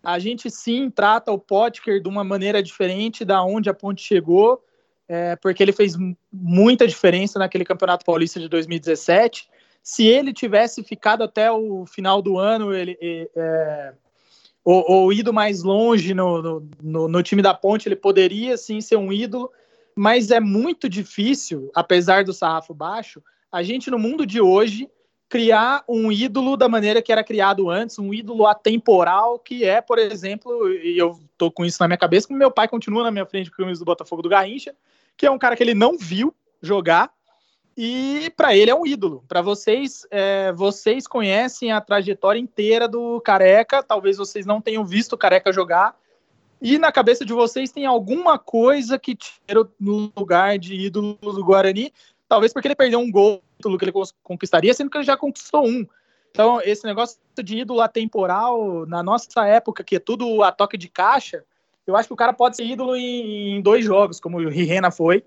A 0.02 0.20
gente 0.20 0.48
sim 0.48 0.88
trata 0.88 1.32
o 1.32 1.38
Potker 1.38 2.00
de 2.00 2.08
uma 2.08 2.22
maneira 2.22 2.62
diferente 2.62 3.24
da 3.24 3.42
onde 3.42 3.68
a 3.68 3.74
ponte 3.74 4.02
chegou, 4.02 4.62
é, 5.08 5.34
porque 5.34 5.62
ele 5.62 5.72
fez 5.72 5.96
muita 6.32 6.86
diferença 6.86 7.38
naquele 7.40 7.64
Campeonato 7.64 8.04
Paulista 8.04 8.38
de 8.38 8.48
2017 8.48 9.48
se 9.88 10.06
ele 10.06 10.34
tivesse 10.34 10.84
ficado 10.84 11.24
até 11.24 11.50
o 11.50 11.86
final 11.86 12.20
do 12.20 12.36
ano, 12.36 12.74
ele 12.74 12.98
é, 13.34 13.94
ou, 14.62 14.84
ou, 14.86 15.10
ido 15.10 15.32
mais 15.32 15.62
longe 15.62 16.12
no, 16.12 16.62
no, 16.82 17.08
no, 17.08 17.22
time 17.22 17.40
da 17.40 17.54
Ponte, 17.54 17.88
ele 17.88 17.96
poderia 17.96 18.58
sim 18.58 18.82
ser 18.82 18.96
um 18.96 19.10
ídolo, 19.10 19.50
mas 19.96 20.30
é 20.30 20.40
muito 20.40 20.90
difícil, 20.90 21.70
apesar 21.74 22.22
do 22.22 22.34
sarrafo 22.34 22.74
baixo, 22.74 23.22
a 23.50 23.62
gente 23.62 23.90
no 23.90 23.98
mundo 23.98 24.26
de 24.26 24.42
hoje 24.42 24.90
criar 25.26 25.82
um 25.88 26.12
ídolo 26.12 26.54
da 26.54 26.68
maneira 26.68 27.00
que 27.00 27.10
era 27.10 27.24
criado 27.24 27.70
antes, 27.70 27.98
um 27.98 28.12
ídolo 28.12 28.46
atemporal, 28.46 29.38
que 29.38 29.64
é, 29.64 29.80
por 29.80 29.98
exemplo, 29.98 30.70
e 30.70 30.98
eu 30.98 31.18
tô 31.38 31.50
com 31.50 31.64
isso 31.64 31.78
na 31.80 31.88
minha 31.88 31.96
cabeça, 31.96 32.30
meu 32.30 32.50
pai 32.50 32.68
continua 32.68 33.04
na 33.04 33.10
minha 33.10 33.24
frente 33.24 33.50
com 33.50 33.62
o 33.62 33.72
do 33.72 33.84
Botafogo 33.86 34.20
do 34.20 34.28
Garrincha, 34.28 34.74
que 35.16 35.24
é 35.24 35.30
um 35.30 35.38
cara 35.38 35.56
que 35.56 35.62
ele 35.62 35.72
não 35.72 35.96
viu 35.96 36.34
jogar, 36.60 37.10
e 37.80 38.28
para 38.30 38.56
ele 38.56 38.72
é 38.72 38.74
um 38.74 38.84
ídolo. 38.84 39.22
Para 39.28 39.40
vocês, 39.40 40.04
é, 40.10 40.50
vocês 40.52 41.06
conhecem 41.06 41.70
a 41.70 41.80
trajetória 41.80 42.40
inteira 42.40 42.88
do 42.88 43.20
Careca, 43.20 43.84
talvez 43.84 44.16
vocês 44.16 44.44
não 44.44 44.60
tenham 44.60 44.84
visto 44.84 45.12
o 45.12 45.16
Careca 45.16 45.52
jogar, 45.52 45.96
e 46.60 46.76
na 46.76 46.90
cabeça 46.90 47.24
de 47.24 47.32
vocês 47.32 47.70
tem 47.70 47.86
alguma 47.86 48.36
coisa 48.36 48.98
que 48.98 49.14
tira 49.14 49.64
no 49.78 50.12
lugar 50.16 50.58
de 50.58 50.74
ídolo 50.74 51.16
do 51.22 51.44
Guarani, 51.44 51.92
talvez 52.28 52.52
porque 52.52 52.66
ele 52.66 52.74
perdeu 52.74 52.98
um 52.98 53.12
gol 53.12 53.40
que 53.62 53.84
ele 53.84 53.92
conquistaria, 54.24 54.74
sendo 54.74 54.90
que 54.90 54.98
ele 54.98 55.04
já 55.04 55.16
conquistou 55.16 55.64
um. 55.64 55.86
Então, 56.32 56.60
esse 56.64 56.84
negócio 56.84 57.20
de 57.40 57.58
ídolo 57.58 57.80
atemporal, 57.80 58.86
na 58.86 59.04
nossa 59.04 59.46
época, 59.46 59.84
que 59.84 59.94
é 59.94 60.00
tudo 60.00 60.42
a 60.42 60.50
toque 60.50 60.76
de 60.76 60.88
caixa, 60.88 61.44
eu 61.86 61.94
acho 61.94 62.08
que 62.08 62.14
o 62.14 62.16
cara 62.16 62.32
pode 62.32 62.56
ser 62.56 62.64
ídolo 62.64 62.96
em, 62.96 63.56
em 63.56 63.62
dois 63.62 63.84
jogos, 63.84 64.18
como 64.18 64.38
o 64.38 64.48
Rihena 64.48 64.90
foi, 64.90 65.24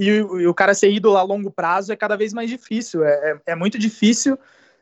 e, 0.00 0.08
e, 0.08 0.46
o 0.46 0.54
cara 0.54 0.72
ser 0.72 0.90
ídolo 0.90 1.18
a 1.18 1.22
longo 1.22 1.50
prazo 1.50 1.92
é 1.92 1.96
cada 1.96 2.16
vez 2.16 2.32
mais 2.32 2.48
difícil. 2.48 3.04
É, 3.04 3.10
é, 3.10 3.52
é 3.52 3.54
muito 3.54 3.78
difícil. 3.78 4.38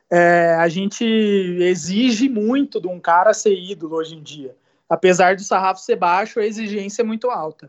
É, 0.09 0.55
a 0.59 0.69
gente 0.69 1.05
exige 1.05 2.29
muito 2.29 2.81
de 2.81 2.87
um 2.87 3.01
cara 3.01 3.35
ser 3.35 3.53
ídolo 3.53 3.97
hoje 3.97 4.15
em 4.15 4.23
dia. 4.23 4.55
Apesar 4.89 5.35
do 5.35 5.43
sarrafo 5.43 5.81
ser 5.81 5.97
baixo, 5.97 6.39
a 6.39 6.47
exigência 6.47 7.03
é 7.03 7.05
muito 7.05 7.31
alta. 7.31 7.69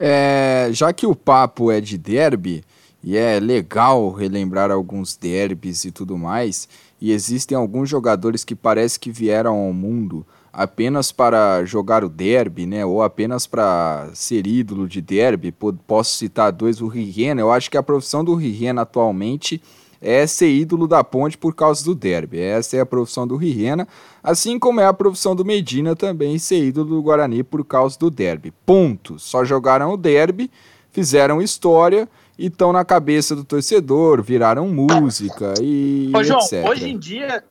É, 0.00 0.70
já 0.72 0.90
que 0.92 1.06
o 1.06 1.14
papo 1.14 1.70
é 1.70 1.82
de 1.82 1.98
derby, 1.98 2.64
e 3.02 3.16
é 3.18 3.38
legal 3.38 4.10
relembrar 4.10 4.70
alguns 4.70 5.14
derbys 5.14 5.84
e 5.84 5.92
tudo 5.92 6.16
mais, 6.16 6.66
e 6.98 7.12
existem 7.12 7.56
alguns 7.56 7.90
jogadores 7.90 8.42
que 8.42 8.54
parece 8.54 8.98
que 8.98 9.10
vieram 9.10 9.54
ao 9.54 9.72
mundo 9.74 10.26
apenas 10.54 11.10
para 11.10 11.64
jogar 11.64 12.04
o 12.04 12.08
derby, 12.08 12.64
né, 12.64 12.86
ou 12.86 13.02
apenas 13.02 13.46
para 13.46 14.08
ser 14.14 14.46
ídolo 14.46 14.86
de 14.86 15.00
derby, 15.02 15.52
posso 15.86 16.16
citar 16.16 16.52
dois, 16.52 16.80
o 16.80 16.86
Riena, 16.86 17.40
eu 17.40 17.50
acho 17.50 17.70
que 17.70 17.76
a 17.76 17.82
profissão 17.82 18.24
do 18.24 18.34
Riena 18.34 18.82
atualmente 18.82 19.60
é 20.00 20.26
ser 20.26 20.50
ídolo 20.50 20.86
da 20.86 21.02
ponte 21.02 21.36
por 21.36 21.54
causa 21.54 21.84
do 21.84 21.94
derby, 21.94 22.38
essa 22.38 22.76
é 22.76 22.80
a 22.80 22.86
profissão 22.86 23.26
do 23.26 23.36
Riena, 23.36 23.88
assim 24.22 24.58
como 24.58 24.80
é 24.80 24.86
a 24.86 24.92
profissão 24.92 25.34
do 25.34 25.44
Medina 25.44 25.96
também 25.96 26.38
ser 26.38 26.64
ídolo 26.64 26.90
do 26.90 27.02
Guarani 27.02 27.42
por 27.42 27.64
causa 27.64 27.98
do 27.98 28.08
derby, 28.08 28.52
ponto, 28.64 29.18
só 29.18 29.44
jogaram 29.44 29.92
o 29.92 29.96
derby, 29.96 30.50
fizeram 30.92 31.42
história 31.42 32.08
e 32.38 32.46
estão 32.46 32.72
na 32.72 32.84
cabeça 32.84 33.34
do 33.34 33.42
torcedor, 33.42 34.22
viraram 34.22 34.68
música 34.68 35.54
e 35.60 36.12
Ô, 36.14 36.22
João, 36.22 36.38
etc. 36.38 36.64
Hoje 36.68 36.90
em 36.90 36.98
dia, 36.98 37.42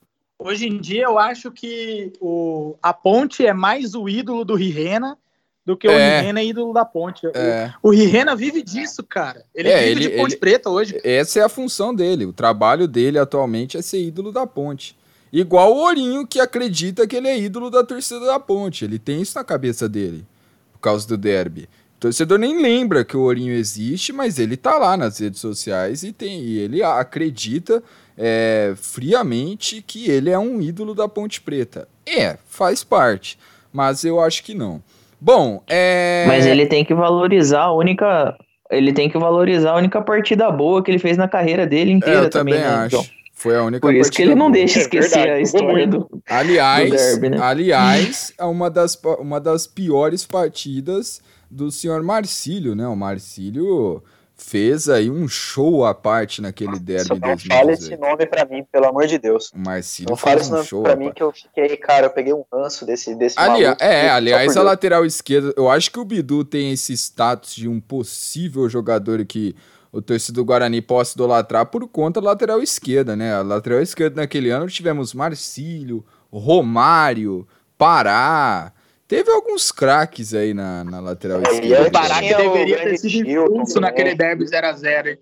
Hoje 0.43 0.67
em 0.67 0.77
dia, 0.77 1.03
eu 1.03 1.17
acho 1.17 1.49
que 1.51 2.11
o, 2.19 2.75
a 2.83 2.93
Ponte 2.93 3.45
é 3.45 3.53
mais 3.53 3.95
o 3.95 4.09
ídolo 4.09 4.43
do 4.43 4.55
Rirena 4.55 5.17
do 5.65 5.77
que 5.77 5.87
o 5.87 5.91
é. 5.91 6.19
Rirena 6.19 6.41
é 6.41 6.45
ídolo 6.45 6.73
da 6.73 6.83
Ponte. 6.83 7.25
É. 7.33 7.73
O, 7.81 7.87
o 7.87 7.91
Rirena 7.91 8.35
vive 8.35 8.61
disso, 8.61 9.01
cara. 9.03 9.45
Ele 9.55 9.69
é, 9.69 9.79
vive 9.79 9.91
ele, 9.91 10.09
de 10.09 10.17
Ponte 10.17 10.33
ele, 10.33 10.39
Preta 10.39 10.69
hoje. 10.69 10.99
Essa 11.01 11.39
é 11.39 11.43
a 11.43 11.49
função 11.49 11.95
dele. 11.95 12.25
O 12.25 12.33
trabalho 12.33 12.87
dele 12.89 13.17
atualmente 13.17 13.77
é 13.77 13.81
ser 13.81 14.03
ídolo 14.03 14.33
da 14.33 14.45
Ponte. 14.45 14.97
Igual 15.31 15.73
o 15.73 15.77
Ourinho, 15.77 16.27
que 16.27 16.39
acredita 16.39 17.07
que 17.07 17.15
ele 17.15 17.29
é 17.29 17.39
ídolo 17.39 17.69
da 17.69 17.83
torcida 17.83 18.25
da 18.25 18.39
Ponte. 18.39 18.83
Ele 18.83 18.99
tem 18.99 19.21
isso 19.21 19.37
na 19.37 19.43
cabeça 19.45 19.87
dele, 19.87 20.25
por 20.73 20.79
causa 20.79 21.07
do 21.07 21.17
derby. 21.17 21.69
O 21.97 22.01
torcedor 22.01 22.37
nem 22.37 22.61
lembra 22.61 23.05
que 23.05 23.15
o 23.15 23.21
Ourinho 23.21 23.53
existe, 23.53 24.11
mas 24.11 24.37
ele 24.37 24.57
tá 24.57 24.77
lá 24.77 24.97
nas 24.97 25.19
redes 25.19 25.39
sociais 25.39 26.03
e, 26.03 26.11
tem, 26.11 26.41
e 26.41 26.59
ele 26.59 26.83
acredita 26.83 27.81
é, 28.18 28.74
friamente 28.76 29.82
que 29.86 30.09
ele 30.09 30.30
é 30.30 30.38
um 30.38 30.61
ídolo 30.61 30.93
da 30.93 31.07
Ponte 31.07 31.41
Preta. 31.41 31.88
É, 32.05 32.38
faz 32.47 32.84
parte, 32.84 33.38
mas 33.72 34.03
eu 34.03 34.20
acho 34.20 34.43
que 34.43 34.53
não. 34.53 34.82
Bom, 35.20 35.64
é. 35.68 36.26
Mas 36.28 36.45
ele 36.45 36.66
tem 36.66 36.84
que 36.84 36.93
valorizar 36.93 37.61
a 37.61 37.74
única. 37.74 38.36
Ele 38.70 38.91
tem 38.91 39.09
que 39.09 39.18
valorizar 39.18 39.72
a 39.72 39.78
única 39.78 40.01
partida 40.01 40.51
boa 40.51 40.84
que 40.84 40.91
ele 40.91 40.99
fez 40.99 41.18
na 41.18 41.28
carreira 41.28 41.66
dele 41.66 41.91
inteira 41.91 42.24
é, 42.24 42.26
eu 42.26 42.30
também. 42.30 42.55
também 42.55 42.70
né, 42.70 42.86
acho. 42.86 43.09
Foi 43.34 43.55
a 43.55 43.64
única 43.64 43.82
Por 43.82 43.93
isso 43.93 44.11
que 44.11 44.22
ele 44.22 44.36
não 44.36 44.49
deixa 44.49 44.80
é 44.80 44.82
esquecer 44.84 45.28
é 45.28 45.34
a 45.34 45.41
história 45.41 45.88
do. 45.88 46.07
Aliás, 46.30 46.89
do 46.89 46.95
derby, 46.95 47.30
né? 47.30 47.38
aliás, 47.41 48.34
é 48.38 48.43
uma 48.45 48.70
das, 48.70 48.99
uma 49.20 49.39
das 49.39 49.68
piores 49.68 50.26
partidas 50.26 51.22
do 51.49 51.72
senhor 51.72 52.01
Marcílio, 52.03 52.76
né? 52.76 52.88
O 52.88 52.95
Marcílio 52.95 54.03
fez 54.36 54.89
aí 54.89 55.09
um 55.09 55.27
show 55.27 55.86
à 55.86 55.93
parte 55.93 56.41
naquele 56.41 56.79
derby 56.79 57.07
Só 57.07 57.15
não 57.15 57.38
fala 57.38 57.71
esse 57.71 57.95
nome 57.95 58.25
pra 58.25 58.45
mim, 58.45 58.65
pelo 58.71 58.88
amor 58.88 59.07
de 59.07 59.17
Deus. 59.17 59.51
O 59.53 59.59
Marcílio 59.59 60.09
não 60.09 60.17
fala 60.17 60.41
esse 60.41 60.51
nome 60.51 60.67
um 60.73 60.84
pra 60.84 60.95
mim 60.95 61.11
que 61.11 61.21
eu 61.21 61.31
fiquei, 61.31 61.77
cara, 61.77 62.07
eu 62.07 62.09
peguei 62.09 62.34
um 62.34 62.43
ranço 62.51 62.86
desse, 62.86 63.15
desse 63.15 63.39
Ali, 63.39 63.63
maluco, 63.63 63.84
É, 63.84 64.09
aliás, 64.09 64.57
a 64.57 64.63
lateral 64.63 65.05
esquerda, 65.05 65.53
eu 65.55 65.69
acho 65.69 65.91
que 65.91 65.99
o 65.99 66.05
Bidu 66.05 66.43
tem 66.43 66.71
esse 66.71 66.93
status 66.93 67.55
de 67.55 67.67
um 67.67 67.79
possível 67.79 68.67
jogador 68.67 69.23
que 69.25 69.55
o 69.91 70.01
torcedor 70.01 70.43
do 70.43 70.47
Guarani 70.47 70.81
possa 70.81 71.13
idolatrar 71.13 71.67
por 71.67 71.88
conta 71.88 72.19
da 72.19 72.29
lateral 72.29 72.61
esquerda, 72.61 73.15
né? 73.15 73.36
A 73.36 73.43
lateral 73.43 73.79
esquerda 73.79 74.21
naquele 74.21 74.49
ano 74.49 74.67
tivemos 74.67 75.13
Marcílio, 75.13 76.03
Romário, 76.31 77.47
Pará, 77.77 78.73
Teve 79.08 79.32
alguns 79.32 79.72
craques 79.72 80.34
aí 80.34 80.54
na, 80.54 80.84
na 80.84 80.99
lateral 80.99 81.41
é, 81.45 81.54
esquerda. 81.54 81.88
O 81.88 81.91
Pará 81.91 82.22
que 82.22 82.36
deveria 82.36 82.78
ter 82.78 82.97
sido 82.97 83.30
expulso 83.30 83.80
naquele 83.80 84.16
derby 84.16 84.45
0x0. 84.45 85.18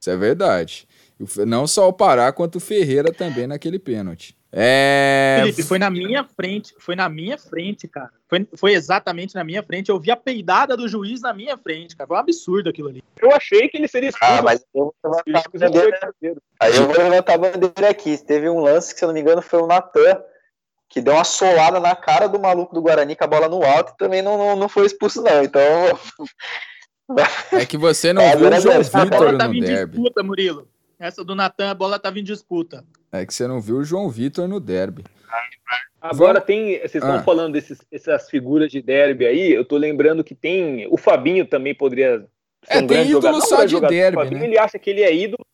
Isso 0.00 0.10
é 0.10 0.16
verdade. 0.16 0.88
Não 1.46 1.66
só 1.66 1.88
o 1.88 1.92
Pará, 1.92 2.32
quanto 2.32 2.56
o 2.56 2.60
Ferreira 2.60 3.12
também 3.12 3.46
naquele 3.46 3.78
pênalti. 3.78 4.36
É... 4.56 5.38
Felipe, 5.40 5.62
foi 5.64 5.78
na 5.80 5.90
minha 5.90 6.22
frente, 6.22 6.74
foi 6.78 6.94
na 6.94 7.08
minha 7.08 7.36
frente, 7.36 7.88
cara. 7.88 8.10
Foi, 8.28 8.46
foi 8.56 8.72
exatamente 8.72 9.34
na 9.34 9.42
minha 9.42 9.62
frente. 9.62 9.88
Eu 9.88 9.98
vi 9.98 10.12
a 10.12 10.16
peidada 10.16 10.76
do 10.76 10.86
juiz 10.86 11.20
na 11.20 11.32
minha 11.32 11.58
frente, 11.58 11.96
cara. 11.96 12.06
Foi 12.06 12.16
um 12.16 12.20
absurdo 12.20 12.68
aquilo 12.68 12.88
ali. 12.88 13.02
Eu 13.20 13.34
achei 13.34 13.68
que 13.68 13.76
ele 13.76 13.88
seria 13.88 14.10
expulso. 14.10 14.32
Ah, 14.32 14.42
mas 14.42 14.64
eu 14.72 14.94
vou 15.02 15.22
levantar 15.26 15.66
a 15.66 15.70
bandeira. 15.70 16.42
Aí 16.60 16.76
eu 16.76 16.86
vou 16.86 16.96
levantar 16.96 17.34
a 17.34 17.38
bandeira 17.38 17.90
aqui. 17.90 18.16
Teve 18.18 18.48
um 18.48 18.60
lance 18.60 18.92
que, 18.92 18.98
se 19.00 19.04
eu 19.04 19.08
não 19.08 19.14
me 19.14 19.20
engano, 19.20 19.42
foi 19.42 19.60
o 19.60 19.66
Natan 19.66 20.22
que 20.94 21.00
deu 21.00 21.14
uma 21.14 21.24
solada 21.24 21.80
na 21.80 21.96
cara 21.96 22.28
do 22.28 22.38
maluco 22.38 22.72
do 22.72 22.80
Guarani 22.80 23.16
com 23.16 23.24
a 23.24 23.26
bola 23.26 23.48
no 23.48 23.64
alto 23.64 23.92
e 23.92 23.96
também 23.96 24.22
não, 24.22 24.38
não, 24.38 24.54
não 24.54 24.68
foi 24.68 24.86
expulso, 24.86 25.20
não. 25.20 25.42
Então. 25.42 25.60
É 27.50 27.66
que 27.66 27.76
você 27.76 28.12
não 28.12 28.22
é, 28.22 28.36
viu 28.36 28.48
o 28.48 28.60
João 28.60 28.80
Vitor 28.80 29.32
no 29.32 29.60
derby. 29.60 29.96
Disputa, 29.96 30.22
Murilo. 30.22 30.68
Essa 30.96 31.24
do 31.24 31.34
Natan, 31.34 31.68
a 31.68 31.74
bola 31.74 31.98
tava 31.98 32.20
em 32.20 32.22
disputa. 32.22 32.84
É 33.10 33.26
que 33.26 33.34
você 33.34 33.48
não 33.48 33.60
viu 33.60 33.78
o 33.78 33.84
João 33.84 34.08
Vitor 34.08 34.46
no 34.46 34.60
derby. 34.60 35.02
Agora 36.00 36.34
Vamos... 36.34 36.46
tem. 36.46 36.78
Vocês 36.78 36.94
estão 36.94 37.16
ah. 37.16 37.22
falando 37.24 37.54
dessas 37.90 38.30
figuras 38.30 38.70
de 38.70 38.80
derby 38.80 39.26
aí. 39.26 39.52
Eu 39.52 39.64
tô 39.64 39.76
lembrando 39.76 40.22
que 40.22 40.36
tem. 40.36 40.86
O 40.92 40.96
Fabinho 40.96 41.44
também 41.44 41.74
poderia 41.74 42.20
ser 42.62 42.78
é, 42.78 42.78
um 42.78 42.86
grande 42.86 43.10
jogador. 43.10 43.40
Só 43.40 43.64
de 43.64 43.80
derby, 43.80 44.16
Fabinho, 44.16 44.40
né? 44.42 44.46
Ele 44.46 44.58
acha 44.58 44.78
que 44.78 44.90
ele 44.90 45.02
é 45.02 45.12
ídolo 45.12 45.44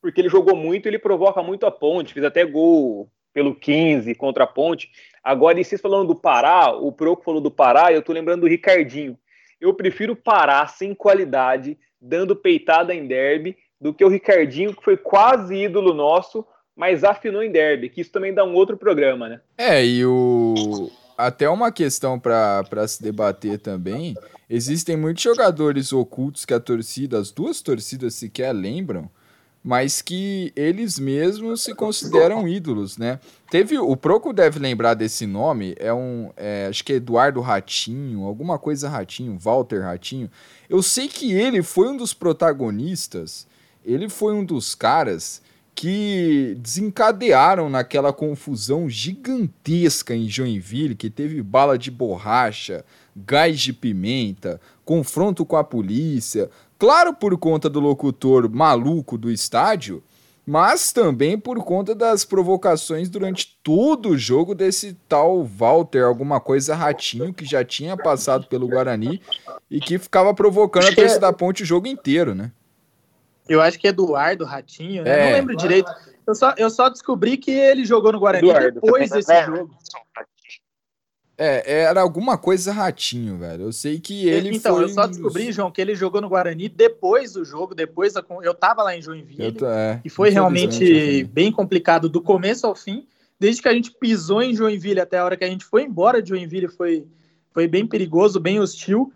porque 0.00 0.20
ele 0.20 0.28
jogou 0.28 0.54
muito 0.54 0.86
ele 0.86 0.98
provoca 0.98 1.42
muito 1.42 1.66
a 1.66 1.70
ponte. 1.72 2.14
Fez 2.14 2.24
até 2.24 2.44
gol 2.44 3.10
pelo 3.34 3.54
15 3.54 4.14
contra 4.14 4.44
a 4.44 4.46
ponte. 4.46 4.90
Agora, 5.22 5.60
e 5.60 5.64
vocês 5.64 5.80
falando 5.80 6.08
do 6.08 6.14
Pará, 6.14 6.72
o 6.72 6.92
Proco 6.92 7.24
falou 7.24 7.40
do 7.40 7.50
Pará, 7.50 7.92
eu 7.92 8.00
tô 8.00 8.12
lembrando 8.12 8.42
do 8.42 8.46
Ricardinho. 8.46 9.18
Eu 9.60 9.74
prefiro 9.74 10.14
Pará 10.14 10.66
sem 10.68 10.94
qualidade, 10.94 11.76
dando 12.00 12.36
peitada 12.36 12.94
em 12.94 13.06
derby, 13.06 13.56
do 13.80 13.92
que 13.92 14.04
o 14.04 14.08
Ricardinho, 14.08 14.74
que 14.74 14.84
foi 14.84 14.96
quase 14.96 15.56
ídolo 15.56 15.92
nosso, 15.92 16.46
mas 16.76 17.04
afinou 17.04 17.42
em 17.42 17.50
derby, 17.50 17.88
que 17.88 18.00
isso 18.00 18.12
também 18.12 18.32
dá 18.32 18.44
um 18.44 18.54
outro 18.54 18.76
programa, 18.76 19.28
né? 19.28 19.40
É, 19.58 19.84
e 19.84 20.04
o. 20.06 20.90
Até 21.16 21.48
uma 21.48 21.70
questão 21.70 22.18
para 22.18 22.88
se 22.88 23.02
debater 23.02 23.58
também. 23.58 24.16
Existem 24.50 24.96
muitos 24.96 25.22
jogadores 25.22 25.92
ocultos 25.92 26.44
que 26.44 26.52
a 26.52 26.60
torcida, 26.60 27.18
as 27.18 27.30
duas 27.30 27.62
torcidas 27.62 28.14
sequer 28.14 28.52
lembram, 28.52 29.08
mas 29.64 30.02
que 30.02 30.52
eles 30.54 30.98
mesmos 30.98 31.62
se 31.62 31.74
consideram 31.74 32.46
ídolos, 32.46 32.98
né? 32.98 33.18
Teve 33.50 33.78
o 33.78 33.96
Proco 33.96 34.30
deve 34.30 34.58
lembrar 34.58 34.92
desse 34.92 35.26
nome, 35.26 35.74
é 35.78 35.92
um, 35.92 36.30
é, 36.36 36.66
acho 36.68 36.84
que 36.84 36.92
é 36.92 36.96
Eduardo 36.96 37.40
Ratinho, 37.40 38.24
alguma 38.24 38.58
coisa 38.58 38.90
Ratinho, 38.90 39.38
Walter 39.38 39.82
Ratinho. 39.82 40.30
Eu 40.68 40.82
sei 40.82 41.08
que 41.08 41.32
ele 41.32 41.62
foi 41.62 41.88
um 41.88 41.96
dos 41.96 42.12
protagonistas, 42.12 43.46
ele 43.82 44.10
foi 44.10 44.34
um 44.34 44.44
dos 44.44 44.74
caras 44.74 45.40
que 45.74 46.56
desencadearam 46.60 47.68
naquela 47.68 48.12
confusão 48.12 48.88
gigantesca 48.88 50.14
em 50.14 50.28
Joinville, 50.28 50.94
que 50.94 51.10
teve 51.10 51.42
bala 51.42 51.76
de 51.76 51.90
borracha, 51.90 52.84
gás 53.16 53.60
de 53.60 53.72
pimenta, 53.72 54.60
confronto 54.84 55.44
com 55.44 55.56
a 55.56 55.64
polícia. 55.64 56.48
Claro, 56.78 57.14
por 57.14 57.36
conta 57.38 57.70
do 57.70 57.80
locutor 57.80 58.50
maluco 58.50 59.16
do 59.16 59.30
estádio, 59.30 60.02
mas 60.46 60.92
também 60.92 61.38
por 61.38 61.62
conta 61.64 61.94
das 61.94 62.24
provocações 62.24 63.08
durante 63.08 63.58
todo 63.62 64.10
o 64.10 64.18
jogo 64.18 64.54
desse 64.54 64.94
tal 65.08 65.42
Walter, 65.42 66.04
alguma 66.04 66.40
coisa 66.40 66.74
ratinho 66.74 67.32
que 67.32 67.44
já 67.44 67.64
tinha 67.64 67.96
passado 67.96 68.46
pelo 68.46 68.68
Guarani 68.68 69.22
e 69.70 69.80
que 69.80 69.98
ficava 69.98 70.34
provocando 70.34 70.88
a 70.88 70.94
torcida 70.94 71.20
da 71.20 71.32
ponte 71.32 71.62
o 71.62 71.66
jogo 71.66 71.86
inteiro, 71.86 72.34
né? 72.34 72.52
Eu 73.48 73.60
acho 73.60 73.78
que 73.78 73.86
é 73.86 73.90
Eduardo 73.90 74.44
Ratinho, 74.44 75.04
né? 75.04 75.10
É. 75.10 75.26
Não 75.26 75.32
lembro 75.36 75.56
direito. 75.56 75.90
Eu 76.26 76.34
só, 76.34 76.54
eu 76.56 76.70
só 76.70 76.88
descobri 76.88 77.36
que 77.36 77.50
ele 77.50 77.84
jogou 77.84 78.10
no 78.10 78.18
Guarani 78.18 78.48
Eduardo, 78.48 78.80
depois 78.80 79.10
desse 79.10 79.32
é. 79.32 79.44
jogo. 79.44 79.70
É, 81.44 81.82
era 81.82 82.00
alguma 82.00 82.38
coisa 82.38 82.72
ratinho, 82.72 83.36
velho. 83.36 83.64
Eu 83.64 83.72
sei 83.72 84.00
que 84.00 84.28
ele 84.28 84.56
então, 84.56 84.76
foi... 84.76 84.84
eu 84.84 84.88
só 84.88 85.06
descobri, 85.06 85.52
João, 85.52 85.70
que 85.70 85.80
ele 85.80 85.94
jogou 85.94 86.20
no 86.20 86.28
Guarani 86.28 86.68
depois 86.68 87.32
do 87.32 87.44
jogo, 87.44 87.74
depois 87.74 88.12
da... 88.12 88.24
eu 88.42 88.54
tava 88.54 88.82
lá 88.82 88.96
em 88.96 89.02
Joinville 89.02 89.52
tô, 89.52 89.66
é, 89.66 90.00
e 90.04 90.08
foi 90.08 90.30
realmente 90.30 91.24
bem 91.24 91.52
complicado 91.52 92.08
do 92.08 92.20
começo 92.20 92.66
ao 92.66 92.74
fim. 92.74 93.06
Desde 93.38 93.60
que 93.60 93.68
a 93.68 93.74
gente 93.74 93.90
pisou 93.90 94.42
em 94.42 94.54
Joinville 94.54 95.00
até 95.00 95.18
a 95.18 95.24
hora 95.24 95.36
que 95.36 95.44
a 95.44 95.48
gente 95.48 95.64
foi 95.64 95.82
embora 95.82 96.22
de 96.22 96.30
Joinville 96.30 96.68
foi 96.68 97.06
foi 97.52 97.68
bem 97.68 97.86
perigoso, 97.86 98.40
bem 98.40 98.58
hostil. 98.58 99.12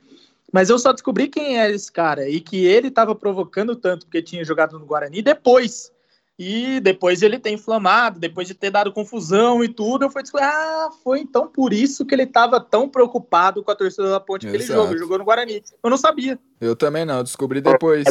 Mas 0.53 0.71
eu 0.71 0.79
só 0.79 0.93
descobri 0.93 1.29
quem 1.29 1.59
é 1.59 1.71
esse 1.71 1.91
cara 1.91 2.29
e 2.29 2.41
que 2.41 2.65
ele 2.65 2.89
estava 2.89 3.15
provocando 3.15 3.77
tanto 3.77 4.07
porque 4.07 4.23
tinha 4.23 4.45
jogado 4.45 4.79
no 4.79 4.87
Guarani 4.87 5.21
depois. 5.21 5.93
E 6.39 6.79
depois 6.79 7.21
ele 7.21 7.37
ter 7.37 7.51
inflamado, 7.51 8.21
depois 8.21 8.47
de 8.47 8.55
ter 8.55 8.71
dado 8.71 8.93
confusão 8.93 9.65
e 9.65 9.69
tudo, 9.69 10.05
eu 10.05 10.11
fui 10.11 10.23
descobrir, 10.23 10.47
ah, 10.47 10.89
foi 11.03 11.19
então 11.19 11.49
por 11.49 11.73
isso 11.73 12.07
que 12.07 12.15
ele 12.15 12.23
estava 12.23 12.61
tão 12.61 12.89
preocupado 12.89 13.65
com 13.65 13.71
a 13.73 13.75
torcida 13.75 14.09
da 14.09 14.21
Ponte 14.21 14.47
aquele 14.47 14.63
jogo, 14.63 14.93
ele 14.93 15.01
jogou 15.01 15.19
no 15.19 15.25
Guarani. 15.25 15.65
Eu 15.83 15.91
não 15.91 15.97
sabia. 15.97 16.39
Eu 16.61 16.77
também 16.77 17.05
não, 17.05 17.25
descobri 17.25 17.61
depois. 17.61 18.05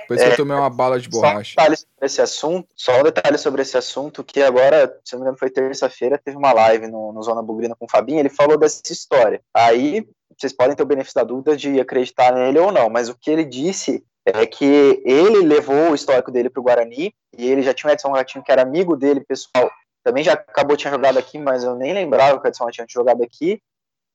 Depois 0.00 0.22
que 0.22 0.28
eu 0.28 0.36
tomei 0.36 0.56
uma 0.56 0.70
bala 0.70 0.98
de 0.98 1.10
borracha. 1.10 1.54
Só 1.54 1.66
um 1.66 1.68
detalhe 1.68 1.76
sobre 1.76 2.06
esse 2.06 2.22
assunto, 2.22 2.68
só 2.74 3.00
um 3.00 3.02
detalhe 3.02 3.38
sobre 3.38 3.62
esse 3.62 3.76
assunto, 3.76 4.24
que 4.24 4.40
agora, 4.40 4.98
se 5.04 5.12
não 5.12 5.20
me 5.20 5.24
engano, 5.24 5.38
foi 5.38 5.50
terça-feira, 5.50 6.16
teve 6.16 6.38
uma 6.38 6.52
live 6.52 6.86
no, 6.86 7.12
no 7.12 7.22
Zona 7.22 7.42
Bugrina 7.42 7.76
com 7.78 7.84
o 7.84 7.90
Fabinho, 7.90 8.20
ele 8.20 8.30
falou 8.30 8.56
dessa 8.56 8.80
história. 8.90 9.42
Aí 9.52 10.08
vocês 10.38 10.52
podem 10.54 10.74
ter 10.74 10.82
o 10.82 10.86
benefício 10.86 11.16
da 11.16 11.24
dúvida 11.24 11.56
de 11.56 11.80
acreditar 11.80 12.32
nele 12.32 12.58
ou 12.58 12.72
não, 12.72 12.88
mas 12.88 13.08
o 13.08 13.14
que 13.14 13.30
ele 13.30 13.44
disse 13.44 14.04
é 14.34 14.46
que 14.46 15.02
ele 15.04 15.40
levou 15.40 15.90
o 15.90 15.94
histórico 15.94 16.30
dele 16.30 16.50
para 16.50 16.60
o 16.60 16.62
Guarani 16.62 17.14
e 17.36 17.48
ele 17.48 17.62
já 17.62 17.72
tinha 17.72 17.90
o 17.90 17.92
Edson 17.92 18.12
Ratinho, 18.12 18.44
que 18.44 18.52
era 18.52 18.62
amigo 18.62 18.96
dele, 18.96 19.20
pessoal. 19.20 19.70
Também 20.04 20.24
já 20.24 20.32
acabou, 20.32 20.76
tinha 20.76 20.92
jogado 20.92 21.18
aqui, 21.18 21.38
mas 21.38 21.64
eu 21.64 21.74
nem 21.74 21.92
lembrava 21.92 22.38
que 22.40 22.46
o 22.46 22.48
Edson 22.48 22.64
Ratinho 22.64 22.86
tinha 22.86 23.02
jogado 23.02 23.22
aqui. 23.22 23.60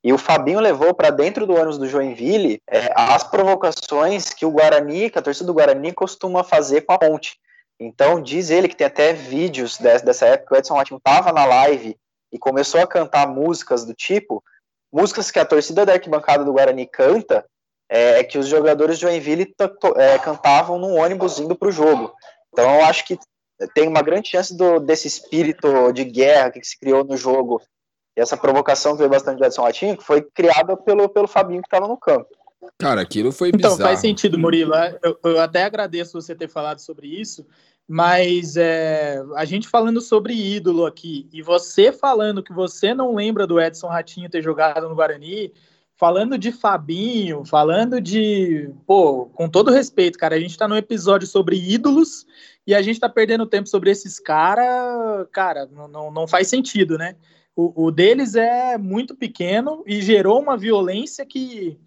E 0.04 0.12
o 0.12 0.18
Fabinho 0.18 0.60
levou 0.60 0.94
para 0.94 1.10
dentro 1.10 1.48
do 1.48 1.54
ônibus 1.54 1.78
do 1.78 1.88
Joinville 1.88 2.62
é, 2.70 2.92
as 2.94 3.24
provocações 3.24 4.34
que 4.34 4.46
o 4.46 4.52
Guarani, 4.52 5.10
que 5.10 5.18
a 5.18 5.22
torcida 5.22 5.48
do 5.48 5.54
Guarani 5.54 5.94
costuma 5.94 6.44
fazer 6.44 6.82
com 6.82 6.92
a 6.92 6.98
ponte. 6.98 7.40
Então, 7.80 8.22
diz 8.22 8.50
ele 8.50 8.68
que 8.68 8.76
tem 8.76 8.86
até 8.86 9.14
vídeos 9.14 9.78
dessa, 9.78 10.06
dessa 10.06 10.26
época, 10.26 10.56
o 10.56 10.58
Edson 10.58 10.76
Ratinho 10.76 10.98
estava 10.98 11.32
na 11.32 11.46
live 11.46 11.98
e 12.32 12.38
começou 12.38 12.82
a 12.82 12.88
cantar 12.88 13.28
músicas 13.28 13.86
do 13.86 13.94
tipo, 13.94 14.44
músicas 14.92 15.32
que 15.32 15.40
a 15.40 15.46
torcida 15.46 15.86
da 15.86 15.94
arquibancada 15.94 16.44
do 16.44 16.52
Guarani 16.52 16.86
canta, 16.86 17.46
é, 17.90 18.20
é 18.20 18.24
que 18.24 18.38
os 18.38 18.48
jogadores 18.48 18.98
de 18.98 19.04
Joinville 19.04 19.54
é, 19.96 20.20
cantavam 20.20 20.78
no 20.78 20.96
ônibus 20.96 21.40
indo 21.40 21.56
para 21.56 21.70
o 21.70 21.72
jogo. 21.72 22.14
Então 22.52 22.76
eu 22.76 22.86
acho 22.86 23.06
que 23.06 23.18
tem 23.74 23.88
uma 23.88 24.02
grande 24.02 24.30
chance 24.30 24.56
do, 24.56 24.80
desse 24.80 25.08
espírito 25.08 25.92
de 25.92 26.04
guerra 26.04 26.52
que 26.52 26.64
se 26.64 26.78
criou 26.80 27.04
no 27.04 27.16
jogo 27.16 27.62
e 28.16 28.22
essa 28.22 28.38
provocação 28.38 28.94
que 28.94 29.00
veio 29.00 29.10
bastante 29.10 29.40
do 29.40 29.46
Edson 29.46 29.64
Ratinho, 29.64 29.98
que 29.98 30.04
foi 30.04 30.22
criada 30.22 30.78
pelo, 30.78 31.10
pelo 31.10 31.28
Fabinho 31.28 31.62
que 31.62 31.68
estava 31.68 31.88
no 31.88 31.98
campo. 31.98 32.28
Cara, 32.78 33.02
aquilo 33.02 33.32
foi 33.32 33.52
bizarro. 33.52 33.76
Então, 33.76 33.86
faz 33.86 34.00
sentido, 34.00 34.38
Murilo. 34.38 34.74
Eu, 35.02 35.20
eu, 35.24 35.42
até 35.42 35.64
agradeço 35.64 36.22
você 36.22 36.36
ter 36.36 36.48
falado 36.48 36.80
sobre 36.80 37.08
isso, 37.08 37.46
mas 37.88 38.56
é, 38.56 39.22
a 39.36 39.46
gente 39.46 39.68
falando 39.68 40.00
sobre 40.00 40.34
ídolo 40.34 40.86
aqui, 40.86 41.28
e 41.34 41.42
você 41.42 41.92
falando 41.92 42.44
que 42.44 42.54
você 42.54 42.94
não 42.94 43.16
lembra 43.16 43.46
do 43.46 43.60
Edson 43.60 43.88
Ratinho 43.88 44.30
ter 44.30 44.42
jogado 44.42 44.88
no 44.88 44.96
Guarani, 44.96 45.52
falando 45.96 46.38
de 46.38 46.52
Fabinho, 46.52 47.46
falando 47.46 48.02
de. 48.02 48.70
Pô, 48.86 49.28
com 49.28 49.50
todo 49.50 49.72
respeito, 49.72 50.18
cara, 50.18 50.36
a 50.36 50.40
gente 50.40 50.58
tá 50.58 50.68
num 50.68 50.76
episódio 50.76 51.28
sobre 51.28 51.58
ídolos 51.58 52.26
e 52.66 52.74
a 52.74 52.82
gente 52.82 53.00
tá 53.00 53.10
perdendo 53.10 53.46
tempo 53.46 53.68
sobre 53.68 53.92
esses 53.92 54.20
caras, 54.20 55.28
cara, 55.32 55.68
não, 55.72 55.88
não, 55.88 56.12
não 56.12 56.28
faz 56.28 56.48
sentido, 56.48 56.98
né? 56.98 57.16
O, 57.56 57.86
o 57.86 57.92
deles 57.92 58.36
é 58.36 58.78
muito 58.78 59.16
pequeno 59.16 59.84
e 59.86 60.02
gerou 60.02 60.42
uma 60.42 60.58
violência 60.58 61.26
que 61.26 61.78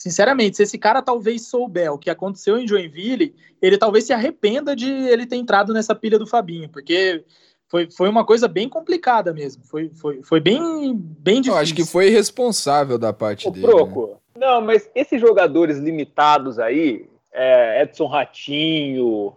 sinceramente, 0.00 0.56
se 0.56 0.62
esse 0.62 0.78
cara 0.78 1.02
talvez 1.02 1.46
souber 1.46 1.92
o 1.92 1.98
que 1.98 2.08
aconteceu 2.08 2.58
em 2.58 2.66
Joinville, 2.66 3.34
ele 3.60 3.76
talvez 3.76 4.04
se 4.04 4.14
arrependa 4.14 4.74
de 4.74 4.90
ele 4.90 5.26
ter 5.26 5.36
entrado 5.36 5.74
nessa 5.74 5.94
pilha 5.94 6.18
do 6.18 6.26
Fabinho, 6.26 6.70
porque 6.70 7.22
foi, 7.70 7.88
foi 7.88 8.08
uma 8.08 8.24
coisa 8.24 8.48
bem 8.48 8.68
complicada 8.68 9.32
mesmo. 9.32 9.62
Foi, 9.64 9.90
foi, 9.94 10.20
foi 10.24 10.40
bem, 10.40 10.92
bem 10.92 11.36
difícil. 11.36 11.54
Eu 11.54 11.58
acho 11.62 11.74
que 11.74 11.86
foi 11.86 12.08
irresponsável 12.08 12.98
da 12.98 13.12
parte 13.12 13.46
Ô, 13.46 13.50
dele. 13.52 13.64
Proco, 13.64 14.18
né? 14.34 14.46
Não, 14.46 14.60
mas 14.60 14.90
esses 14.92 15.20
jogadores 15.20 15.78
limitados 15.78 16.58
aí, 16.58 17.08
é, 17.32 17.82
Edson 17.82 18.06
Ratinho, 18.06 19.32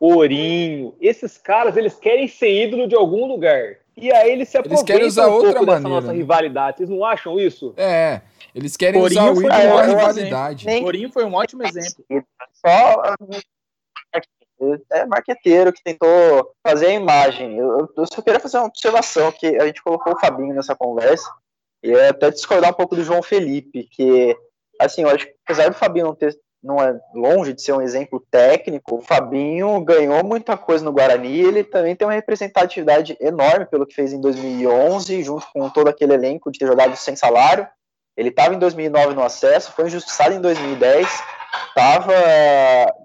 Ourinho, 0.00 0.94
esses 0.98 1.36
caras, 1.36 1.76
eles 1.76 1.94
querem 1.96 2.26
ser 2.26 2.64
ídolo 2.64 2.88
de 2.88 2.94
algum 2.94 3.26
lugar. 3.26 3.76
E 3.96 4.10
aí 4.10 4.32
eles 4.32 4.48
se 4.48 4.56
aproveitam 4.56 4.82
eles 4.82 4.90
querem 4.90 5.06
usar 5.06 5.28
um 5.28 5.32
outra 5.32 5.62
maneira, 5.62 5.80
nossa 5.80 6.08
né? 6.08 6.14
rivalidade. 6.14 6.78
Vocês 6.78 6.88
não 6.88 7.04
acham 7.04 7.38
isso? 7.38 7.74
É, 7.76 8.22
eles 8.54 8.78
querem 8.78 9.00
usar 9.00 9.30
o 9.30 9.32
ídolo 9.32 9.48
da 9.48 9.82
rivalidade. 9.82 10.66
Ourinho 10.82 11.10
foi 11.12 11.24
um 11.24 11.34
ótimo 11.34 11.62
exemplo. 11.62 12.02
Só 12.54 13.14
é 14.90 15.06
marqueteiro 15.06 15.72
que 15.72 15.82
tentou 15.82 16.52
fazer 16.66 16.86
a 16.86 16.92
imagem. 16.92 17.58
Eu, 17.58 17.88
eu 17.96 18.06
só 18.06 18.20
queria 18.22 18.40
fazer 18.40 18.58
uma 18.58 18.66
observação 18.66 19.32
que 19.32 19.46
a 19.56 19.66
gente 19.66 19.82
colocou 19.82 20.12
o 20.12 20.18
Fabinho 20.18 20.54
nessa 20.54 20.74
conversa 20.74 21.28
e 21.82 21.92
é 21.92 22.08
até 22.08 22.30
discordar 22.30 22.70
um 22.70 22.74
pouco 22.74 22.96
do 22.96 23.04
João 23.04 23.22
Felipe, 23.22 23.88
que 23.90 24.36
assim, 24.80 25.02
eu 25.02 25.08
acho 25.08 25.26
que 25.26 25.34
apesar 25.44 25.68
do 25.68 25.76
Fabinho 25.76 26.06
não 26.06 26.14
ter 26.14 26.34
não 26.64 26.82
é 26.82 26.98
longe 27.14 27.52
de 27.52 27.60
ser 27.60 27.72
um 27.72 27.82
exemplo 27.82 28.24
técnico, 28.30 28.96
o 28.96 29.02
Fabinho 29.02 29.78
ganhou 29.84 30.24
muita 30.24 30.56
coisa 30.56 30.82
no 30.82 30.92
Guarani, 30.92 31.40
ele 31.40 31.62
também 31.62 31.94
tem 31.94 32.08
uma 32.08 32.14
representatividade 32.14 33.14
enorme 33.20 33.66
pelo 33.66 33.86
que 33.86 33.94
fez 33.94 34.14
em 34.14 34.20
2011, 34.20 35.22
junto 35.22 35.46
com 35.52 35.68
todo 35.68 35.88
aquele 35.88 36.14
elenco 36.14 36.50
de 36.50 36.58
ter 36.58 36.66
jogado 36.66 36.96
sem 36.96 37.14
salário. 37.14 37.68
Ele 38.16 38.30
estava 38.30 38.54
em 38.54 38.58
2009 38.58 39.14
no 39.14 39.22
acesso, 39.22 39.72
foi 39.72 39.88
injustiçado 39.88 40.34
em 40.34 40.40
2010, 40.40 41.06
estava 41.68 42.14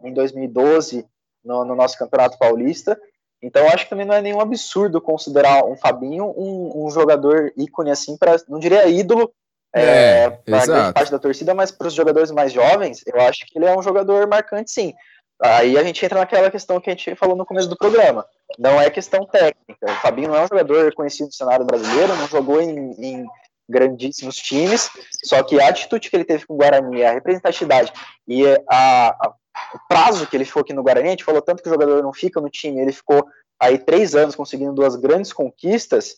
em 0.05 0.14
2012 0.14 1.05
no, 1.44 1.66
no 1.66 1.76
nosso 1.76 1.98
Campeonato 1.98 2.38
Paulista. 2.38 3.00
Então, 3.42 3.68
acho 3.68 3.86
que 3.86 3.90
também 3.90 4.06
não 4.06 4.16
é 4.16 4.22
nenhum 4.22 4.42
absurdo 4.42 5.00
considerar 5.00 5.64
um 5.66 5.76
Fabinho 5.76 6.26
um, 6.38 6.86
um 6.86 6.90
jogador 6.90 7.54
ícone, 7.56 7.92
assim, 7.92 8.18
para 8.18 8.36
não 8.50 8.60
diria 8.60 8.88
ídolo, 8.88 9.32
é, 9.74 10.24
é 10.24 10.30
para 10.30 10.66
grande 10.66 10.94
parte 10.94 11.12
da 11.12 11.20
torcida, 11.20 11.54
mas 11.54 11.72
para 11.72 11.88
os 11.88 11.94
jogadores 11.94 12.32
mais 12.32 12.52
jovens, 12.52 13.04
eu 13.06 13.20
acho 13.22 13.46
que 13.46 13.58
ele 13.58 13.66
é 13.66 13.78
um 13.78 13.82
jogador 13.82 14.28
marcante, 14.28 14.72
sim. 14.72 14.94
aí 15.42 15.78
a 15.78 15.84
gente 15.84 16.04
entra 16.04 16.20
naquela 16.20 16.52
questão 16.52 16.82
que 16.82 16.90
a 16.90 16.94
gente 16.94 17.16
falou 17.16 17.36
no 17.36 17.46
começo 17.46 17.70
do 17.70 17.78
programa. 17.78 18.26
Não 18.58 18.82
é 18.82 18.90
questão 18.90 19.26
técnica. 19.26 19.86
O 19.86 20.02
Fabinho 20.02 20.30
não 20.30 20.36
é 20.36 20.44
um 20.44 20.48
jogador 20.48 20.94
conhecido 20.94 21.28
no 21.28 21.34
cenário 21.34 21.66
brasileiro, 21.66 22.16
não 22.16 22.28
jogou 22.28 22.60
em, 22.60 22.92
em 23.00 23.28
grandíssimos 23.70 24.36
times, 24.36 24.90
só 25.24 25.44
que 25.44 25.62
a 25.62 25.70
atitude 25.70 26.10
que 26.10 26.16
ele 26.16 26.26
teve 26.26 26.46
com 26.46 26.56
o 26.56 26.58
Guarani, 26.58 27.04
a 27.04 27.14
representatividade 27.14 27.94
e 28.28 28.44
a, 28.68 29.10
a, 29.10 29.34
o 29.74 29.80
prazo 29.88 30.28
que 30.28 30.36
ele 30.36 30.45
ficou 30.45 30.61
aqui 30.61 30.74
no 30.74 30.84
Guarani, 30.84 31.07
a 31.07 31.11
gente 31.11 31.24
falou 31.24 31.41
tanto 31.41 31.61
que 31.61 31.70
o 31.70 31.72
jogador 31.72 32.01
não 32.01 32.13
fica 32.13 32.41
no 32.41 32.49
time, 32.49 32.82
ele 32.82 32.91
ficou 32.91 33.26
aí 33.59 33.78
três 33.78 34.15
anos 34.15 34.36
conseguindo 34.36 34.74
duas 34.74 34.95
grandes 34.95 35.34
conquistas, 35.34 36.17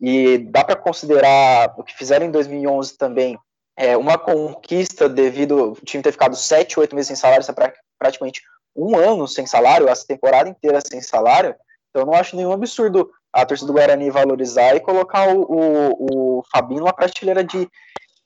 e 0.00 0.38
dá 0.38 0.64
para 0.64 0.76
considerar 0.76 1.74
o 1.78 1.84
que 1.84 1.96
fizeram 1.96 2.26
em 2.26 2.30
2011 2.30 2.98
também 2.98 3.38
é, 3.76 3.96
uma 3.96 4.18
conquista 4.18 5.08
devido 5.08 5.72
o 5.72 5.74
time 5.84 6.02
ter 6.02 6.12
ficado 6.12 6.36
sete, 6.36 6.78
oito 6.78 6.94
meses 6.94 7.08
sem 7.08 7.16
salário, 7.16 7.40
isso 7.40 7.50
é 7.50 7.72
praticamente 7.98 8.42
um 8.76 8.96
ano 8.96 9.26
sem 9.26 9.46
salário, 9.46 9.88
essa 9.88 10.06
temporada 10.06 10.48
inteira 10.48 10.80
sem 10.80 11.00
salário, 11.00 11.54
então 11.88 12.02
eu 12.02 12.06
não 12.06 12.14
acho 12.14 12.36
nenhum 12.36 12.52
absurdo 12.52 13.10
a 13.32 13.46
torcida 13.46 13.66
do 13.68 13.72
Guarani 13.72 14.10
valorizar 14.10 14.74
e 14.74 14.80
colocar 14.80 15.34
o, 15.34 15.42
o, 15.42 16.38
o 16.38 16.44
Fabinho 16.52 16.80
numa 16.80 16.92
prateleira 16.92 17.42
de 17.42 17.68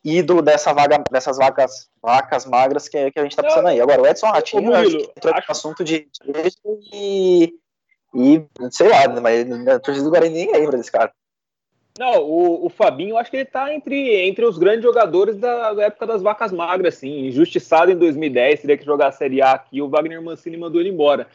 ídolo 0.04 0.42
dessa 0.42 0.72
vaga, 0.72 1.02
dessas 1.10 1.38
vacas, 1.38 1.88
vacas 2.02 2.44
magras 2.44 2.88
que, 2.88 3.10
que 3.10 3.18
a 3.18 3.22
gente 3.22 3.34
tá 3.34 3.42
pensando 3.42 3.68
aí. 3.68 3.80
Agora, 3.80 4.02
o 4.02 4.06
Edson 4.06 4.26
Ratinho 4.26 4.62
Ô, 4.62 4.66
Murilo, 4.66 5.10
entrou 5.16 5.34
acho... 5.34 5.50
assunto 5.50 5.82
de 5.82 6.06
e, 6.92 7.54
e 8.14 8.44
sei 8.70 8.88
lá, 8.88 9.08
mas 9.20 9.68
a 9.68 9.80
torcida 9.80 10.04
do 10.04 10.10
Guarani 10.10 10.34
nem 10.34 10.52
lembra 10.52 10.76
desse 10.76 10.92
cara. 10.92 11.10
Não, 11.98 12.22
o, 12.22 12.66
o 12.66 12.68
Fabinho, 12.68 13.10
eu 13.10 13.18
acho 13.18 13.30
que 13.30 13.36
ele 13.36 13.44
tá 13.44 13.72
entre, 13.72 14.26
entre 14.26 14.44
os 14.44 14.58
grandes 14.58 14.82
jogadores 14.82 15.36
da, 15.36 15.72
da 15.72 15.84
época 15.84 16.06
das 16.06 16.20
vacas 16.20 16.50
magras, 16.50 16.96
assim. 16.96 17.28
Injustiçado 17.28 17.90
em 17.90 17.96
2010, 17.96 18.60
teria 18.60 18.76
que 18.76 18.84
jogar 18.84 19.08
a 19.08 19.12
Série 19.12 19.40
A 19.40 19.52
aqui, 19.52 19.80
o 19.80 19.88
Wagner 19.88 20.20
Mancini 20.20 20.56
mandou 20.56 20.80
ele 20.80 20.90
embora. 20.90 21.28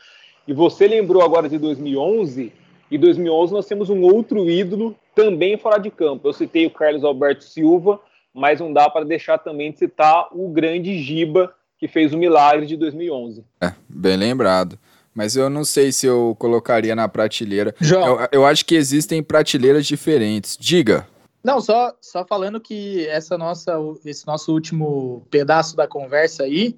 E 0.45 0.53
você 0.53 0.85
lembrou 0.85 1.23
agora 1.23 1.47
de 1.47 1.57
2011, 1.57 2.51
e 2.91 2.97
2011 2.97 3.53
nós 3.53 3.67
temos 3.67 3.89
um 3.89 4.01
outro 4.01 4.49
ídolo 4.49 4.95
também 5.15 5.57
fora 5.57 5.77
de 5.77 5.89
campo. 5.89 6.27
Eu 6.27 6.33
citei 6.33 6.65
o 6.65 6.71
Carlos 6.71 7.05
Alberto 7.05 7.45
Silva, 7.45 8.01
mas 8.33 8.59
não 8.59 8.71
dá 8.71 8.89
para 8.89 9.05
deixar 9.05 9.37
também 9.37 9.71
de 9.71 9.79
citar 9.79 10.27
o 10.31 10.49
grande 10.49 11.01
Giba, 11.01 11.53
que 11.77 11.87
fez 11.87 12.13
o 12.13 12.17
milagre 12.17 12.65
de 12.65 12.75
2011. 12.75 13.45
É, 13.61 13.73
bem 13.87 14.17
lembrado. 14.17 14.77
Mas 15.13 15.35
eu 15.35 15.49
não 15.49 15.65
sei 15.65 15.91
se 15.91 16.05
eu 16.05 16.35
colocaria 16.39 16.95
na 16.95 17.07
prateleira. 17.07 17.73
João. 17.79 18.21
Eu, 18.21 18.27
eu 18.31 18.45
acho 18.45 18.65
que 18.65 18.75
existem 18.75 19.23
prateleiras 19.23 19.85
diferentes. 19.85 20.55
Diga. 20.57 21.07
Não, 21.43 21.59
só, 21.61 21.93
só 22.01 22.25
falando 22.25 22.59
que 22.59 23.07
essa 23.07 23.37
nossa, 23.37 23.73
esse 24.05 24.27
nosso 24.27 24.53
último 24.53 25.25
pedaço 25.31 25.75
da 25.75 25.87
conversa 25.87 26.43
aí 26.43 26.75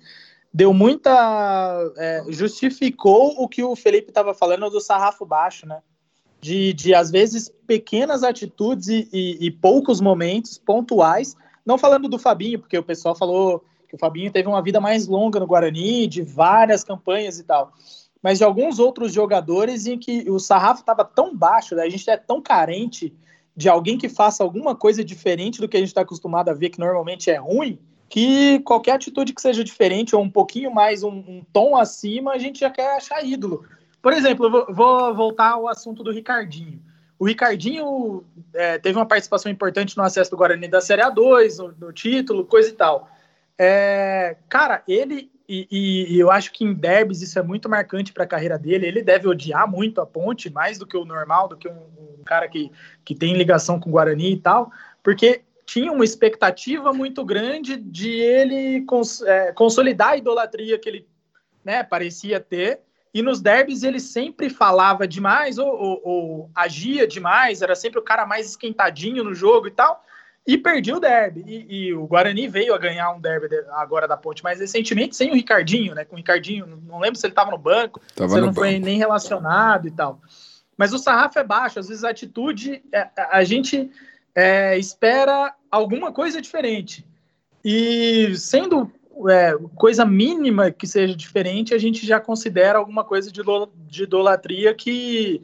deu 0.53 0.73
muita. 0.73 1.91
É, 1.97 2.23
justificou 2.29 3.35
o 3.41 3.47
que 3.47 3.63
o 3.63 3.75
Felipe 3.75 4.09
estava 4.09 4.33
falando 4.33 4.69
do 4.69 4.79
sarrafo 4.79 5.25
baixo, 5.25 5.67
né? 5.67 5.79
De, 6.41 6.73
de 6.73 6.95
às 6.95 7.11
vezes, 7.11 7.51
pequenas 7.67 8.23
atitudes 8.23 8.87
e, 8.87 9.07
e, 9.13 9.45
e, 9.45 9.51
poucos 9.51 10.01
momentos 10.01 10.57
pontuais. 10.57 11.35
Não 11.65 11.77
falando 11.77 12.09
do 12.09 12.17
Fabinho, 12.17 12.59
porque 12.59 12.77
o 12.77 12.83
pessoal 12.83 13.15
falou 13.15 13.63
que 13.87 13.95
o 13.95 13.99
Fabinho 13.99 14.31
teve 14.31 14.47
uma 14.47 14.61
vida 14.61 14.81
mais 14.81 15.07
longa 15.07 15.39
no 15.39 15.45
Guarani, 15.45 16.07
de 16.07 16.23
várias 16.23 16.83
campanhas 16.83 17.37
e 17.37 17.43
tal. 17.43 17.71
Mas 18.23 18.39
de 18.39 18.43
alguns 18.43 18.79
outros 18.79 19.13
jogadores 19.13 19.85
em 19.85 19.97
que 19.97 20.29
o 20.29 20.39
sarrafo 20.39 20.81
estava 20.81 21.05
tão 21.05 21.35
baixo, 21.35 21.75
né? 21.75 21.83
a 21.83 21.89
gente 21.89 22.09
é 22.09 22.17
tão 22.17 22.41
carente 22.41 23.13
de 23.55 23.69
alguém 23.69 23.97
que 23.97 24.09
faça 24.09 24.43
alguma 24.43 24.75
coisa 24.75 25.03
diferente 25.03 25.59
do 25.59 25.67
que 25.67 25.77
a 25.77 25.79
gente 25.79 25.89
está 25.89 26.01
acostumado 26.01 26.49
a 26.49 26.53
ver, 26.53 26.69
que 26.69 26.79
normalmente 26.79 27.29
é 27.29 27.37
ruim, 27.37 27.77
que 28.09 28.59
qualquer 28.59 28.93
atitude 28.93 29.33
que 29.33 29.41
seja 29.41 29.63
diferente 29.63 30.15
ou 30.15 30.21
um 30.21 30.29
pouquinho 30.29 30.73
mais, 30.73 31.03
um, 31.03 31.09
um 31.09 31.45
tom 31.51 31.75
acima, 31.75 32.33
a 32.33 32.37
gente 32.37 32.59
já 32.59 32.69
quer 32.69 32.95
achar 32.95 33.23
ídolo. 33.25 33.63
Por 34.01 34.13
exemplo, 34.13 34.45
eu 34.45 34.73
vou, 34.73 35.13
voltar 35.13 35.51
ao 35.51 35.67
assunto 35.67 36.03
do 36.03 36.11
Ricardinho. 36.11 36.81
O 37.19 37.25
Ricardinho 37.25 38.23
é, 38.53 38.79
teve 38.79 38.97
uma 38.97 39.05
participação 39.05 39.51
importante 39.51 39.95
no 39.95 40.03
acesso 40.03 40.31
do 40.31 40.37
Guarani 40.37 40.67
da 40.67 40.81
Série 40.81 41.03
A2, 41.03 41.57
no, 41.57 41.87
no 41.87 41.93
título, 41.93 42.45
coisa 42.45 42.69
e 42.69 42.73
tal. 42.73 43.09
É, 43.57 44.37
cara, 44.49 44.83
ele 44.87 45.29
e, 45.47 45.67
e, 45.69 46.15
e, 46.15 46.19
eu 46.19 46.31
acho 46.31 46.51
que 46.53 46.63
em 46.63 46.73
derbys 46.73 47.21
isso 47.21 47.37
é 47.37 47.43
muito 47.43 47.67
marcante 47.67 48.13
para 48.13 48.23
a 48.23 48.27
carreira 48.27 48.57
dele. 48.57 48.87
Ele 48.87 49.03
deve 49.03 49.27
odiar 49.27 49.69
muito 49.69 49.99
a 49.99 50.05
ponte, 50.05 50.49
mais 50.49 50.79
do 50.79 50.87
que 50.87 50.95
o 50.95 51.03
normal, 51.03 51.49
do 51.49 51.57
que 51.57 51.67
um, 51.67 51.89
um 52.19 52.23
cara 52.23 52.47
que, 52.47 52.71
que 53.03 53.13
tem 53.13 53.35
ligação 53.35 53.77
com 53.77 53.89
o 53.89 53.91
Guarani 53.91 54.31
e 54.31 54.37
tal, 54.37 54.71
porque 55.03 55.41
tinha 55.65 55.91
uma 55.91 56.05
expectativa 56.05 56.93
muito 56.93 57.25
grande 57.25 57.75
de 57.75 58.09
ele 58.09 58.85
cons 58.85 59.21
é, 59.21 59.51
consolidar 59.51 60.09
a 60.09 60.17
idolatria 60.17 60.79
que 60.79 60.87
ele 60.87 61.07
né, 61.65 61.83
parecia 61.83 62.39
ter. 62.39 62.79
E 63.13 63.21
nos 63.21 63.41
derbys 63.41 63.83
ele 63.83 63.99
sempre 63.99 64.49
falava 64.49 65.07
demais 65.07 65.57
ou, 65.57 65.67
ou, 65.67 66.01
ou, 66.03 66.51
agia 66.55 67.05
demais, 67.05 67.61
era 67.61 67.75
sempre 67.75 67.99
o 67.99 68.03
cara 68.03 68.25
mais 68.25 68.47
esquentadinho 68.47 69.23
no 69.23 69.33
jogo 69.33 69.67
e 69.67 69.71
tal, 69.71 70.03
e 70.47 70.57
perdi 70.57 70.93
o 70.93 70.99
derby. 70.99 71.43
E, 71.45 71.87
e 71.87 71.93
o 71.93 72.07
Guarani 72.07 72.47
veio 72.47 72.73
a 72.73 72.77
ganhar 72.77 73.11
um 73.11 73.19
derby 73.19 73.47
agora 73.71 74.07
da 74.07 74.15
Ponte 74.15 74.43
mais 74.43 74.59
recentemente 74.59 75.15
sem 75.15 75.29
o 75.29 75.35
Ricardinho, 75.35 75.93
né? 75.93 76.05
Com 76.05 76.15
o 76.15 76.17
Ricardinho, 76.17 76.65
não 76.87 76.99
lembro 76.99 77.19
se 77.19 77.25
ele 77.25 77.33
estava 77.33 77.51
no 77.51 77.57
banco, 77.57 77.99
tava 78.15 78.29
se 78.29 78.35
ele 78.35 78.45
não 78.45 78.53
banco. 78.53 78.61
foi 78.61 78.79
nem 78.79 78.97
relacionado 78.97 79.87
e 79.87 79.91
tal. 79.91 80.21
Mas 80.77 80.93
o 80.93 80.97
sarrafo 80.97 81.37
é 81.37 81.43
baixo, 81.43 81.79
às 81.79 81.89
vezes 81.89 82.03
a 82.03 82.09
atitude, 82.09 82.81
é, 82.93 83.09
a 83.29 83.43
gente 83.43 83.91
é, 84.33 84.77
espera 84.77 85.53
alguma 85.69 86.11
coisa 86.11 86.41
diferente. 86.41 87.05
E 87.63 88.33
sendo 88.35 88.91
é, 89.29 89.55
coisa 89.75 90.05
mínima 90.05 90.71
que 90.71 90.87
seja 90.87 91.15
diferente, 91.15 91.73
a 91.73 91.77
gente 91.77 92.05
já 92.05 92.19
considera 92.19 92.79
alguma 92.79 93.03
coisa 93.03 93.31
de, 93.31 93.41
de 93.87 94.03
idolatria 94.03 94.73
que, 94.73 95.41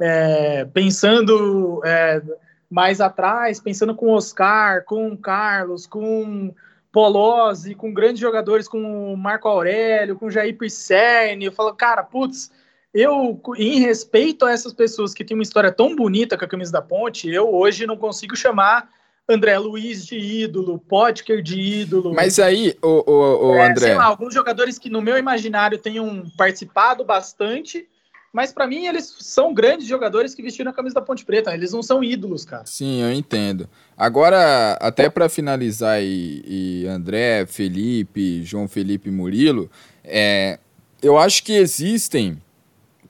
é, 0.00 0.64
pensando 0.66 1.80
é, 1.84 2.22
mais 2.70 3.00
atrás, 3.00 3.60
pensando 3.60 3.94
com 3.94 4.10
Oscar, 4.10 4.84
com 4.84 5.16
Carlos, 5.16 5.86
com 5.86 6.54
Polozzi, 6.90 7.74
com 7.74 7.92
grandes 7.92 8.20
jogadores 8.20 8.68
como 8.68 9.16
Marco 9.16 9.48
Aurélio, 9.48 10.16
com 10.16 10.30
Jair 10.30 10.56
Pisserni, 10.56 11.46
eu 11.46 11.52
falo, 11.52 11.74
cara, 11.74 12.02
putz, 12.02 12.52
eu, 12.92 13.40
em 13.56 13.80
respeito 13.80 14.46
a 14.46 14.52
essas 14.52 14.72
pessoas 14.72 15.12
que 15.12 15.24
têm 15.24 15.36
uma 15.36 15.42
história 15.42 15.72
tão 15.72 15.96
bonita 15.96 16.38
com 16.38 16.44
a 16.44 16.48
camisa 16.48 16.70
da 16.70 16.80
Ponte, 16.80 17.28
eu 17.28 17.52
hoje 17.52 17.86
não 17.86 17.96
consigo 17.96 18.36
chamar 18.36 18.88
André 19.28 19.58
Luiz 19.58 20.04
de 20.04 20.18
ídolo, 20.18 20.78
Potker 20.78 21.42
de 21.42 21.58
ídolo. 21.58 22.12
Mas 22.14 22.38
aí, 22.38 22.76
o, 22.82 23.10
o, 23.10 23.48
o 23.48 23.54
é, 23.54 23.70
André. 23.70 23.86
Sei 23.86 23.94
lá, 23.94 24.04
alguns 24.04 24.34
jogadores 24.34 24.78
que 24.78 24.90
no 24.90 25.00
meu 25.00 25.16
imaginário 25.16 25.78
tenham 25.78 26.24
participado 26.36 27.04
bastante, 27.04 27.88
mas 28.32 28.52
para 28.52 28.66
mim 28.66 28.86
eles 28.86 29.16
são 29.20 29.54
grandes 29.54 29.86
jogadores 29.86 30.34
que 30.34 30.42
vestiram 30.42 30.70
a 30.70 30.74
camisa 30.74 30.96
da 30.96 31.00
Ponte 31.00 31.24
Preta. 31.24 31.54
Eles 31.54 31.72
não 31.72 31.82
são 31.82 32.04
ídolos, 32.04 32.44
cara. 32.44 32.66
Sim, 32.66 33.00
eu 33.00 33.12
entendo. 33.12 33.66
Agora, 33.96 34.72
até 34.80 35.08
para 35.08 35.28
finalizar, 35.28 36.02
e, 36.02 36.42
e, 36.44 36.86
André, 36.86 37.46
Felipe, 37.46 38.42
João 38.42 38.68
Felipe 38.68 39.10
Murilo, 39.10 39.70
é, 40.02 40.58
eu 41.00 41.16
acho 41.16 41.42
que 41.44 41.52
existem 41.52 42.42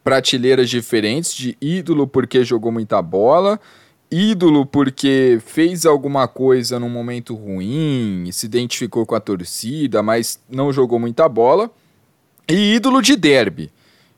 prateleiras 0.05 0.69
diferentes 0.69 1.35
de 1.35 1.57
ídolo 1.61 2.07
porque 2.07 2.45
jogou 2.45 2.71
muita 2.71 3.01
bola, 3.01 3.59
ídolo 4.15 4.65
porque 4.65 5.41
fez 5.45 5.85
alguma 5.85 6.29
coisa 6.29 6.79
num 6.79 6.89
momento 6.89 7.35
ruim, 7.35 8.29
se 8.31 8.47
identificou 8.47 9.05
com 9.05 9.17
a 9.17 9.21
torcida, 9.21 10.03
mas 10.03 10.41
não 10.49 10.73
jogou 10.73 11.01
muita 11.01 11.29
bola, 11.29 11.69
e 12.49 12.77
ídolo 12.77 13.03
de 13.03 13.17
derby. 13.17 13.73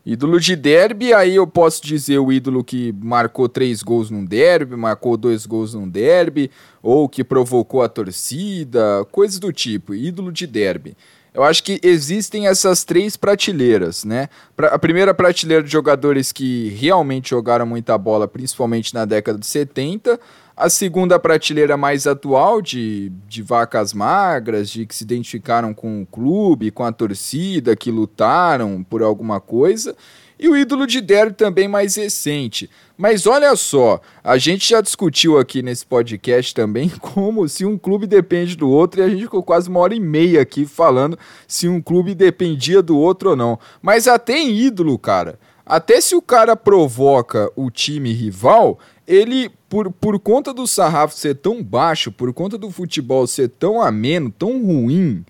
Ídolo 0.04 0.38
de 0.38 0.54
derby, 0.54 1.12
aí 1.14 1.34
eu 1.34 1.46
posso 1.46 1.84
dizer 1.84 2.18
o 2.18 2.30
ídolo 2.30 2.62
que 2.62 2.94
marcou 3.02 3.48
três 3.48 3.82
gols 3.82 4.10
num 4.10 4.24
derby, 4.24 4.76
marcou 4.76 5.16
dois 5.16 5.46
gols 5.46 5.74
num 5.74 5.88
derby, 5.88 6.50
ou 6.82 7.08
que 7.08 7.24
provocou 7.24 7.82
a 7.82 7.88
torcida, 7.88 9.04
coisas 9.10 9.38
do 9.38 9.52
tipo, 9.52 9.94
ídolo 9.94 10.30
de 10.30 10.46
derby. 10.46 10.94
Eu 11.36 11.44
acho 11.44 11.62
que 11.62 11.78
existem 11.82 12.46
essas 12.46 12.82
três 12.82 13.14
prateleiras, 13.14 14.04
né? 14.06 14.30
A 14.56 14.78
primeira 14.78 15.12
prateleira 15.12 15.62
de 15.62 15.70
jogadores 15.70 16.32
que 16.32 16.70
realmente 16.70 17.28
jogaram 17.28 17.66
muita 17.66 17.98
bola, 17.98 18.26
principalmente 18.26 18.94
na 18.94 19.04
década 19.04 19.38
de 19.38 19.46
70. 19.46 20.18
A 20.56 20.70
segunda 20.70 21.18
prateleira 21.18 21.76
mais 21.76 22.06
atual, 22.06 22.62
de, 22.62 23.12
de 23.28 23.42
vacas 23.42 23.92
magras, 23.92 24.70
de 24.70 24.86
que 24.86 24.94
se 24.94 25.04
identificaram 25.04 25.74
com 25.74 26.00
o 26.00 26.06
clube, 26.06 26.70
com 26.70 26.84
a 26.84 26.90
torcida, 26.90 27.76
que 27.76 27.90
lutaram 27.90 28.82
por 28.82 29.02
alguma 29.02 29.38
coisa 29.38 29.94
e 30.38 30.48
o 30.48 30.56
ídolo 30.56 30.86
de 30.86 31.00
Derby 31.00 31.34
também 31.34 31.68
mais 31.68 31.96
recente. 31.96 32.70
Mas 32.96 33.26
olha 33.26 33.54
só, 33.56 34.00
a 34.24 34.38
gente 34.38 34.68
já 34.68 34.80
discutiu 34.80 35.38
aqui 35.38 35.62
nesse 35.62 35.84
podcast 35.84 36.54
também 36.54 36.88
como 37.00 37.48
se 37.48 37.64
um 37.64 37.76
clube 37.76 38.06
depende 38.06 38.56
do 38.56 38.70
outro 38.70 39.00
e 39.00 39.04
a 39.04 39.08
gente 39.08 39.22
ficou 39.22 39.42
quase 39.42 39.68
uma 39.68 39.80
hora 39.80 39.94
e 39.94 40.00
meia 40.00 40.40
aqui 40.40 40.64
falando 40.64 41.18
se 41.46 41.68
um 41.68 41.80
clube 41.80 42.14
dependia 42.14 42.82
do 42.82 42.98
outro 42.98 43.30
ou 43.30 43.36
não. 43.36 43.58
Mas 43.82 44.08
até 44.08 44.38
em 44.38 44.56
ídolo, 44.56 44.98
cara, 44.98 45.38
até 45.64 46.00
se 46.00 46.14
o 46.14 46.22
cara 46.22 46.56
provoca 46.56 47.50
o 47.56 47.70
time 47.70 48.12
rival, 48.12 48.78
ele, 49.06 49.50
por, 49.68 49.90
por 49.90 50.18
conta 50.18 50.54
do 50.54 50.66
sarrafo 50.66 51.14
ser 51.14 51.34
tão 51.34 51.62
baixo, 51.62 52.10
por 52.10 52.32
conta 52.32 52.56
do 52.56 52.70
futebol 52.70 53.26
ser 53.26 53.48
tão 53.48 53.80
ameno, 53.80 54.30
tão 54.30 54.64
ruim, 54.64 55.24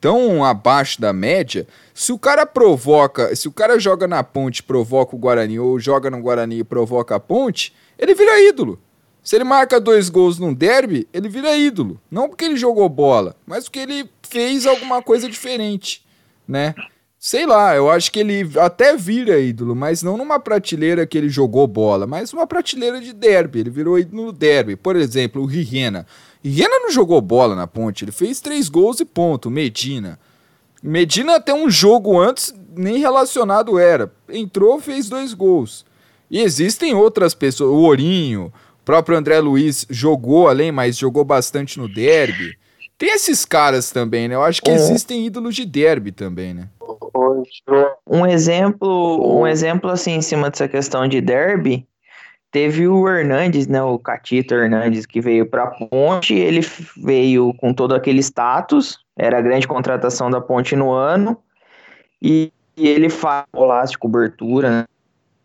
tão 0.00 0.44
abaixo 0.44 1.00
da 1.00 1.12
média, 1.12 1.66
se 1.92 2.12
o 2.12 2.18
cara 2.18 2.46
provoca, 2.46 3.34
se 3.34 3.48
o 3.48 3.52
cara 3.52 3.78
joga 3.78 4.06
na 4.06 4.22
ponte 4.22 4.62
provoca 4.62 5.14
o 5.14 5.18
Guarani, 5.18 5.58
ou 5.58 5.78
joga 5.78 6.10
no 6.10 6.20
Guarani 6.20 6.60
e 6.60 6.64
provoca 6.64 7.16
a 7.16 7.20
ponte, 7.20 7.74
ele 7.98 8.14
vira 8.14 8.40
ídolo. 8.40 8.78
Se 9.22 9.36
ele 9.36 9.44
marca 9.44 9.80
dois 9.80 10.08
gols 10.08 10.38
num 10.38 10.54
derby, 10.54 11.06
ele 11.12 11.28
vira 11.28 11.56
ídolo. 11.56 12.00
Não 12.10 12.28
porque 12.28 12.44
ele 12.44 12.56
jogou 12.56 12.88
bola, 12.88 13.36
mas 13.46 13.64
porque 13.64 13.80
ele 13.80 14.08
fez 14.22 14.66
alguma 14.66 15.02
coisa 15.02 15.28
diferente, 15.28 16.04
né? 16.46 16.74
Sei 17.20 17.44
lá, 17.44 17.74
eu 17.74 17.90
acho 17.90 18.12
que 18.12 18.20
ele 18.20 18.48
até 18.60 18.96
vira 18.96 19.40
ídolo, 19.40 19.74
mas 19.74 20.04
não 20.04 20.16
numa 20.16 20.38
prateleira 20.38 21.04
que 21.04 21.18
ele 21.18 21.28
jogou 21.28 21.66
bola, 21.66 22.06
mas 22.06 22.32
uma 22.32 22.46
prateleira 22.46 23.00
de 23.00 23.12
derby. 23.12 23.58
Ele 23.58 23.70
virou 23.70 23.98
ídolo 23.98 24.26
no 24.26 24.32
derby. 24.32 24.76
Por 24.76 24.94
exemplo, 24.94 25.42
o 25.42 25.46
Rirena. 25.46 26.06
Rirena 26.44 26.78
não 26.78 26.92
jogou 26.92 27.20
bola 27.20 27.56
na 27.56 27.66
ponte, 27.66 28.04
ele 28.04 28.12
fez 28.12 28.40
três 28.40 28.68
gols 28.68 29.00
e 29.00 29.04
ponto. 29.04 29.50
Medina. 29.50 30.18
Medina 30.80 31.36
até 31.36 31.52
um 31.52 31.68
jogo 31.68 32.16
antes 32.20 32.54
nem 32.76 32.98
relacionado 32.98 33.78
era. 33.80 34.12
Entrou, 34.28 34.80
fez 34.80 35.08
dois 35.08 35.34
gols. 35.34 35.84
E 36.30 36.40
existem 36.40 36.94
outras 36.94 37.34
pessoas, 37.34 37.70
o 37.70 37.82
Ourinho, 37.82 38.52
o 38.80 38.84
próprio 38.84 39.18
André 39.18 39.40
Luiz 39.40 39.84
jogou 39.90 40.48
além, 40.48 40.70
mas 40.70 40.96
jogou 40.96 41.24
bastante 41.24 41.80
no 41.80 41.88
derby. 41.88 42.56
Tem 42.98 43.10
esses 43.10 43.44
caras 43.44 43.92
também, 43.92 44.26
né? 44.26 44.34
Eu 44.34 44.42
acho 44.42 44.60
que 44.60 44.70
é. 44.70 44.74
existem 44.74 45.24
ídolos 45.24 45.54
de 45.54 45.64
derby 45.64 46.10
também, 46.10 46.52
né? 46.52 46.68
Um 48.04 48.26
exemplo, 48.26 49.38
um 49.40 49.46
exemplo 49.46 49.88
assim 49.88 50.14
em 50.14 50.22
cima 50.22 50.50
dessa 50.50 50.66
questão 50.66 51.06
de 51.06 51.20
derby, 51.20 51.86
teve 52.50 52.88
o 52.88 53.08
Hernandes, 53.08 53.66
né, 53.66 53.82
o 53.82 53.98
Catito 53.98 54.54
Hernandes 54.54 55.06
que 55.06 55.20
veio 55.20 55.46
para 55.46 55.64
a 55.64 55.66
Ponte, 55.66 56.34
ele 56.34 56.60
veio 56.96 57.52
com 57.54 57.72
todo 57.72 57.94
aquele 57.94 58.20
status, 58.20 58.98
era 59.16 59.38
a 59.38 59.42
grande 59.42 59.68
contratação 59.68 60.30
da 60.30 60.40
Ponte 60.40 60.74
no 60.74 60.92
ano, 60.92 61.36
e, 62.20 62.52
e 62.76 62.88
ele 62.88 63.08
faz 63.08 63.44
golaço 63.52 63.92
de 63.92 63.98
cobertura, 63.98 64.88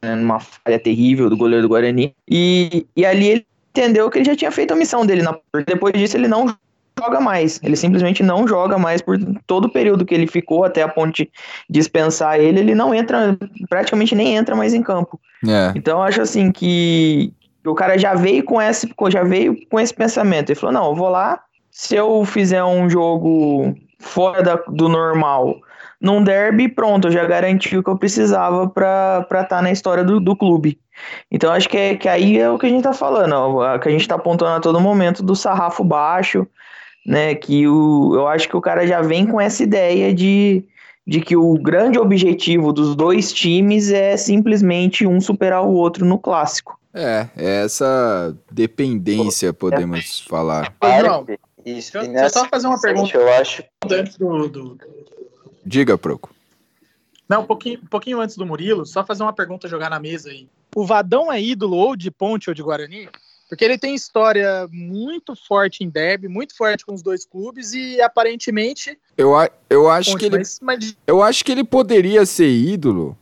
né, 0.01 0.15
numa 0.15 0.39
falha 0.39 0.79
terrível 0.79 1.29
do 1.29 1.37
goleiro 1.37 1.63
do 1.63 1.69
Guarani, 1.69 2.15
e, 2.27 2.87
e 2.95 3.05
ali 3.05 3.27
ele 3.27 3.47
entendeu 3.69 4.09
que 4.09 4.19
ele 4.19 4.25
já 4.25 4.35
tinha 4.35 4.51
feito 4.51 4.71
a 4.71 4.77
missão 4.77 5.05
dele, 5.05 5.23
na, 5.23 5.37
depois 5.65 5.93
disso 5.93 6.15
ele 6.15 6.27
não 6.27 6.55
joga 6.99 7.19
mais. 7.19 7.59
Ele 7.63 7.75
simplesmente 7.75 8.23
não 8.23 8.47
joga 8.47 8.77
mais 8.77 9.01
por 9.01 9.17
todo 9.45 9.65
o 9.65 9.71
período 9.71 10.05
que 10.05 10.13
ele 10.13 10.27
ficou 10.27 10.63
até 10.63 10.81
a 10.81 10.87
ponte 10.87 11.31
dispensar 11.69 12.39
ele, 12.39 12.59
ele 12.59 12.75
não 12.75 12.93
entra, 12.93 13.37
praticamente 13.69 14.15
nem 14.15 14.35
entra 14.35 14.55
mais 14.55 14.73
em 14.73 14.81
campo. 14.81 15.19
É. 15.47 15.71
Então 15.75 15.99
eu 15.99 16.03
acho 16.03 16.21
assim 16.21 16.51
que 16.51 17.33
o 17.65 17.73
cara 17.73 17.97
já 17.97 18.13
veio 18.13 18.43
com 18.43 18.61
esse, 18.61 18.89
já 19.09 19.23
veio 19.23 19.57
com 19.69 19.79
esse 19.79 19.93
pensamento. 19.93 20.49
Ele 20.49 20.59
falou: 20.59 20.73
"Não, 20.73 20.85
eu 20.89 20.95
vou 20.95 21.09
lá, 21.09 21.39
se 21.71 21.95
eu 21.95 22.23
fizer 22.25 22.63
um 22.63 22.89
jogo 22.89 23.75
fora 23.99 24.43
da, 24.43 24.55
do 24.67 24.87
normal, 24.89 25.55
num 25.99 26.21
derby, 26.21 26.67
pronto, 26.67 27.07
eu 27.07 27.11
já 27.11 27.25
garanti 27.25 27.77
o 27.77 27.81
que 27.81 27.89
eu 27.89 27.97
precisava 27.97 28.67
para 28.69 29.25
estar 29.31 29.45
tá 29.45 29.61
na 29.61 29.71
história 29.71 30.03
do, 30.03 30.19
do 30.19 30.35
clube. 30.35 30.77
Então 31.31 31.51
acho 31.51 31.69
que, 31.69 31.77
é, 31.77 31.95
que 31.95 32.09
aí 32.09 32.37
é 32.37 32.49
o 32.49 32.59
que 32.59 32.65
a 32.65 32.69
gente 32.69 32.83
tá 32.83 32.93
falando, 32.93 33.33
ó, 33.33 33.79
que 33.79 33.87
a 33.87 33.91
gente 33.91 34.07
tá 34.07 34.15
apontando 34.15 34.51
a 34.51 34.59
todo 34.59 34.81
momento 34.81 35.23
do 35.23 35.35
sarrafo 35.35 35.83
baixo, 35.83 36.45
né? 37.05 37.35
Que 37.35 37.67
o, 37.67 38.15
eu 38.15 38.27
acho 38.27 38.47
que 38.47 38.57
o 38.57 38.61
cara 38.61 38.85
já 38.87 39.01
vem 39.01 39.25
com 39.25 39.39
essa 39.39 39.63
ideia 39.63 40.13
de, 40.13 40.63
de 41.05 41.21
que 41.21 41.35
o 41.35 41.53
grande 41.55 41.99
objetivo 41.99 42.71
dos 42.71 42.95
dois 42.95 43.31
times 43.31 43.91
é 43.91 44.15
simplesmente 44.17 45.05
um 45.05 45.19
superar 45.19 45.65
o 45.65 45.73
outro 45.73 46.05
no 46.05 46.17
clássico. 46.17 46.79
É, 46.93 47.27
é 47.35 47.63
essa 47.63 48.37
dependência, 48.51 49.51
podemos 49.51 50.19
falar. 50.21 50.75
Não, 50.81 51.25
isso, 51.65 51.93
deixa, 51.93 52.19
eu 52.19 52.29
só 52.29 52.45
fazer 52.47 52.67
uma 52.67 52.79
pergunta. 52.79 53.17
Eu 53.17 53.33
acho. 53.33 53.63
Antes 53.89 54.17
do, 54.17 54.47
do... 54.47 54.77
Diga, 55.65 55.97
Proco. 55.97 56.33
Não, 57.27 57.41
um 57.41 57.45
pouquinho, 57.45 57.79
um 57.81 57.87
pouquinho 57.87 58.19
antes 58.19 58.35
do 58.35 58.45
Murilo, 58.45 58.85
só 58.85 59.03
fazer 59.03 59.23
uma 59.23 59.33
pergunta 59.33 59.67
jogar 59.67 59.89
na 59.89 59.99
mesa 59.99 60.29
aí. 60.29 60.47
O 60.75 60.85
Vadão 60.85 61.31
é 61.31 61.41
ídolo 61.41 61.77
ou 61.77 61.95
de 61.95 62.11
Ponte 62.11 62.49
ou 62.49 62.53
de 62.53 62.61
Guarani? 62.61 63.09
Porque 63.53 63.65
ele 63.65 63.77
tem 63.77 63.93
história 63.93 64.67
muito 64.71 65.35
forte 65.35 65.83
em 65.83 65.89
derby, 65.89 66.27
muito 66.27 66.57
forte 66.57 66.83
com 66.83 66.91
os 66.91 67.03
dois 67.03 67.23
clubes 67.23 67.71
e 67.71 68.01
aparentemente. 68.01 68.97
Eu, 69.15 69.33
eu 69.69 69.87
acho 69.87 70.17
que 70.17 70.25
ele. 70.25 70.41
Mas... 70.59 70.97
Eu 71.05 71.21
acho 71.21 71.45
que 71.45 71.51
ele 71.51 71.63
poderia 71.63 72.25
ser 72.25 72.49
ídolo. 72.49 73.15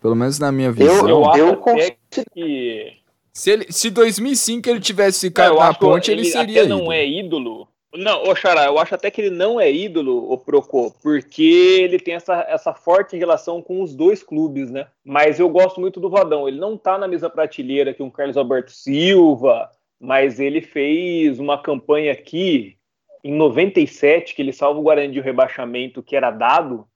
Pelo 0.00 0.14
menos 0.14 0.38
na 0.38 0.50
minha 0.50 0.72
visão. 0.72 1.06
Eu, 1.06 1.22
eu, 1.36 1.36
eu 1.36 1.76
acho 1.76 1.96
que. 2.32 2.94
Se, 3.30 3.50
ele, 3.50 3.66
se 3.68 3.90
2005 3.90 4.70
ele 4.70 4.80
tivesse 4.80 5.28
ficado 5.28 5.58
na 5.58 5.74
ponte, 5.74 6.10
ele, 6.10 6.22
ele 6.22 6.30
seria. 6.30 6.62
Até 6.62 6.70
não 6.70 6.90
é 6.90 7.06
ídolo. 7.06 7.68
Não, 7.94 8.24
ô 8.24 8.36
Xará, 8.36 8.66
eu 8.66 8.78
acho 8.78 8.94
até 8.94 9.10
que 9.10 9.22
ele 9.22 9.30
não 9.30 9.58
é 9.58 9.72
ídolo, 9.72 10.30
o 10.30 10.36
Procô, 10.36 10.92
porque 11.02 11.78
ele 11.80 11.98
tem 11.98 12.14
essa, 12.14 12.44
essa 12.46 12.74
forte 12.74 13.16
relação 13.16 13.62
com 13.62 13.80
os 13.80 13.96
dois 13.96 14.22
clubes, 14.22 14.70
né? 14.70 14.88
Mas 15.02 15.40
eu 15.40 15.48
gosto 15.48 15.80
muito 15.80 15.98
do 15.98 16.10
Vadão. 16.10 16.46
Ele 16.46 16.60
não 16.60 16.76
tá 16.76 16.98
na 16.98 17.08
mesma 17.08 17.30
prateleira 17.30 17.94
que 17.94 18.02
um 18.02 18.10
Carlos 18.10 18.36
Alberto 18.36 18.72
Silva, 18.72 19.70
mas 19.98 20.38
ele 20.38 20.60
fez 20.60 21.40
uma 21.40 21.56
campanha 21.56 22.12
aqui 22.12 22.76
em 23.24 23.32
97, 23.32 24.34
que 24.34 24.42
ele 24.42 24.52
salva 24.52 24.78
o 24.78 24.82
Guarani 24.82 25.12
de 25.12 25.20
um 25.20 25.24
rebaixamento 25.24 26.02
que 26.02 26.14
era 26.14 26.30
dado, 26.30 26.86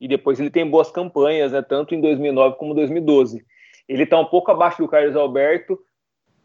e 0.00 0.08
depois 0.08 0.40
ele 0.40 0.50
tem 0.50 0.68
boas 0.68 0.90
campanhas, 0.90 1.52
né? 1.52 1.60
Tanto 1.60 1.94
em 1.94 2.00
2009 2.00 2.56
como 2.56 2.74
2012. 2.74 3.44
Ele 3.86 4.06
tá 4.06 4.18
um 4.18 4.24
pouco 4.24 4.50
abaixo 4.50 4.78
do 4.78 4.88
Carlos 4.88 5.14
Alberto. 5.14 5.78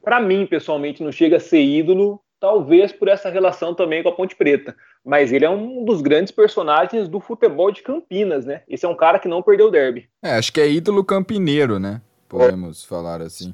Para 0.04 0.20
mim, 0.20 0.46
pessoalmente, 0.46 1.02
não 1.02 1.12
chega 1.12 1.38
a 1.38 1.40
ser 1.40 1.62
ídolo, 1.62 2.22
talvez 2.40 2.92
por 2.92 3.08
essa 3.08 3.30
relação 3.30 3.74
também 3.74 4.04
com 4.04 4.10
a 4.10 4.12
Ponte 4.12 4.36
Preta. 4.36 4.76
Mas 5.04 5.32
ele 5.32 5.46
é 5.46 5.50
um 5.50 5.84
dos 5.84 6.02
grandes 6.02 6.32
personagens 6.32 7.08
do 7.08 7.20
futebol 7.20 7.72
de 7.72 7.82
Campinas, 7.82 8.46
né? 8.46 8.62
Esse 8.68 8.86
é 8.86 8.90
um 8.90 8.96
cara 8.96 9.20
que 9.20 9.28
não 9.28 9.42
perdeu 9.42 9.68
o 9.68 9.72
derby. 9.72 10.10
É, 10.22 10.34
acho 10.34 10.52
que 10.52 10.62
é 10.62 10.70
ídolo 10.70 11.04
campineiro, 11.04 11.80
né? 11.80 12.02
Podemos 12.28 12.84
é. 12.84 12.88
falar 12.88 13.22
assim. 13.22 13.54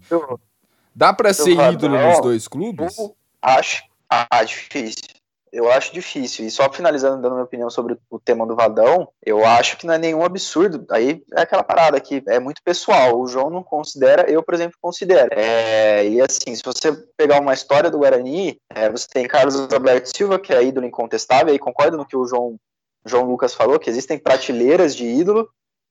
Dá 0.95 1.13
para 1.13 1.33
ser 1.33 1.57
ídolo 1.71 1.97
nos 1.97 2.21
dois 2.21 2.47
clubes? 2.47 2.95
Acho, 3.41 3.83
ah, 4.09 4.43
difícil 4.43 5.22
eu 5.53 5.71
acho 5.71 5.93
difícil. 5.93 6.45
E 6.45 6.51
só 6.51 6.67
finalizando, 6.73 7.21
dando 7.21 7.33
minha 7.33 7.43
opinião 7.43 7.69
sobre 7.69 7.95
o 8.09 8.19
tema 8.19 8.45
do 8.45 8.55
Vadão, 8.55 9.07
eu 9.23 9.45
acho 9.45 9.77
que 9.77 9.85
não 9.85 9.93
é 9.93 9.99
nenhum 9.99 10.25
absurdo. 10.25 10.83
Aí 10.89 11.23
é 11.31 11.41
aquela 11.41 11.63
parada 11.63 11.99
que 12.01 12.23
é 12.27 12.39
muito 12.39 12.61
pessoal. 12.63 13.19
O 13.19 13.27
João 13.27 13.51
não 13.51 13.61
considera, 13.61 14.29
eu, 14.29 14.41
por 14.41 14.55
exemplo, 14.55 14.75
considero. 14.81 15.29
É, 15.31 16.07
e 16.07 16.19
assim, 16.19 16.55
se 16.55 16.63
você 16.63 16.91
pegar 17.15 17.39
uma 17.39 17.53
história 17.53 17.91
do 17.91 17.99
Guarani, 17.99 18.57
é, 18.73 18.89
você 18.89 19.07
tem 19.07 19.27
Carlos 19.27 19.71
Alberto 19.71 20.09
Silva, 20.17 20.39
que 20.39 20.51
é 20.51 20.63
ídolo 20.63 20.87
incontestável, 20.87 21.53
e 21.53 21.59
concordo 21.59 21.97
no 21.97 22.05
que 22.05 22.17
o 22.17 22.25
João, 22.25 22.57
João 23.05 23.25
Lucas 23.25 23.53
falou, 23.53 23.77
que 23.77 23.91
existem 23.91 24.17
prateleiras 24.17 24.95
de 24.95 25.05
ídolo. 25.05 25.47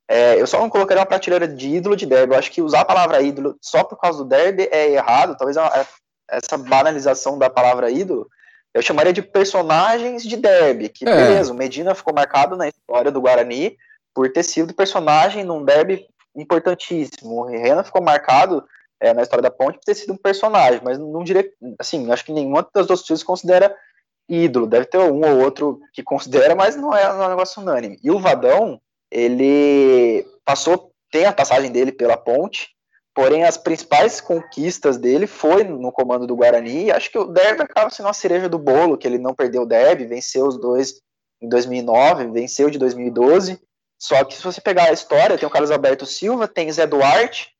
É, 0.08 0.40
eu 0.40 0.46
só 0.48 0.58
não 0.58 0.68
colocaria 0.68 1.00
uma 1.00 1.06
prateleira 1.06 1.46
de 1.46 1.68
ídolo 1.68 1.94
de 1.94 2.04
derby. 2.04 2.34
Eu 2.34 2.38
acho 2.38 2.50
que 2.50 2.60
usar 2.60 2.80
a 2.80 2.84
palavra 2.84 3.22
ídolo 3.22 3.56
só 3.62 3.84
por 3.84 3.96
causa 3.96 4.18
do 4.18 4.28
derby 4.28 4.68
é 4.72 4.90
errado. 4.90 5.36
Talvez 5.36 5.56
é 5.56 5.86
essa 6.28 6.58
banalização 6.58 7.38
da 7.38 7.48
palavra 7.48 7.88
ídolo 7.88 8.26
eu 8.74 8.80
chamaria 8.80 9.12
de 9.12 9.22
personagens 9.22 10.22
de 10.22 10.36
derby, 10.36 10.88
que 10.88 11.08
é. 11.08 11.14
beleza, 11.14 11.52
o 11.52 11.56
Medina 11.56 11.94
ficou 11.94 12.14
marcado 12.14 12.56
na 12.56 12.68
história 12.68 13.10
do 13.10 13.20
Guarani 13.20 13.76
por 14.14 14.30
ter 14.32 14.42
sido 14.42 14.74
personagem 14.74 15.44
num 15.44 15.64
derby 15.64 16.06
importantíssimo. 16.34 17.40
O 17.40 17.44
Renan 17.44 17.84
ficou 17.84 18.02
marcado 18.02 18.64
é, 19.00 19.12
na 19.12 19.22
história 19.22 19.42
da 19.42 19.50
Ponte 19.50 19.78
por 19.78 19.84
ter 19.84 19.94
sido 19.94 20.14
um 20.14 20.16
personagem, 20.16 20.80
mas 20.82 20.98
não 20.98 21.22
diria, 21.22 21.48
assim, 21.78 22.10
acho 22.10 22.24
que 22.24 22.32
nenhuma 22.32 22.66
das 22.74 22.86
duas 22.86 23.02
coisas 23.02 23.24
considera 23.24 23.74
ídolo. 24.28 24.66
Deve 24.66 24.86
ter 24.86 24.98
um 24.98 25.20
ou 25.20 25.42
outro 25.42 25.80
que 25.92 26.02
considera, 26.02 26.54
mas 26.54 26.76
não 26.76 26.94
é, 26.94 27.06
não 27.12 27.22
é 27.22 27.26
um 27.26 27.30
negócio 27.30 27.60
unânime. 27.60 27.98
E 28.02 28.10
o 28.10 28.18
Vadão, 28.18 28.80
ele 29.10 30.26
passou, 30.44 30.92
tem 31.10 31.26
a 31.26 31.32
passagem 31.32 31.70
dele 31.70 31.92
pela 31.92 32.16
Ponte, 32.16 32.70
Porém, 33.14 33.44
as 33.44 33.58
principais 33.58 34.20
conquistas 34.20 34.96
dele 34.96 35.26
foi 35.26 35.64
no 35.64 35.92
comando 35.92 36.26
do 36.26 36.36
Guarani, 36.36 36.86
e 36.86 36.90
acho 36.90 37.10
que 37.10 37.18
o 37.18 37.26
Derby 37.26 37.62
acaba 37.62 37.90
sendo 37.90 38.06
uma 38.06 38.14
cereja 38.14 38.48
do 38.48 38.58
bolo, 38.58 38.96
que 38.96 39.06
ele 39.06 39.18
não 39.18 39.34
perdeu 39.34 39.62
o 39.62 39.66
Derby, 39.66 40.06
venceu 40.06 40.46
os 40.46 40.58
dois 40.58 41.00
em 41.40 41.48
2009, 41.48 42.28
venceu 42.28 42.70
de 42.70 42.78
2012. 42.78 43.60
Só 43.98 44.24
que 44.24 44.34
se 44.34 44.42
você 44.42 44.60
pegar 44.60 44.84
a 44.84 44.92
história, 44.92 45.36
tem 45.36 45.46
o 45.46 45.50
Carlos 45.50 45.70
Alberto 45.70 46.06
Silva, 46.06 46.48
tem 46.48 46.72
Zé 46.72 46.86
Duarte, 46.86 47.52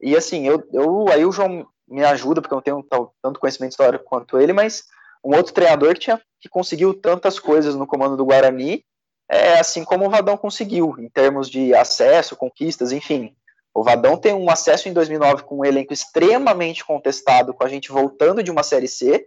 e 0.00 0.16
assim, 0.16 0.46
eu, 0.46 0.62
eu 0.72 1.08
aí 1.08 1.24
o 1.24 1.32
João 1.32 1.66
me 1.88 2.04
ajuda, 2.04 2.42
porque 2.42 2.52
eu 2.52 2.74
não 2.74 2.82
tenho 2.82 3.12
tanto 3.22 3.40
conhecimento 3.40 3.72
histórico 3.72 4.04
quanto 4.04 4.38
ele, 4.38 4.52
mas 4.52 4.84
um 5.24 5.34
outro 5.34 5.52
treinador 5.52 5.94
que, 5.94 6.00
tinha, 6.00 6.20
que 6.40 6.48
conseguiu 6.48 6.92
tantas 6.92 7.38
coisas 7.38 7.74
no 7.74 7.86
comando 7.86 8.16
do 8.16 8.24
Guarani, 8.24 8.84
é 9.28 9.58
assim 9.58 9.84
como 9.84 10.06
o 10.06 10.10
Vadão 10.10 10.36
conseguiu, 10.36 10.94
em 10.98 11.08
termos 11.08 11.48
de 11.50 11.74
acesso, 11.74 12.36
conquistas, 12.36 12.92
enfim. 12.92 13.34
O 13.76 13.82
Vadão 13.82 14.16
tem 14.16 14.32
um 14.32 14.48
acesso 14.48 14.88
em 14.88 14.92
2009 14.94 15.42
com 15.42 15.58
um 15.58 15.64
elenco 15.64 15.92
extremamente 15.92 16.82
contestado, 16.82 17.52
com 17.52 17.62
a 17.62 17.68
gente 17.68 17.92
voltando 17.92 18.42
de 18.42 18.50
uma 18.50 18.62
Série 18.62 18.88
C, 18.88 19.26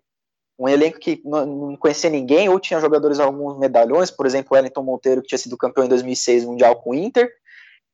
um 0.58 0.68
elenco 0.68 0.98
que 0.98 1.22
não 1.24 1.78
conhecia 1.78 2.10
ninguém, 2.10 2.50
ou 2.50 2.60
tinha 2.60 2.80
jogadores 2.80 3.20
alguns 3.20 3.60
medalhões, 3.60 4.10
por 4.10 4.26
exemplo, 4.26 4.56
Wellington 4.56 4.82
Monteiro, 4.82 5.22
que 5.22 5.28
tinha 5.28 5.38
sido 5.38 5.56
campeão 5.56 5.86
em 5.86 5.90
2006 5.90 6.46
Mundial 6.46 6.76
com 6.78 6.90
o 6.90 6.96
Inter, 6.96 7.32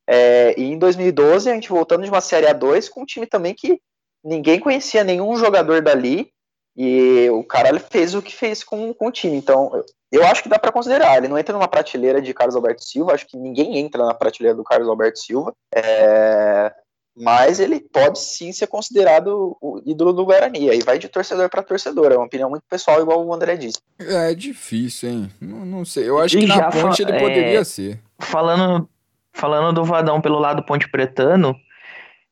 é, 0.08 0.54
e 0.58 0.64
em 0.64 0.78
2012 0.78 1.50
a 1.50 1.52
gente 1.52 1.68
voltando 1.68 2.04
de 2.04 2.10
uma 2.10 2.22
Série 2.22 2.46
A2 2.46 2.88
com 2.88 3.02
um 3.02 3.06
time 3.06 3.26
também 3.26 3.52
que 3.52 3.78
ninguém 4.24 4.58
conhecia 4.58 5.04
nenhum 5.04 5.36
jogador 5.36 5.82
dali, 5.82 6.32
E 6.76 7.30
o 7.30 7.42
cara 7.42 7.70
ele 7.70 7.78
fez 7.78 8.14
o 8.14 8.20
que 8.20 8.34
fez 8.34 8.62
com, 8.62 8.92
com 8.92 9.06
o 9.06 9.12
time. 9.12 9.36
Então, 9.36 9.82
eu 10.12 10.24
acho 10.26 10.42
que 10.42 10.48
dá 10.48 10.58
para 10.58 10.72
considerar. 10.72 11.16
Ele 11.16 11.28
não 11.28 11.38
entra 11.38 11.54
numa 11.54 11.68
prateleira 11.68 12.20
de 12.20 12.34
Carlos 12.34 12.54
Alberto 12.54 12.84
Silva. 12.84 13.14
Acho 13.14 13.26
que 13.26 13.36
ninguém 13.36 13.78
entra 13.78 14.04
na 14.04 14.12
prateleira 14.12 14.56
do 14.56 14.64
Carlos 14.64 14.88
Alberto 14.88 15.18
Silva. 15.18 15.54
É, 15.74 16.72
mas 17.16 17.58
ele 17.58 17.80
pode 17.80 18.18
sim 18.18 18.52
ser 18.52 18.66
considerado 18.66 19.56
o 19.58 19.80
ídolo 19.86 20.12
do 20.12 20.26
Guarani. 20.26 20.68
Aí 20.68 20.80
vai 20.82 20.98
de 20.98 21.08
torcedor 21.08 21.48
para 21.48 21.62
torcedor. 21.62 22.12
É 22.12 22.16
uma 22.16 22.26
opinião 22.26 22.50
muito 22.50 22.64
pessoal, 22.68 23.00
igual 23.00 23.24
o 23.24 23.32
André 23.32 23.56
disse. 23.56 23.78
É 23.98 24.34
difícil, 24.34 25.08
hein? 25.08 25.30
Não, 25.40 25.64
não 25.64 25.84
sei. 25.84 26.06
Eu 26.06 26.18
acho 26.18 26.36
que 26.36 26.46
na 26.46 26.70
ponte 26.70 27.00
ele 27.00 27.18
poderia 27.18 27.60
é, 27.60 27.64
ser. 27.64 27.98
Falando, 28.20 28.86
falando 29.32 29.74
do 29.74 29.84
Vadão 29.84 30.20
pelo 30.20 30.38
lado 30.38 30.62
ponte 30.66 30.90
pretano, 30.90 31.56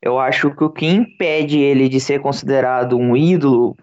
eu 0.03 0.19
acho 0.19 0.55
que 0.55 0.65
o 0.65 0.71
que 0.71 0.87
impede 0.87 1.59
ele 1.59 1.89
de 1.89 1.99
ser 1.99 2.21
considerado 2.21 2.99
um 2.99 3.17
ídolo, 3.17 3.75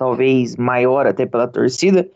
talvez 0.00 0.56
maior 0.56 1.06
até 1.06 1.26
pela 1.26 1.46
torcida, 1.46 2.08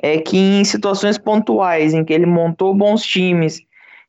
é 0.00 0.18
que 0.18 0.36
em 0.36 0.62
situações 0.62 1.16
pontuais 1.16 1.94
em 1.94 2.04
que 2.04 2.12
ele 2.12 2.26
montou 2.26 2.74
bons 2.74 3.02
times 3.02 3.62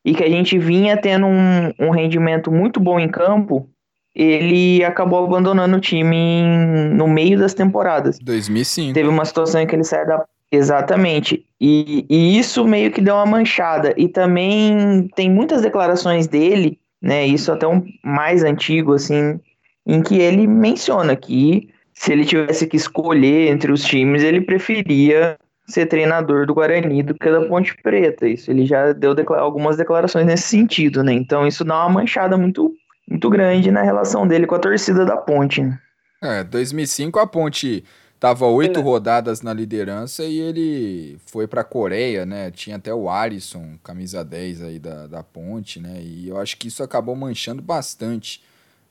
e 0.04 0.14
que 0.14 0.22
a 0.22 0.28
gente 0.28 0.58
vinha 0.58 0.98
tendo 0.98 1.24
um, 1.24 1.72
um 1.80 1.90
rendimento 1.90 2.52
muito 2.52 2.78
bom 2.78 3.00
em 3.00 3.08
campo, 3.08 3.66
ele 4.14 4.84
acabou 4.84 5.24
abandonando 5.24 5.78
o 5.78 5.80
time 5.80 6.14
em, 6.14 6.94
no 6.94 7.08
meio 7.08 7.38
das 7.38 7.54
temporadas. 7.54 8.18
2005. 8.20 8.92
Teve 8.92 9.08
uma 9.08 9.24
situação 9.24 9.62
em 9.62 9.66
que 9.66 9.74
ele 9.74 9.84
saiu 9.84 10.06
da. 10.06 10.24
Exatamente. 10.52 11.42
E, 11.58 12.04
e 12.08 12.38
isso 12.38 12.66
meio 12.66 12.92
que 12.92 13.00
deu 13.00 13.14
uma 13.14 13.26
manchada. 13.26 13.94
E 13.96 14.08
também 14.08 15.08
tem 15.16 15.30
muitas 15.30 15.62
declarações 15.62 16.26
dele, 16.26 16.78
né? 17.02 17.26
Isso 17.26 17.50
até 17.50 17.66
um 17.66 17.82
mais 18.04 18.44
antigo, 18.44 18.92
assim, 18.92 19.40
em 19.86 20.02
que 20.02 20.18
ele 20.18 20.46
menciona 20.46 21.16
que 21.16 21.68
se 21.96 22.12
ele 22.12 22.24
tivesse 22.24 22.66
que 22.66 22.76
escolher 22.76 23.48
entre 23.48 23.72
os 23.72 23.82
times, 23.82 24.22
ele 24.22 24.42
preferia 24.42 25.36
ser 25.66 25.86
treinador 25.86 26.46
do 26.46 26.54
Guarani 26.54 27.02
do 27.02 27.14
que 27.14 27.30
da 27.30 27.40
Ponte 27.40 27.74
Preta. 27.82 28.28
Isso 28.28 28.50
ele 28.50 28.66
já 28.66 28.92
deu 28.92 29.14
declara 29.14 29.42
algumas 29.42 29.76
declarações 29.76 30.26
nesse 30.26 30.44
sentido, 30.44 31.02
né? 31.02 31.12
Então 31.12 31.46
isso 31.46 31.64
dá 31.64 31.74
uma 31.74 32.00
manchada 32.00 32.36
muito, 32.36 32.72
muito 33.08 33.28
grande 33.30 33.70
na 33.70 33.82
relação 33.82 34.28
dele 34.28 34.46
com 34.46 34.54
a 34.54 34.58
torcida 34.58 35.04
da 35.04 35.16
Ponte. 35.16 35.62
Né? 35.62 35.78
É, 36.22 36.44
2005 36.44 37.18
a 37.18 37.26
Ponte 37.26 37.82
tava 38.20 38.46
oito 38.46 38.80
rodadas 38.82 39.40
na 39.40 39.52
liderança 39.52 40.22
e 40.22 40.38
ele 40.38 41.18
foi 41.26 41.48
para 41.48 41.62
a 41.62 41.64
Coreia, 41.64 42.26
né? 42.26 42.50
Tinha 42.50 42.76
até 42.76 42.94
o 42.94 43.08
Arisson, 43.08 43.78
camisa 43.82 44.22
10 44.22 44.62
aí 44.62 44.78
da, 44.78 45.06
da 45.06 45.22
Ponte, 45.22 45.80
né? 45.80 45.98
E 46.02 46.28
eu 46.28 46.38
acho 46.38 46.58
que 46.58 46.68
isso 46.68 46.82
acabou 46.82 47.16
manchando 47.16 47.62
bastante 47.62 48.42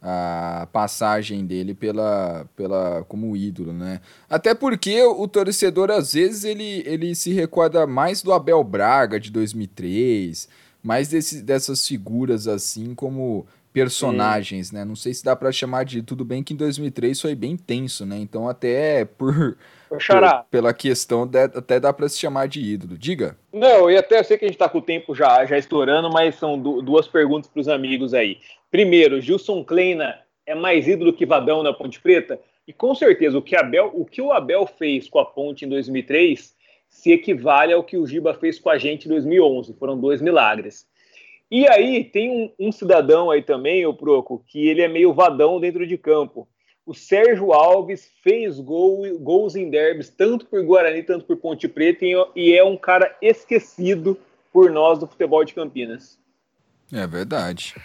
a 0.08 0.68
passagem 0.72 1.48
dele 1.48 1.74
pela, 1.74 2.46
pela 2.56 3.04
como 3.06 3.36
ídolo, 3.36 3.74
né? 3.74 4.00
Até 4.30 4.54
porque 4.54 5.02
o 5.02 5.28
torcedor 5.28 5.90
às 5.90 6.14
vezes 6.14 6.44
ele, 6.44 6.84
ele 6.86 7.16
se 7.16 7.34
recorda 7.34 7.88
mais 7.88 8.22
do 8.22 8.32
Abel 8.32 8.64
Braga 8.64 9.20
de 9.20 9.32
2003, 9.32 10.48
mais 10.84 11.08
desse, 11.08 11.42
dessas 11.42 11.88
figuras 11.88 12.48
assim 12.48 12.94
como 12.94 13.48
personagens, 13.76 14.72
né? 14.72 14.86
Não 14.86 14.96
sei 14.96 15.14
se 15.14 15.22
dá 15.22 15.36
para 15.36 15.52
chamar 15.52 15.84
de 15.84 16.02
tudo 16.02 16.24
bem 16.24 16.42
que 16.42 16.54
em 16.54 16.56
2003 16.56 17.20
foi 17.20 17.36
bem 17.36 17.58
tenso, 17.58 18.06
né? 18.06 18.18
Então 18.18 18.48
até 18.48 19.04
por, 19.04 19.58
por 19.90 20.00
pela 20.50 20.74
questão 20.74 21.28
de, 21.28 21.44
até 21.44 21.78
dá 21.78 21.92
para 21.92 22.08
se 22.08 22.18
chamar 22.18 22.48
de 22.48 22.62
ídolo. 22.62 22.98
Diga. 22.98 23.38
Não, 23.52 23.92
e 23.92 23.98
até 23.98 24.20
eu 24.20 24.24
sei 24.24 24.38
que 24.38 24.46
a 24.46 24.48
gente 24.48 24.58
tá 24.58 24.70
com 24.70 24.78
o 24.78 24.82
tempo 24.82 25.14
já 25.14 25.46
já 25.46 25.58
estourando, 25.58 26.10
mas 26.10 26.36
são 26.36 26.58
duas 26.58 27.06
perguntas 27.06 27.52
para 27.52 27.60
os 27.60 27.68
amigos 27.68 28.14
aí. 28.14 28.38
Primeiro, 28.72 29.20
Gilson 29.20 29.62
Kleina 29.62 30.20
é 30.46 30.56
mais 30.56 30.88
ídolo 30.88 31.12
que 31.12 31.26
Vadão 31.26 31.62
na 31.62 31.74
Ponte 31.74 32.00
Preta? 32.00 32.40
E 32.66 32.72
com 32.72 32.96
certeza, 32.96 33.38
o 33.38 33.42
que, 33.42 33.58
Abel, 33.58 33.92
o 33.94 34.06
que 34.06 34.22
o 34.22 34.32
Abel 34.32 34.66
fez 34.66 35.10
com 35.10 35.20
a 35.20 35.26
Ponte 35.26 35.66
em 35.66 35.70
2003 35.70 36.56
se 36.88 37.12
equivale 37.12 37.74
ao 37.74 37.84
que 37.84 37.98
o 37.98 38.08
Giba 38.08 38.34
fez 38.34 38.58
com 38.58 38.70
a 38.70 38.78
gente 38.78 39.06
em 39.06 39.10
2011. 39.10 39.74
Foram 39.74 40.00
dois 40.00 40.22
milagres. 40.22 40.88
E 41.50 41.68
aí, 41.68 42.04
tem 42.04 42.32
um, 42.32 42.68
um 42.68 42.72
cidadão 42.72 43.30
aí 43.30 43.42
também, 43.42 43.86
o 43.86 43.94
Proco, 43.94 44.44
que 44.48 44.68
ele 44.68 44.82
é 44.82 44.88
meio 44.88 45.14
vadão 45.14 45.60
dentro 45.60 45.86
de 45.86 45.98
campo. 45.98 46.48
O 46.86 46.94
Sérgio 46.94 47.52
Alves 47.52 48.12
fez 48.22 48.60
gol, 48.60 49.04
gols 49.20 49.56
em 49.56 49.70
derbys, 49.70 50.10
tanto 50.10 50.46
por 50.46 50.64
Guarani, 50.64 51.02
tanto 51.02 51.26
por 51.26 51.38
Ponte 51.38 51.68
Preta, 51.68 52.06
e 52.36 52.54
é 52.54 52.64
um 52.64 52.78
cara 52.78 53.16
esquecido 53.22 54.18
por 54.54 54.72
nós 54.72 55.00
do 55.00 55.08
futebol 55.08 55.44
de 55.44 55.54
Campinas. 55.54 56.20
É 56.92 57.06
verdade. 57.08 57.76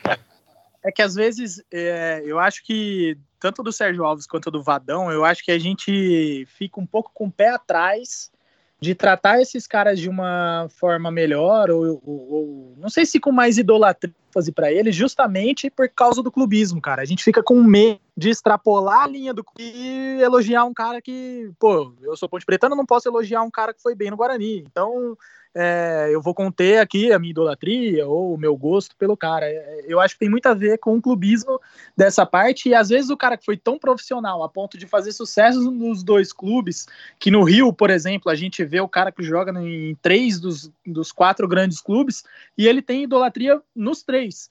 É 0.83 0.93
que 0.93 1.03
às 1.03 1.15
vezes 1.15 1.63
é, 1.71 2.23
eu 2.25 2.39
acho 2.39 2.65
que 2.65 3.17
tanto 3.39 3.63
do 3.63 3.73
Sérgio 3.73 4.05
Alves 4.05 4.27
quanto 4.27 4.51
do 4.51 4.63
Vadão, 4.63 5.11
eu 5.11 5.25
acho 5.25 5.43
que 5.43 5.51
a 5.51 5.59
gente 5.59 6.47
fica 6.47 6.79
um 6.79 6.87
pouco 6.87 7.11
com 7.15 7.27
o 7.27 7.33
pé 7.33 7.49
atrás 7.49 8.31
de 8.81 8.95
tratar 8.95 9.41
esses 9.41 9.67
caras 9.67 9.99
de 9.99 10.09
uma 10.09 10.67
forma 10.71 11.11
melhor, 11.11 11.71
ou, 11.71 12.01
ou, 12.05 12.33
ou 12.33 12.75
não 12.79 12.89
sei 12.89 13.05
se 13.05 13.21
com 13.21 13.31
mais 13.31 13.59
idolatria 13.59 14.15
fazer 14.33 14.53
para 14.53 14.73
eles, 14.73 14.95
justamente 14.95 15.69
por 15.69 15.89
causa 15.89 16.23
do 16.23 16.31
clubismo, 16.31 16.81
cara. 16.81 17.03
A 17.03 17.05
gente 17.05 17.23
fica 17.23 17.43
com 17.43 17.63
medo 17.63 18.01
de 18.17 18.31
extrapolar 18.31 19.03
a 19.03 19.07
linha 19.07 19.35
do 19.35 19.45
e 19.59 20.19
elogiar 20.23 20.65
um 20.65 20.73
cara 20.73 21.03
que, 21.03 21.51
pô, 21.59 21.93
eu 22.01 22.17
sou 22.17 22.29
ponte 22.29 22.47
pretano, 22.47 22.77
não 22.77 22.87
posso 22.87 23.09
elogiar 23.09 23.43
um 23.43 23.51
cara 23.51 23.75
que 23.75 23.83
foi 23.83 23.95
bem 23.95 24.11
no 24.11 24.17
Guarani. 24.17 24.65
Então, 24.71 25.17
é, 25.55 26.09
eu 26.13 26.23
vou 26.23 26.33
conter 26.33 26.79
aqui 26.79 27.13
a 27.13 27.19
minha 27.19 27.33
idolatria 27.33 28.07
ou 28.07 28.35
o 28.35 28.39
meu 28.39 28.57
gosto 28.57 28.95
pelo 28.97 29.17
cara. 29.17 29.47
É, 29.47 29.85
eu 29.87 30.01
acho 30.01 30.15
que 30.15 30.21
tem 30.21 30.31
muito 30.31 30.47
a 30.47 30.55
ver 30.55 30.79
com 30.79 30.97
o 30.97 31.03
clubismo 31.03 31.61
dessa 31.97 32.25
parte, 32.25 32.69
e 32.69 32.75
às 32.75 32.89
vezes 32.89 33.11
o 33.11 33.17
cara 33.17 33.37
que 33.37 33.45
foi 33.45 33.57
tão 33.57 33.79
profissional 33.79 34.43
a 34.43 34.49
ponto 34.49 34.79
de 34.79 34.87
fazer 34.87 35.13
sucesso 35.13 35.71
nos 35.71 36.03
dois 36.03 36.33
clubes, 36.33 36.87
que 37.19 37.31
no 37.31 37.43
Rio, 37.43 37.73
por 37.73 37.91
exemplo, 37.91 38.31
a 38.31 38.35
gente 38.35 38.65
vê 38.65 38.81
o 38.81 38.89
cara 38.89 39.11
que 39.11 39.23
joga 39.23 39.53
em 39.61 39.97
três 40.01 40.39
dos, 40.39 40.71
dos 40.87 41.11
quatro 41.11 41.49
grandes 41.49 41.81
clubes, 41.81 42.23
e 42.57 42.67
ele 42.69 42.81
tem 42.81 43.03
idolatria 43.03 43.61
nos 43.75 44.03
três. 44.03 44.49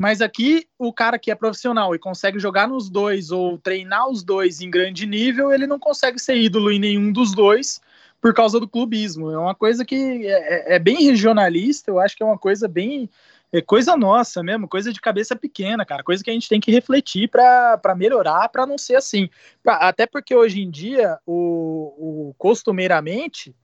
Mas 0.00 0.22
aqui, 0.22 0.66
o 0.78 0.92
cara 0.92 1.18
que 1.18 1.30
é 1.30 1.34
profissional 1.34 1.94
e 1.94 1.98
consegue 1.98 2.38
jogar 2.38 2.66
nos 2.66 2.88
dois 2.88 3.30
ou 3.30 3.58
treinar 3.58 4.08
os 4.08 4.24
dois 4.24 4.60
em 4.60 4.70
grande 4.70 5.06
nível, 5.06 5.52
ele 5.52 5.66
não 5.66 5.78
consegue 5.78 6.18
ser 6.18 6.36
ídolo 6.36 6.72
em 6.72 6.78
nenhum 6.78 7.12
dos 7.12 7.32
dois 7.34 7.80
por 8.22 8.32
causa 8.32 8.60
do 8.60 8.68
clubismo. 8.68 9.32
É 9.32 9.36
uma 9.36 9.54
coisa 9.54 9.84
que 9.84 9.96
é, 10.24 10.74
é, 10.74 10.76
é 10.76 10.78
bem 10.78 11.02
regionalista, 11.02 11.90
eu 11.90 11.98
acho 11.98 12.16
que 12.16 12.22
é 12.22 12.26
uma 12.26 12.38
coisa 12.38 12.68
bem. 12.68 13.10
É 13.52 13.60
coisa 13.60 13.94
nossa 13.98 14.42
mesmo, 14.42 14.66
coisa 14.66 14.90
de 14.90 14.98
cabeça 14.98 15.36
pequena, 15.36 15.84
cara, 15.84 16.02
coisa 16.02 16.24
que 16.24 16.30
a 16.30 16.32
gente 16.32 16.48
tem 16.48 16.58
que 16.58 16.72
refletir 16.72 17.28
para 17.28 17.94
melhorar, 17.94 18.48
para 18.48 18.64
não 18.64 18.78
ser 18.78 18.94
assim. 18.94 19.28
Até 19.66 20.06
porque 20.06 20.34
hoje 20.34 20.62
em 20.62 20.70
dia, 20.70 21.18
o, 21.26 22.30
o 22.30 22.34
costumeiramente, 22.38 23.54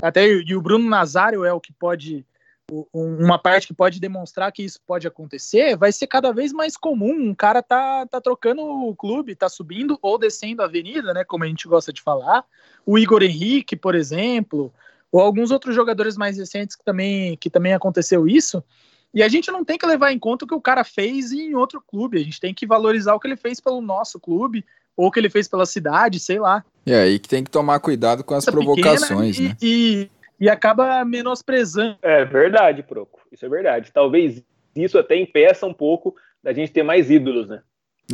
até 0.00 0.26
e 0.26 0.56
o 0.56 0.62
Bruno 0.62 0.88
Nazário 0.88 1.44
é 1.44 1.52
o 1.52 1.60
que 1.60 1.70
pode 1.70 2.24
uma 2.92 3.38
parte 3.38 3.68
que 3.68 3.74
pode 3.74 4.00
demonstrar 4.00 4.50
que 4.50 4.64
isso 4.64 4.80
pode 4.84 5.06
acontecer, 5.06 5.76
vai 5.76 5.92
ser 5.92 6.06
cada 6.06 6.32
vez 6.32 6.52
mais 6.52 6.76
comum. 6.76 7.28
Um 7.28 7.34
cara 7.34 7.62
tá, 7.62 8.06
tá 8.06 8.20
trocando 8.20 8.62
o 8.62 8.94
clube, 8.94 9.36
tá 9.36 9.48
subindo 9.48 9.98
ou 10.02 10.18
descendo 10.18 10.62
a 10.62 10.64
avenida, 10.64 11.14
né? 11.14 11.24
Como 11.24 11.44
a 11.44 11.46
gente 11.46 11.68
gosta 11.68 11.92
de 11.92 12.02
falar. 12.02 12.44
O 12.84 12.98
Igor 12.98 13.22
Henrique, 13.22 13.76
por 13.76 13.94
exemplo, 13.94 14.72
ou 15.12 15.20
alguns 15.20 15.50
outros 15.50 15.74
jogadores 15.74 16.16
mais 16.16 16.36
recentes 16.36 16.74
que 16.74 16.84
também, 16.84 17.36
que 17.36 17.48
também 17.48 17.72
aconteceu 17.72 18.26
isso. 18.26 18.62
E 19.14 19.22
a 19.22 19.28
gente 19.28 19.50
não 19.50 19.64
tem 19.64 19.78
que 19.78 19.86
levar 19.86 20.12
em 20.12 20.18
conta 20.18 20.44
o 20.44 20.48
que 20.48 20.54
o 20.54 20.60
cara 20.60 20.82
fez 20.82 21.32
em 21.32 21.54
outro 21.54 21.80
clube. 21.80 22.18
A 22.18 22.24
gente 22.24 22.40
tem 22.40 22.52
que 22.52 22.66
valorizar 22.66 23.14
o 23.14 23.20
que 23.20 23.28
ele 23.28 23.36
fez 23.36 23.60
pelo 23.60 23.80
nosso 23.80 24.18
clube, 24.18 24.64
ou 24.96 25.06
o 25.06 25.10
que 25.10 25.20
ele 25.20 25.30
fez 25.30 25.46
pela 25.46 25.66
cidade, 25.66 26.18
sei 26.18 26.40
lá. 26.40 26.64
E 26.84 26.92
aí 26.92 27.18
que 27.18 27.28
tem 27.28 27.44
que 27.44 27.50
tomar 27.50 27.78
cuidado 27.78 28.24
com 28.24 28.34
as 28.34 28.44
provocações, 28.44 29.38
e, 29.38 29.42
né? 29.42 29.56
E, 29.62 30.10
e 30.38 30.48
acaba 30.48 31.04
menosprezando. 31.04 31.98
É 32.02 32.24
verdade, 32.24 32.82
Proco. 32.82 33.20
Isso 33.32 33.44
é 33.44 33.48
verdade. 33.48 33.90
Talvez 33.92 34.42
isso 34.74 34.98
até 34.98 35.16
impeça 35.16 35.66
um 35.66 35.74
pouco 35.74 36.14
da 36.42 36.52
gente 36.52 36.72
ter 36.72 36.82
mais 36.82 37.10
ídolos, 37.10 37.48
né? 37.48 37.62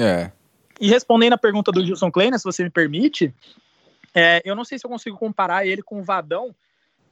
É. 0.00 0.30
E 0.80 0.88
respondendo 0.88 1.34
a 1.34 1.38
pergunta 1.38 1.70
do 1.70 1.84
Gilson 1.84 2.10
Kleiner, 2.10 2.38
se 2.38 2.44
você 2.44 2.64
me 2.64 2.70
permite, 2.70 3.34
é, 4.14 4.40
eu 4.44 4.54
não 4.54 4.64
sei 4.64 4.78
se 4.78 4.86
eu 4.86 4.90
consigo 4.90 5.18
comparar 5.18 5.66
ele 5.66 5.82
com 5.82 6.00
o 6.00 6.04
Vadão, 6.04 6.54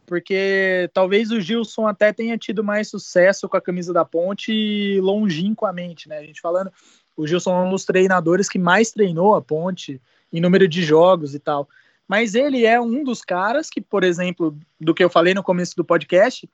porque 0.06 0.90
talvez 0.92 1.30
o 1.30 1.40
Gilson 1.40 1.86
até 1.86 2.12
tenha 2.12 2.38
tido 2.38 2.64
mais 2.64 2.88
sucesso 2.88 3.48
com 3.48 3.56
a 3.56 3.60
camisa 3.60 3.92
da 3.92 4.04
Ponte 4.04 4.98
longínquamente, 5.00 6.08
né? 6.08 6.18
A 6.18 6.24
gente 6.24 6.40
falando, 6.40 6.72
o 7.16 7.26
Gilson 7.26 7.52
é 7.52 7.66
um 7.66 7.70
dos 7.70 7.84
treinadores 7.84 8.48
que 8.48 8.58
mais 8.58 8.90
treinou 8.90 9.34
a 9.34 9.42
Ponte 9.42 10.00
em 10.32 10.40
número 10.40 10.66
de 10.66 10.82
jogos 10.82 11.34
e 11.34 11.38
tal 11.38 11.68
mas 12.10 12.34
ele 12.34 12.66
é 12.66 12.80
um 12.80 13.04
dos 13.04 13.22
caras 13.22 13.70
que, 13.70 13.80
por 13.80 14.02
exemplo, 14.02 14.58
do 14.80 14.92
que 14.92 15.04
eu 15.04 15.08
falei 15.08 15.32
no 15.32 15.44
começo 15.44 15.76
do 15.76 15.84
podcast, 15.84 16.50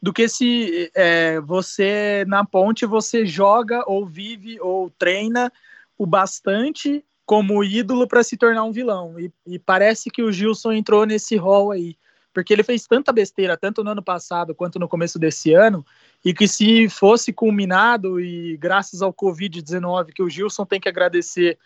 do 0.00 0.12
que 0.12 0.28
se 0.28 0.92
é, 0.94 1.40
você 1.40 2.24
na 2.28 2.44
ponte 2.44 2.86
você 2.86 3.26
joga 3.26 3.82
ou 3.88 4.06
vive 4.06 4.60
ou 4.60 4.90
treina 4.90 5.52
o 5.98 6.06
bastante 6.06 7.04
como 7.26 7.64
ídolo 7.64 8.06
para 8.06 8.22
se 8.22 8.36
tornar 8.36 8.62
um 8.62 8.70
vilão. 8.70 9.18
E, 9.18 9.32
e, 9.44 9.58
parece 9.58 10.08
que 10.08 10.22
o 10.22 10.30
Gilson 10.30 10.70
entrou 10.70 11.04
nesse 11.04 11.34
rol 11.34 11.72
aí, 11.72 11.96
porque 12.32 12.52
ele 12.52 12.62
fez 12.62 12.86
tanta 12.86 13.12
besteira, 13.12 13.56
tanto 13.56 13.82
no 13.82 13.90
ano 13.90 14.04
passado 14.04 14.54
quanto 14.54 14.78
no 14.78 14.86
começo 14.86 15.18
desse 15.18 15.52
ano, 15.52 15.84
e 16.24 16.32
que 16.32 16.46
se 16.46 16.88
fosse 16.88 17.32
culminado 17.32 18.20
e 18.20 18.56
graças 18.56 19.02
ao 19.02 19.12
Covid-19 19.12 20.12
que 20.14 20.22
o 20.22 20.30
Gilson 20.30 20.64
tem 20.64 20.78
que 20.78 20.88
agradecer 20.88 21.58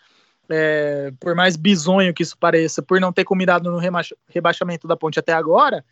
é, 0.49 1.11
por 1.19 1.35
mais 1.35 1.55
bizonho 1.55 2.13
que 2.13 2.23
isso 2.23 2.37
pareça, 2.37 2.81
por 2.81 2.99
não 2.99 3.13
ter 3.13 3.23
combinado 3.23 3.71
no 3.71 3.79
rebaixamento 4.27 4.87
da 4.87 4.95
ponte 4.95 5.19
até 5.19 5.33
agora, 5.33 5.83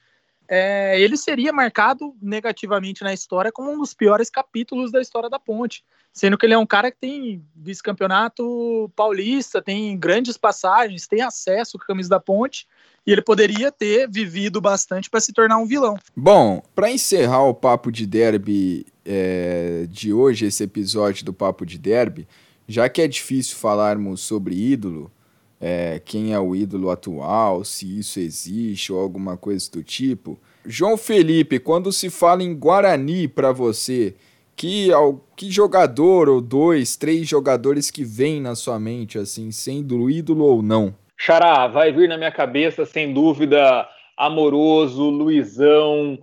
é, 0.48 1.00
ele 1.00 1.18
seria 1.18 1.52
marcado 1.52 2.16
negativamente 2.22 3.04
na 3.04 3.14
história 3.14 3.52
como 3.52 3.72
um 3.72 3.80
dos 3.80 3.94
piores 3.94 4.30
capítulos 4.30 4.92
da 4.92 5.02
história 5.02 5.30
da 5.30 5.40
ponte. 5.40 5.84
Sendo 6.14 6.38
que 6.38 6.46
ele 6.46 6.54
é 6.54 6.58
um 6.58 6.66
cara 6.66 6.92
que 6.92 6.98
tem 6.98 7.44
vice-campeonato 7.56 8.90
paulista, 8.96 9.62
tem 9.62 9.98
grandes 9.98 10.38
passagens, 10.38 11.08
tem 11.08 11.22
acesso 11.22 11.78
com 11.78 11.84
a 11.84 11.88
camisa 11.88 12.10
da 12.10 12.20
ponte, 12.22 12.66
e 13.06 13.12
ele 13.12 13.22
poderia 13.22 13.72
ter 13.72 14.10
vivido 14.10 14.62
bastante 14.62 15.10
para 15.10 15.20
se 15.20 15.34
tornar 15.34 15.58
um 15.58 15.66
vilão. 15.66 15.98
Bom, 16.16 16.64
para 16.74 16.90
encerrar 16.90 17.44
o 17.44 17.54
papo 17.54 17.92
de 17.92 18.06
derby 18.06 18.86
é, 19.04 19.86
de 19.90 20.14
hoje, 20.14 20.46
esse 20.46 20.64
episódio 20.64 21.26
do 21.26 21.34
papo 21.34 21.66
de 21.66 21.78
derby, 21.78 22.26
já 22.68 22.90
que 22.90 23.02
é 23.02 23.08
difícil 23.08 23.58
falarmos 23.58 24.22
sobre 24.22 24.56
ídolo, 24.56 25.12
é, 25.60 26.02
quem 26.04 26.34
é 26.34 26.40
o 26.40 26.56
ídolo 26.56 26.90
atual, 26.90 27.64
se 27.64 28.00
isso 28.00 28.20
existe 28.20 28.92
ou 28.92 29.00
alguma 29.00 29.38
coisa 29.38 29.70
do 29.72 29.84
tipo. 29.84 30.38
João 30.66 30.98
Felipe, 30.98 31.60
quando 31.60 31.92
se 31.92 32.10
fala 32.10 32.44
em 32.44 32.56
Guarani 32.56 33.28
para 33.28 33.52
você, 33.52 34.16
que, 34.56 34.90
que 35.36 35.52
jogador 35.52 36.30
ou 36.30 36.42
dois, 36.42 36.96
três 36.96 37.28
jogadores 37.28 37.92
que 37.92 38.04
vêm 38.04 38.42
na 38.42 38.56
sua 38.56 38.80
mente, 38.80 39.18
assim, 39.18 39.52
sendo 39.52 40.10
ídolo 40.10 40.46
ou 40.46 40.62
não? 40.62 40.96
Xará, 41.18 41.68
vai 41.68 41.92
vir 41.92 42.10
na 42.10 42.18
minha 42.18 42.32
cabeça, 42.32 42.86
sem 42.86 43.14
dúvida, 43.14 43.88
Amoroso, 44.18 45.10
Luizão, 45.10 46.20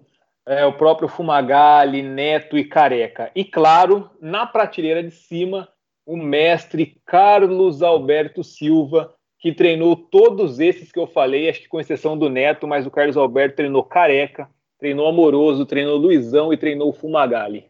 é, 0.47 0.65
o 0.65 0.73
próprio 0.73 1.09
Fumagalli, 1.09 2.03
Neto 2.03 2.59
e 2.59 2.65
Careca. 2.65 3.31
E 3.35 3.45
claro, 3.45 4.11
na 4.21 4.47
prateleira 4.47 5.03
de 5.03 5.11
cima, 5.11 5.69
o 6.13 6.17
mestre 6.17 6.99
Carlos 7.07 7.83
Alberto 7.83 8.45
Silva, 8.45 9.15
que 9.39 9.53
treinou 9.53 9.97
todos 9.97 10.61
esses 10.61 10.93
que 10.93 10.99
eu 10.99 11.07
falei, 11.07 11.49
acho 11.49 11.63
que 11.63 11.69
com 11.69 11.81
exceção 11.81 12.17
do 12.17 12.29
Neto, 12.29 12.67
mas 12.69 12.87
o 12.87 12.91
Carlos 12.91 13.17
Alberto 13.17 13.57
treinou 13.57 13.83
Careca, 13.83 14.49
treinou 14.79 15.09
Amoroso, 15.09 15.65
treinou 15.65 15.97
Luizão 15.97 16.53
e 16.53 16.57
treinou 16.57 16.93
Fumagalli. 16.93 17.65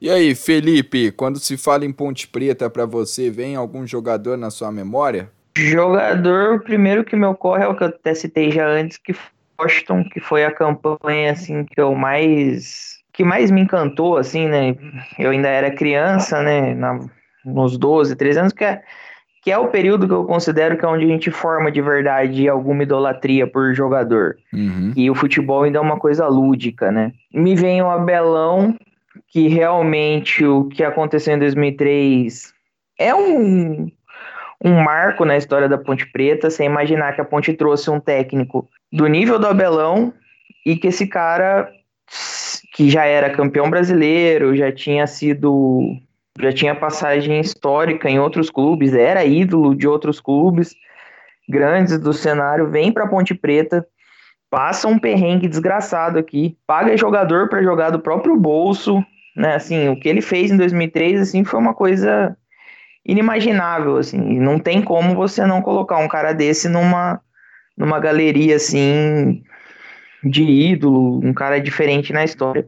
E 0.00 0.10
aí, 0.10 0.34
Felipe, 0.34 1.10
quando 1.10 1.38
se 1.38 1.56
fala 1.56 1.84
em 1.84 1.92
Ponte 1.92 2.26
Preta 2.28 2.68
para 2.68 2.86
você, 2.86 3.30
vem 3.30 3.56
algum 3.56 3.86
jogador 3.86 4.36
na 4.36 4.50
sua 4.50 4.72
memória? 4.72 5.30
Jogador, 5.56 6.62
primeiro 6.62 7.04
que 7.04 7.16
me 7.16 7.26
ocorre 7.26 7.64
é 7.64 7.68
o 7.68 7.74
que 7.74 7.82
eu 7.82 7.88
até 7.88 8.14
citei 8.14 8.50
já 8.50 8.66
antes, 8.66 8.98
que 8.98 9.14
Washington, 9.58 10.04
que 10.04 10.20
foi 10.20 10.44
a 10.44 10.52
campanha 10.52 11.32
assim 11.32 11.64
que 11.64 11.80
eu 11.80 11.94
mais 11.94 12.96
que 13.12 13.24
mais 13.24 13.50
me 13.50 13.62
encantou 13.62 14.18
assim, 14.18 14.46
né? 14.46 14.76
Eu 15.18 15.30
ainda 15.30 15.48
era 15.48 15.74
criança, 15.74 16.42
né, 16.42 16.74
na, 16.74 17.00
nos 17.46 17.78
12, 17.78 18.16
13 18.16 18.38
anos, 18.40 18.52
que 18.52 18.64
é, 18.64 18.82
que 19.42 19.52
é 19.52 19.58
o 19.58 19.68
período 19.68 20.08
que 20.08 20.12
eu 20.12 20.24
considero 20.24 20.76
que 20.76 20.84
é 20.84 20.88
onde 20.88 21.04
a 21.04 21.08
gente 21.08 21.30
forma 21.30 21.70
de 21.70 21.80
verdade 21.80 22.48
alguma 22.48 22.82
idolatria 22.82 23.46
por 23.46 23.72
jogador. 23.74 24.36
Uhum. 24.52 24.92
E 24.96 25.08
o 25.08 25.14
futebol 25.14 25.62
ainda 25.62 25.78
é 25.78 25.80
uma 25.80 25.98
coisa 25.98 26.26
lúdica, 26.26 26.90
né? 26.90 27.12
Me 27.32 27.54
vem 27.54 27.80
o 27.80 27.88
Abelão, 27.88 28.74
que 29.28 29.46
realmente 29.46 30.44
o 30.44 30.64
que 30.64 30.82
aconteceu 30.82 31.34
em 31.34 31.38
2003 31.38 32.52
é 32.98 33.14
um, 33.14 33.90
um 34.64 34.82
marco 34.82 35.24
na 35.24 35.36
história 35.36 35.68
da 35.68 35.78
Ponte 35.78 36.10
Preta. 36.10 36.50
Você 36.50 36.64
imaginar 36.64 37.14
que 37.14 37.20
a 37.20 37.24
Ponte 37.24 37.52
trouxe 37.52 37.88
um 37.88 38.00
técnico 38.00 38.68
do 38.92 39.06
nível 39.06 39.38
do 39.38 39.46
Abelão 39.46 40.12
e 40.64 40.76
que 40.76 40.88
esse 40.88 41.06
cara, 41.06 41.70
que 42.74 42.90
já 42.90 43.04
era 43.04 43.30
campeão 43.30 43.70
brasileiro, 43.70 44.56
já 44.56 44.72
tinha 44.72 45.06
sido 45.06 45.96
já 46.38 46.52
tinha 46.52 46.74
passagem 46.74 47.40
histórica 47.40 48.08
em 48.08 48.18
outros 48.18 48.50
clubes, 48.50 48.92
era 48.94 49.24
ídolo 49.24 49.74
de 49.74 49.88
outros 49.88 50.20
clubes 50.20 50.74
grandes 51.48 51.98
do 51.98 52.12
cenário, 52.12 52.70
vem 52.70 52.92
para 52.92 53.06
Ponte 53.06 53.34
Preta, 53.34 53.86
passa 54.50 54.88
um 54.88 54.98
perrengue 54.98 55.48
desgraçado 55.48 56.18
aqui, 56.18 56.56
paga 56.66 56.96
jogador 56.96 57.48
para 57.48 57.62
jogar 57.62 57.90
do 57.90 58.00
próprio 58.00 58.36
bolso, 58.36 59.04
né? 59.36 59.54
Assim, 59.54 59.88
o 59.88 59.98
que 59.98 60.08
ele 60.08 60.20
fez 60.20 60.50
em 60.50 60.56
2003 60.56 61.20
assim 61.20 61.44
foi 61.44 61.60
uma 61.60 61.74
coisa 61.74 62.36
inimaginável, 63.04 63.96
assim, 63.96 64.40
não 64.40 64.58
tem 64.58 64.82
como 64.82 65.14
você 65.14 65.46
não 65.46 65.62
colocar 65.62 65.98
um 65.98 66.08
cara 66.08 66.32
desse 66.32 66.68
numa 66.68 67.20
numa 67.76 68.00
galeria 68.00 68.56
assim 68.56 69.42
de 70.24 70.42
ídolo, 70.42 71.20
um 71.22 71.32
cara 71.32 71.60
diferente 71.60 72.12
na 72.12 72.24
história. 72.24 72.66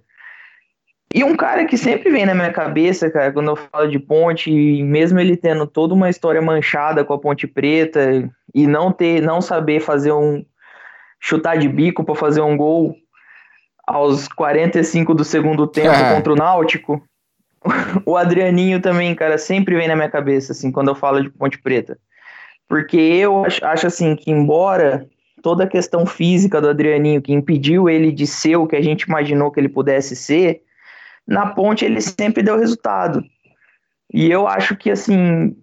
E 1.14 1.24
um 1.24 1.34
cara 1.34 1.64
que 1.64 1.78
sempre 1.78 2.11
vem 2.11 2.26
na 2.26 2.34
minha 2.34 2.52
cabeça, 2.52 3.11
cara, 3.11 3.32
quando 3.32 3.48
eu 3.48 3.56
falo 3.56 3.88
de 3.88 3.98
ponte, 3.98 4.50
mesmo 4.82 5.18
ele 5.18 5.36
tendo 5.36 5.66
toda 5.66 5.94
uma 5.94 6.11
história 6.11 6.42
manchada 6.42 7.02
com 7.02 7.14
a 7.14 7.18
Ponte 7.18 7.46
Preta 7.46 8.30
e 8.54 8.66
não 8.66 8.92
ter, 8.92 9.22
não 9.22 9.40
saber 9.40 9.80
fazer 9.80 10.12
um 10.12 10.44
chutar 11.18 11.56
de 11.56 11.68
bico 11.68 12.04
para 12.04 12.14
fazer 12.14 12.42
um 12.42 12.56
gol 12.56 12.94
aos 13.86 14.28
45 14.28 15.14
do 15.14 15.24
segundo 15.24 15.66
tempo 15.66 15.94
é. 15.94 16.14
contra 16.14 16.32
o 16.32 16.36
Náutico. 16.36 17.02
O 18.06 18.16
Adrianinho 18.16 18.80
também, 18.80 19.14
cara, 19.14 19.36
sempre 19.36 19.74
vem 19.74 19.88
na 19.88 19.96
minha 19.96 20.09
cabeça 20.09 20.52
assim 20.52 20.70
quando 20.70 20.88
eu 20.88 20.94
falo 20.94 21.20
de 21.20 21.28
Ponte 21.28 21.61
Preta. 21.61 21.98
Porque 22.68 22.96
eu 22.96 23.44
acho, 23.44 23.64
acho 23.64 23.86
assim 23.88 24.14
que 24.14 24.30
embora 24.30 25.06
toda 25.42 25.64
a 25.64 25.66
questão 25.66 26.06
física 26.06 26.61
do 26.61 26.68
Adrianinho 26.68 27.20
que 27.20 27.32
impediu 27.32 27.88
ele 27.88 28.12
de 28.12 28.26
ser 28.26 28.56
o 28.56 28.66
que 28.66 28.76
a 28.76 28.82
gente 28.82 29.02
imaginou 29.02 29.50
que 29.50 29.59
ele 29.59 29.68
pudesse 29.68 30.14
ser, 30.14 30.62
na 31.28 31.46
ponte 31.46 31.84
ele 31.84 32.00
sempre 32.00 32.42
deu 32.42 32.58
resultado. 32.58 33.22
E 34.12 34.30
eu 34.30 34.48
acho 34.48 34.74
que, 34.74 34.90
assim, 34.90 35.54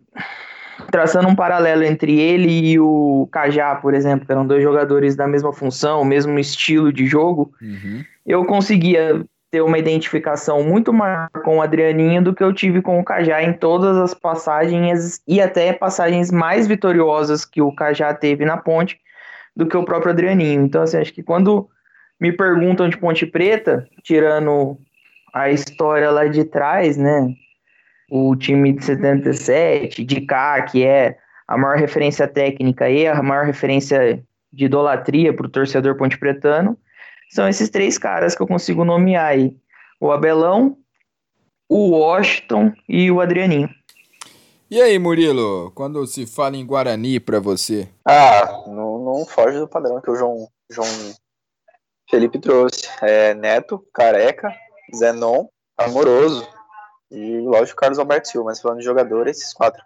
traçando 0.91 1.27
um 1.27 1.35
paralelo 1.35 1.83
entre 1.83 2.19
ele 2.19 2.47
e 2.47 2.79
o 2.79 3.27
Cajá, 3.31 3.75
por 3.75 3.95
exemplo, 3.95 4.25
que 4.25 4.31
eram 4.31 4.45
dois 4.45 4.61
jogadores 4.61 5.15
da 5.15 5.27
mesma 5.27 5.51
função, 5.51 6.05
mesmo 6.05 6.37
estilo 6.37 6.93
de 6.93 7.07
jogo, 7.07 7.51
uhum. 7.59 8.03
eu 8.23 8.45
conseguia 8.45 9.25
ter 9.49 9.61
uma 9.61 9.79
identificação 9.79 10.63
muito 10.63 10.93
maior 10.93 11.29
com 11.43 11.57
o 11.57 11.61
Adrianinho 11.61 12.21
do 12.21 12.35
que 12.35 12.43
eu 12.43 12.53
tive 12.53 12.81
com 12.81 12.99
o 12.99 13.03
Cajá 13.03 13.41
em 13.41 13.53
todas 13.53 13.97
as 13.97 14.13
passagens 14.13 15.19
e 15.27 15.41
até 15.41 15.73
passagens 15.73 16.29
mais 16.29 16.67
vitoriosas 16.67 17.43
que 17.43 17.61
o 17.61 17.73
Cajá 17.73 18.13
teve 18.13 18.45
na 18.45 18.57
ponte 18.57 18.99
do 19.55 19.65
que 19.65 19.77
o 19.77 19.85
próprio 19.85 20.11
Adrianinho. 20.11 20.61
Então, 20.61 20.83
assim, 20.83 20.97
acho 20.97 21.13
que 21.13 21.23
quando 21.23 21.67
me 22.19 22.31
perguntam 22.31 22.89
de 22.89 22.97
Ponte 22.97 23.25
Preta, 23.25 23.87
tirando 24.03 24.77
a 25.35 25.49
história 25.49 26.09
lá 26.09 26.25
de 26.27 26.45
trás, 26.45 26.95
né? 26.95 27.27
O 28.09 28.37
time 28.37 28.71
de 28.71 28.85
77, 28.85 30.05
de 30.05 30.21
cá, 30.21 30.61
que 30.61 30.85
é 30.85 31.17
a 31.45 31.57
maior 31.57 31.77
referência 31.77 32.25
técnica 32.25 32.89
e 32.89 33.05
a 33.05 33.21
maior 33.21 33.45
referência 33.45 34.23
de 34.53 34.65
idolatria 34.65 35.33
para 35.35 35.45
o 35.45 35.49
torcedor 35.49 35.97
ponte-pretano, 35.97 36.77
são 37.29 37.49
esses 37.49 37.69
três 37.69 37.97
caras 37.97 38.33
que 38.33 38.41
eu 38.41 38.47
consigo 38.47 38.85
nomear 38.85 39.25
aí. 39.25 39.57
O 39.99 40.09
Abelão, 40.09 40.77
o 41.67 41.89
Washington 41.89 42.71
e 42.87 43.11
o 43.11 43.19
Adrianinho. 43.19 43.69
E 44.71 44.81
aí, 44.81 44.97
Murilo, 44.97 45.69
quando 45.75 46.07
se 46.07 46.25
fala 46.25 46.55
em 46.55 46.65
Guarani 46.65 47.19
para 47.19 47.41
você? 47.41 47.89
Ah, 48.05 48.63
não, 48.67 49.03
não, 49.03 49.25
foge 49.25 49.59
do 49.59 49.67
padrão 49.67 49.99
que 49.99 50.09
o 50.09 50.15
João, 50.15 50.47
João 50.69 50.87
Felipe 52.09 52.39
trouxe. 52.39 52.87
É 53.01 53.33
Neto, 53.33 53.85
Careca, 53.93 54.55
Zenon, 54.93 55.47
Amoroso 55.77 56.47
e, 57.11 57.39
lógico, 57.41 57.79
Carlos 57.79 57.99
Alberto 57.99 58.27
Silva. 58.27 58.49
Mas 58.49 58.61
falando 58.61 58.79
de 58.79 58.85
jogador, 58.85 59.27
esses 59.27 59.53
quatro. 59.53 59.81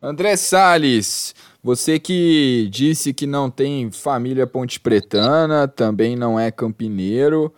André 0.00 0.36
Sales, 0.36 1.34
você 1.62 1.98
que 1.98 2.68
disse 2.70 3.12
que 3.12 3.26
não 3.26 3.50
tem 3.50 3.90
família 3.90 4.46
ponte 4.46 4.78
pretana, 4.78 5.66
também 5.66 6.14
não 6.14 6.38
é 6.38 6.52
campineiro, 6.52 7.52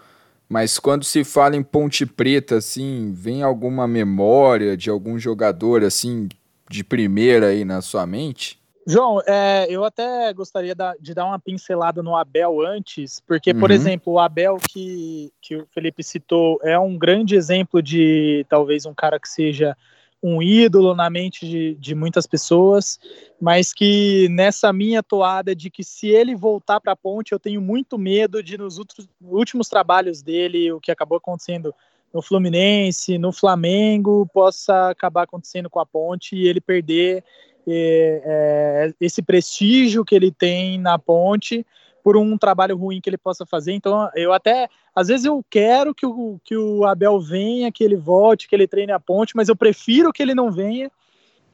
mas 0.49 0.79
quando 0.79 1.05
se 1.05 1.23
fala 1.23 1.55
em 1.55 1.63
Ponte 1.63 2.05
Preta, 2.05 2.57
assim, 2.57 3.13
vem 3.15 3.43
alguma 3.43 3.87
memória 3.87 4.77
de 4.77 4.91
algum 4.91 5.17
jogador, 5.17 5.85
assim, 5.85 6.29
de 6.69 6.83
primeira 6.83 7.49
aí 7.49 7.65
na 7.65 7.81
sua 7.81 8.05
mente? 8.05 8.60
João, 8.91 9.23
é, 9.25 9.67
eu 9.71 9.85
até 9.85 10.33
gostaria 10.33 10.75
de 11.01 11.15
dar 11.15 11.25
uma 11.25 11.39
pincelada 11.39 12.03
no 12.03 12.17
Abel 12.17 12.61
antes, 12.61 13.21
porque, 13.21 13.55
por 13.55 13.71
uhum. 13.71 13.77
exemplo, 13.77 14.15
o 14.15 14.19
Abel 14.19 14.57
que, 14.69 15.33
que 15.41 15.55
o 15.55 15.67
Felipe 15.73 16.03
citou 16.03 16.59
é 16.65 16.77
um 16.77 16.99
grande 16.99 17.37
exemplo 17.37 17.81
de 17.81 18.45
talvez 18.49 18.87
um 18.87 18.95
cara 18.95 19.21
que 19.21 19.29
seja 19.29 19.77
um 20.21 20.43
ídolo 20.43 20.93
na 20.93 21.09
mente 21.09 21.47
de, 21.47 21.75
de 21.77 21.95
muitas 21.95 22.27
pessoas, 22.27 22.99
mas 23.41 23.73
que 23.73 24.29
nessa 24.29 24.73
minha 24.73 25.05
toada 25.05 25.55
de 25.55 25.71
que 25.71 25.85
se 25.85 26.09
ele 26.09 26.35
voltar 26.35 26.81
para 26.81 26.93
a 26.93 26.97
ponte, 26.97 27.31
eu 27.31 27.39
tenho 27.39 27.61
muito 27.61 27.97
medo 27.97 28.43
de 28.43 28.59
nos 28.59 28.77
outros, 28.77 29.09
últimos 29.23 29.69
trabalhos 29.69 30.21
dele, 30.21 30.73
o 30.73 30.81
que 30.81 30.91
acabou 30.91 31.17
acontecendo 31.17 31.73
no 32.13 32.21
Fluminense, 32.21 33.19
no 33.19 33.31
Flamengo, 33.31 34.29
possa 34.35 34.91
acabar 34.91 35.23
acontecendo 35.23 35.71
com 35.71 35.79
a 35.79 35.87
ponte 35.87 36.35
e 36.35 36.49
ele 36.49 36.61
perder 36.61 37.25
é, 37.73 38.93
esse 39.01 39.23
prestígio 39.23 40.05
que 40.05 40.15
ele 40.15 40.31
tem 40.31 40.79
na 40.79 40.99
ponte 40.99 41.67
por 42.03 42.17
um 42.17 42.37
trabalho 42.37 42.77
ruim 42.77 43.01
que 43.01 43.11
ele 43.11 43.19
possa 43.19 43.45
fazer. 43.45 43.73
Então, 43.73 44.11
eu 44.15 44.33
até, 44.33 44.69
às 44.95 45.09
vezes 45.09 45.27
eu 45.27 45.45
quero 45.49 45.95
que 45.95 46.07
o, 46.07 46.41
que 46.45 46.57
o 46.57 46.85
Abel 46.85 47.21
venha, 47.21 47.71
que 47.71 47.85
ele 47.85 47.97
volte, 47.97 48.49
que 48.49 48.55
ele 48.55 48.67
treine 48.67 48.93
a 48.93 49.01
ponte, 49.01 49.37
mas 49.37 49.49
eu 49.49 49.57
prefiro 49.57 50.13
que 50.13 50.23
ele 50.23 50.35
não 50.35 50.51
venha, 50.51 50.91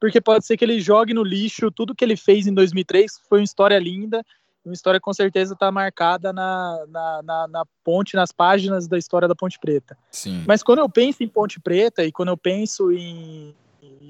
porque 0.01 0.21
pode 0.21 0.47
ser 0.47 0.57
que 0.57 0.64
ele 0.64 0.81
jogue 0.81 1.12
no 1.12 1.23
lixo 1.23 1.71
tudo 1.71 1.95
que 1.95 2.05
ele 2.05 2.17
fez 2.17 2.47
em 2.47 2.55
2003, 2.55 3.21
foi 3.29 3.41
uma 3.41 3.45
história 3.45 3.79
linda, 3.79 4.25
uma 4.67 4.75
história 4.75 5.01
com 5.01 5.12
certeza 5.12 5.55
está 5.55 5.71
marcada 5.71 6.33
na, 6.33 6.85
na, 6.89 7.23
na, 7.23 7.49
na, 7.49 7.64
ponte, 7.85 8.17
nas 8.17 8.33
páginas 8.33 8.89
da 8.89 8.99
história 8.99 9.29
da 9.29 9.35
Ponte 9.35 9.59
Preta. 9.61 9.97
Sim. 10.11 10.45
Mas 10.47 10.61
quando 10.62 10.81
eu 10.81 10.89
penso 10.89 11.23
em 11.23 11.29
Ponte 11.29 11.61
Preta 11.61 12.05
e 12.05 12.11
quando 12.11 12.31
eu 12.31 12.37
penso 12.37 12.91
em 12.91 13.55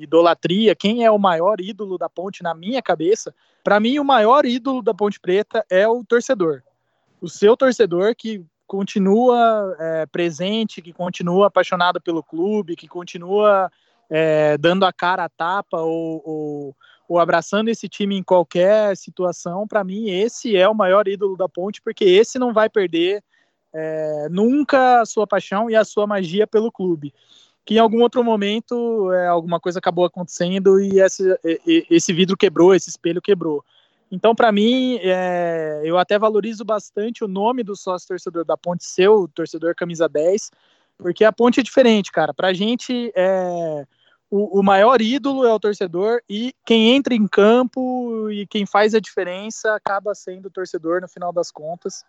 idolatria, 0.03 0.75
quem 0.75 1.05
é 1.05 1.11
o 1.11 1.19
maior 1.19 1.61
ídolo 1.61 1.99
da 1.99 2.09
Ponte 2.09 2.43
na 2.43 2.55
minha 2.55 2.83
cabeça, 2.83 3.35
para 3.63 3.81
mim 3.81 3.99
o 3.99 4.05
maior 4.05 4.45
ídolo 4.45 4.83
da 4.83 4.95
Ponte 4.95 5.19
Preta 5.21 5.65
é 5.71 5.87
o 5.89 6.05
torcedor. 6.05 6.63
O 7.21 7.29
seu 7.29 7.57
torcedor 7.57 8.15
que 8.15 8.45
continua 8.67 9.77
é, 9.79 10.07
presente, 10.07 10.83
que 10.83 10.93
continua 10.93 11.47
apaixonado 11.47 12.01
pelo 12.01 12.23
clube, 12.23 12.77
que 12.77 12.89
continua 12.89 13.71
é, 14.11 14.59
dando 14.59 14.85
a 14.85 14.93
cara 14.93 15.25
a 15.25 15.29
tapa 15.29 15.79
ou, 15.79 16.23
ou 16.25 16.77
ou 17.09 17.19
abraçando 17.19 17.69
esse 17.69 17.89
time 17.89 18.17
em 18.17 18.23
qualquer 18.23 18.97
situação, 18.97 19.67
para 19.67 19.85
mim 19.85 20.11
esse 20.11 20.57
é 20.57 20.69
o 20.69 20.75
maior 20.75 21.07
ídolo 21.07 21.37
da 21.37 21.49
Ponte, 21.49 21.81
porque 21.81 22.05
esse 22.05 22.39
não 22.39 22.53
vai 22.53 22.69
perder 22.69 23.23
é, 23.73 24.29
nunca 24.31 25.01
a 25.01 25.07
sua 25.07 25.27
paixão 25.27 25.71
e 25.71 25.77
a 25.77 25.85
sua 25.85 26.07
magia 26.07 26.47
pelo 26.47 26.73
clube. 26.73 27.15
Que 27.67 27.75
em 27.75 27.79
algum 27.79 28.01
outro 28.01 28.25
momento 28.25 29.13
é, 29.13 29.27
alguma 29.27 29.61
coisa 29.61 29.81
acabou 29.81 30.07
acontecendo 30.07 30.81
e 30.81 31.01
esse, 31.01 31.23
esse 31.91 32.13
vidro 32.13 32.37
quebrou, 32.37 32.75
esse 32.75 32.89
espelho 32.89 33.21
quebrou. 33.21 33.63
Então, 34.11 34.35
para 34.35 34.53
mim, 34.53 34.99
é, 35.03 35.83
eu 35.85 35.99
até 35.99 36.19
valorizo 36.19 36.65
bastante 36.65 37.25
o 37.25 37.29
nome 37.29 37.63
do 37.63 37.75
sócio 37.75 38.09
torcedor 38.09 38.45
da 38.45 38.57
Ponte, 38.57 38.85
seu 38.85 39.29
torcedor 39.35 39.75
camisa 39.75 40.09
10, 40.09 40.51
porque 40.97 41.25
a 41.25 41.33
Ponte 41.33 41.61
é 41.61 41.63
diferente, 41.63 42.13
cara. 42.13 42.33
Para 42.33 42.49
a 42.49 42.53
gente, 42.53 43.13
é, 43.17 43.85
o, 44.31 44.61
o, 44.61 44.63
maior 44.63 45.01
ídolo 45.01 45.45
é 45.45 45.53
o 45.53 45.59
torcedor 45.59 46.21
e 46.29 46.55
quem 46.65 46.95
entra 46.95 47.15
em 47.15 47.27
campo 47.27 48.31
e 48.31 48.47
quem 48.47 48.65
faz 48.65 48.95
a 48.95 49.01
diferença 49.01 49.75
acaba 49.75 50.15
sendo 50.15 50.47
o 50.47 50.51
torcedor 50.51 51.01
no 51.01 51.09
final 51.09 51.33
das 51.33 51.51
contas. 51.51 52.05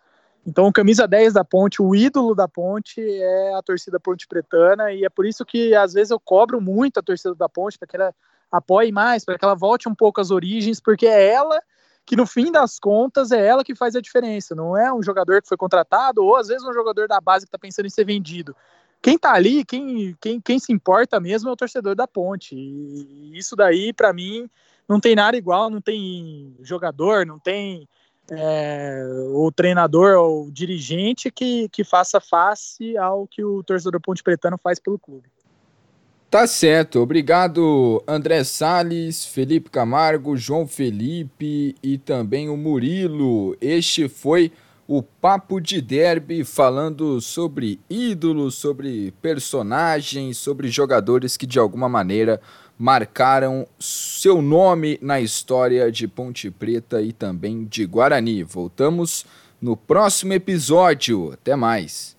Então, 0.46 0.66
o 0.66 0.72
camisa 0.72 1.06
10 1.06 1.34
da 1.34 1.44
Ponte, 1.44 1.82
o 1.82 1.94
ídolo 1.94 2.34
da 2.34 2.48
Ponte 2.48 3.00
é 3.00 3.54
a 3.54 3.62
torcida 3.62 4.00
Ponte 4.00 4.26
Pretana 4.26 4.92
e 4.92 5.04
é 5.04 5.08
por 5.08 5.26
isso 5.26 5.44
que 5.44 5.74
às 5.74 5.92
vezes 5.92 6.10
eu 6.10 6.18
cobro 6.18 6.60
muito 6.60 6.98
a 6.98 7.02
torcida 7.02 7.34
da 7.34 7.48
Ponte 7.48 7.78
para 7.78 7.88
que 7.88 7.96
ela 7.96 8.14
apoie 8.50 8.90
mais, 8.90 9.24
para 9.24 9.38
que 9.38 9.44
ela 9.44 9.54
volte 9.54 9.88
um 9.88 9.94
pouco 9.94 10.20
às 10.20 10.30
origens, 10.30 10.80
porque 10.80 11.06
é 11.06 11.32
ela 11.32 11.60
que 12.06 12.16
no 12.16 12.26
fim 12.26 12.50
das 12.50 12.78
contas 12.78 13.30
é 13.30 13.46
ela 13.46 13.62
que 13.62 13.74
faz 13.74 13.94
a 13.94 14.00
diferença, 14.00 14.54
não 14.54 14.74
é 14.74 14.90
um 14.90 15.02
jogador 15.02 15.42
que 15.42 15.48
foi 15.48 15.58
contratado 15.58 16.24
ou 16.24 16.36
às 16.36 16.48
vezes 16.48 16.66
um 16.66 16.72
jogador 16.72 17.06
da 17.06 17.20
base 17.20 17.44
que 17.44 17.48
está 17.48 17.58
pensando 17.58 17.84
em 17.84 17.90
ser 17.90 18.06
vendido 18.06 18.56
quem 19.00 19.16
tá 19.16 19.32
ali, 19.32 19.64
quem, 19.64 20.16
quem, 20.20 20.40
quem 20.40 20.58
se 20.58 20.72
importa 20.72 21.20
mesmo 21.20 21.48
é 21.48 21.52
o 21.52 21.56
torcedor 21.56 21.94
da 21.94 22.06
ponte. 22.06 22.54
E 22.54 23.36
isso 23.38 23.54
daí, 23.54 23.92
para 23.92 24.12
mim, 24.12 24.48
não 24.88 24.98
tem 24.98 25.14
nada 25.14 25.36
igual, 25.36 25.70
não 25.70 25.80
tem 25.80 26.54
jogador, 26.60 27.24
não 27.24 27.38
tem 27.38 27.88
é, 28.30 29.04
o 29.32 29.50
treinador 29.50 30.16
ou 30.18 30.46
o 30.46 30.50
dirigente 30.50 31.30
que, 31.30 31.68
que 31.70 31.84
faça 31.84 32.20
face 32.20 32.96
ao 32.96 33.26
que 33.26 33.42
o 33.42 33.62
torcedor 33.62 34.00
Ponte 34.00 34.22
Pretano 34.22 34.58
faz 34.58 34.78
pelo 34.78 34.98
clube. 34.98 35.28
Tá 36.30 36.46
certo, 36.46 37.00
obrigado 37.00 38.02
André 38.06 38.44
Sales, 38.44 39.24
Felipe 39.24 39.70
Camargo, 39.70 40.36
João 40.36 40.66
Felipe 40.66 41.74
e 41.82 41.96
também 41.96 42.50
o 42.50 42.56
Murilo. 42.56 43.56
Este 43.62 44.10
foi 44.10 44.52
o 44.86 45.02
Papo 45.02 45.58
de 45.58 45.80
Derby 45.80 46.44
falando 46.44 47.18
sobre 47.22 47.80
ídolos, 47.88 48.56
sobre 48.56 49.10
personagens, 49.22 50.36
sobre 50.36 50.68
jogadores 50.68 51.36
que 51.36 51.46
de 51.46 51.58
alguma 51.58 51.88
maneira 51.88 52.40
marcaram 52.78 53.66
seu 53.78 54.40
nome 54.40 54.98
na 55.02 55.20
história 55.20 55.90
de 55.90 56.06
Ponte 56.06 56.50
Preta 56.50 57.02
e 57.02 57.12
também 57.12 57.64
de 57.64 57.84
Guarani. 57.84 58.44
Voltamos 58.44 59.26
no 59.60 59.76
próximo 59.76 60.32
episódio. 60.32 61.32
Até 61.32 61.56
mais. 61.56 62.16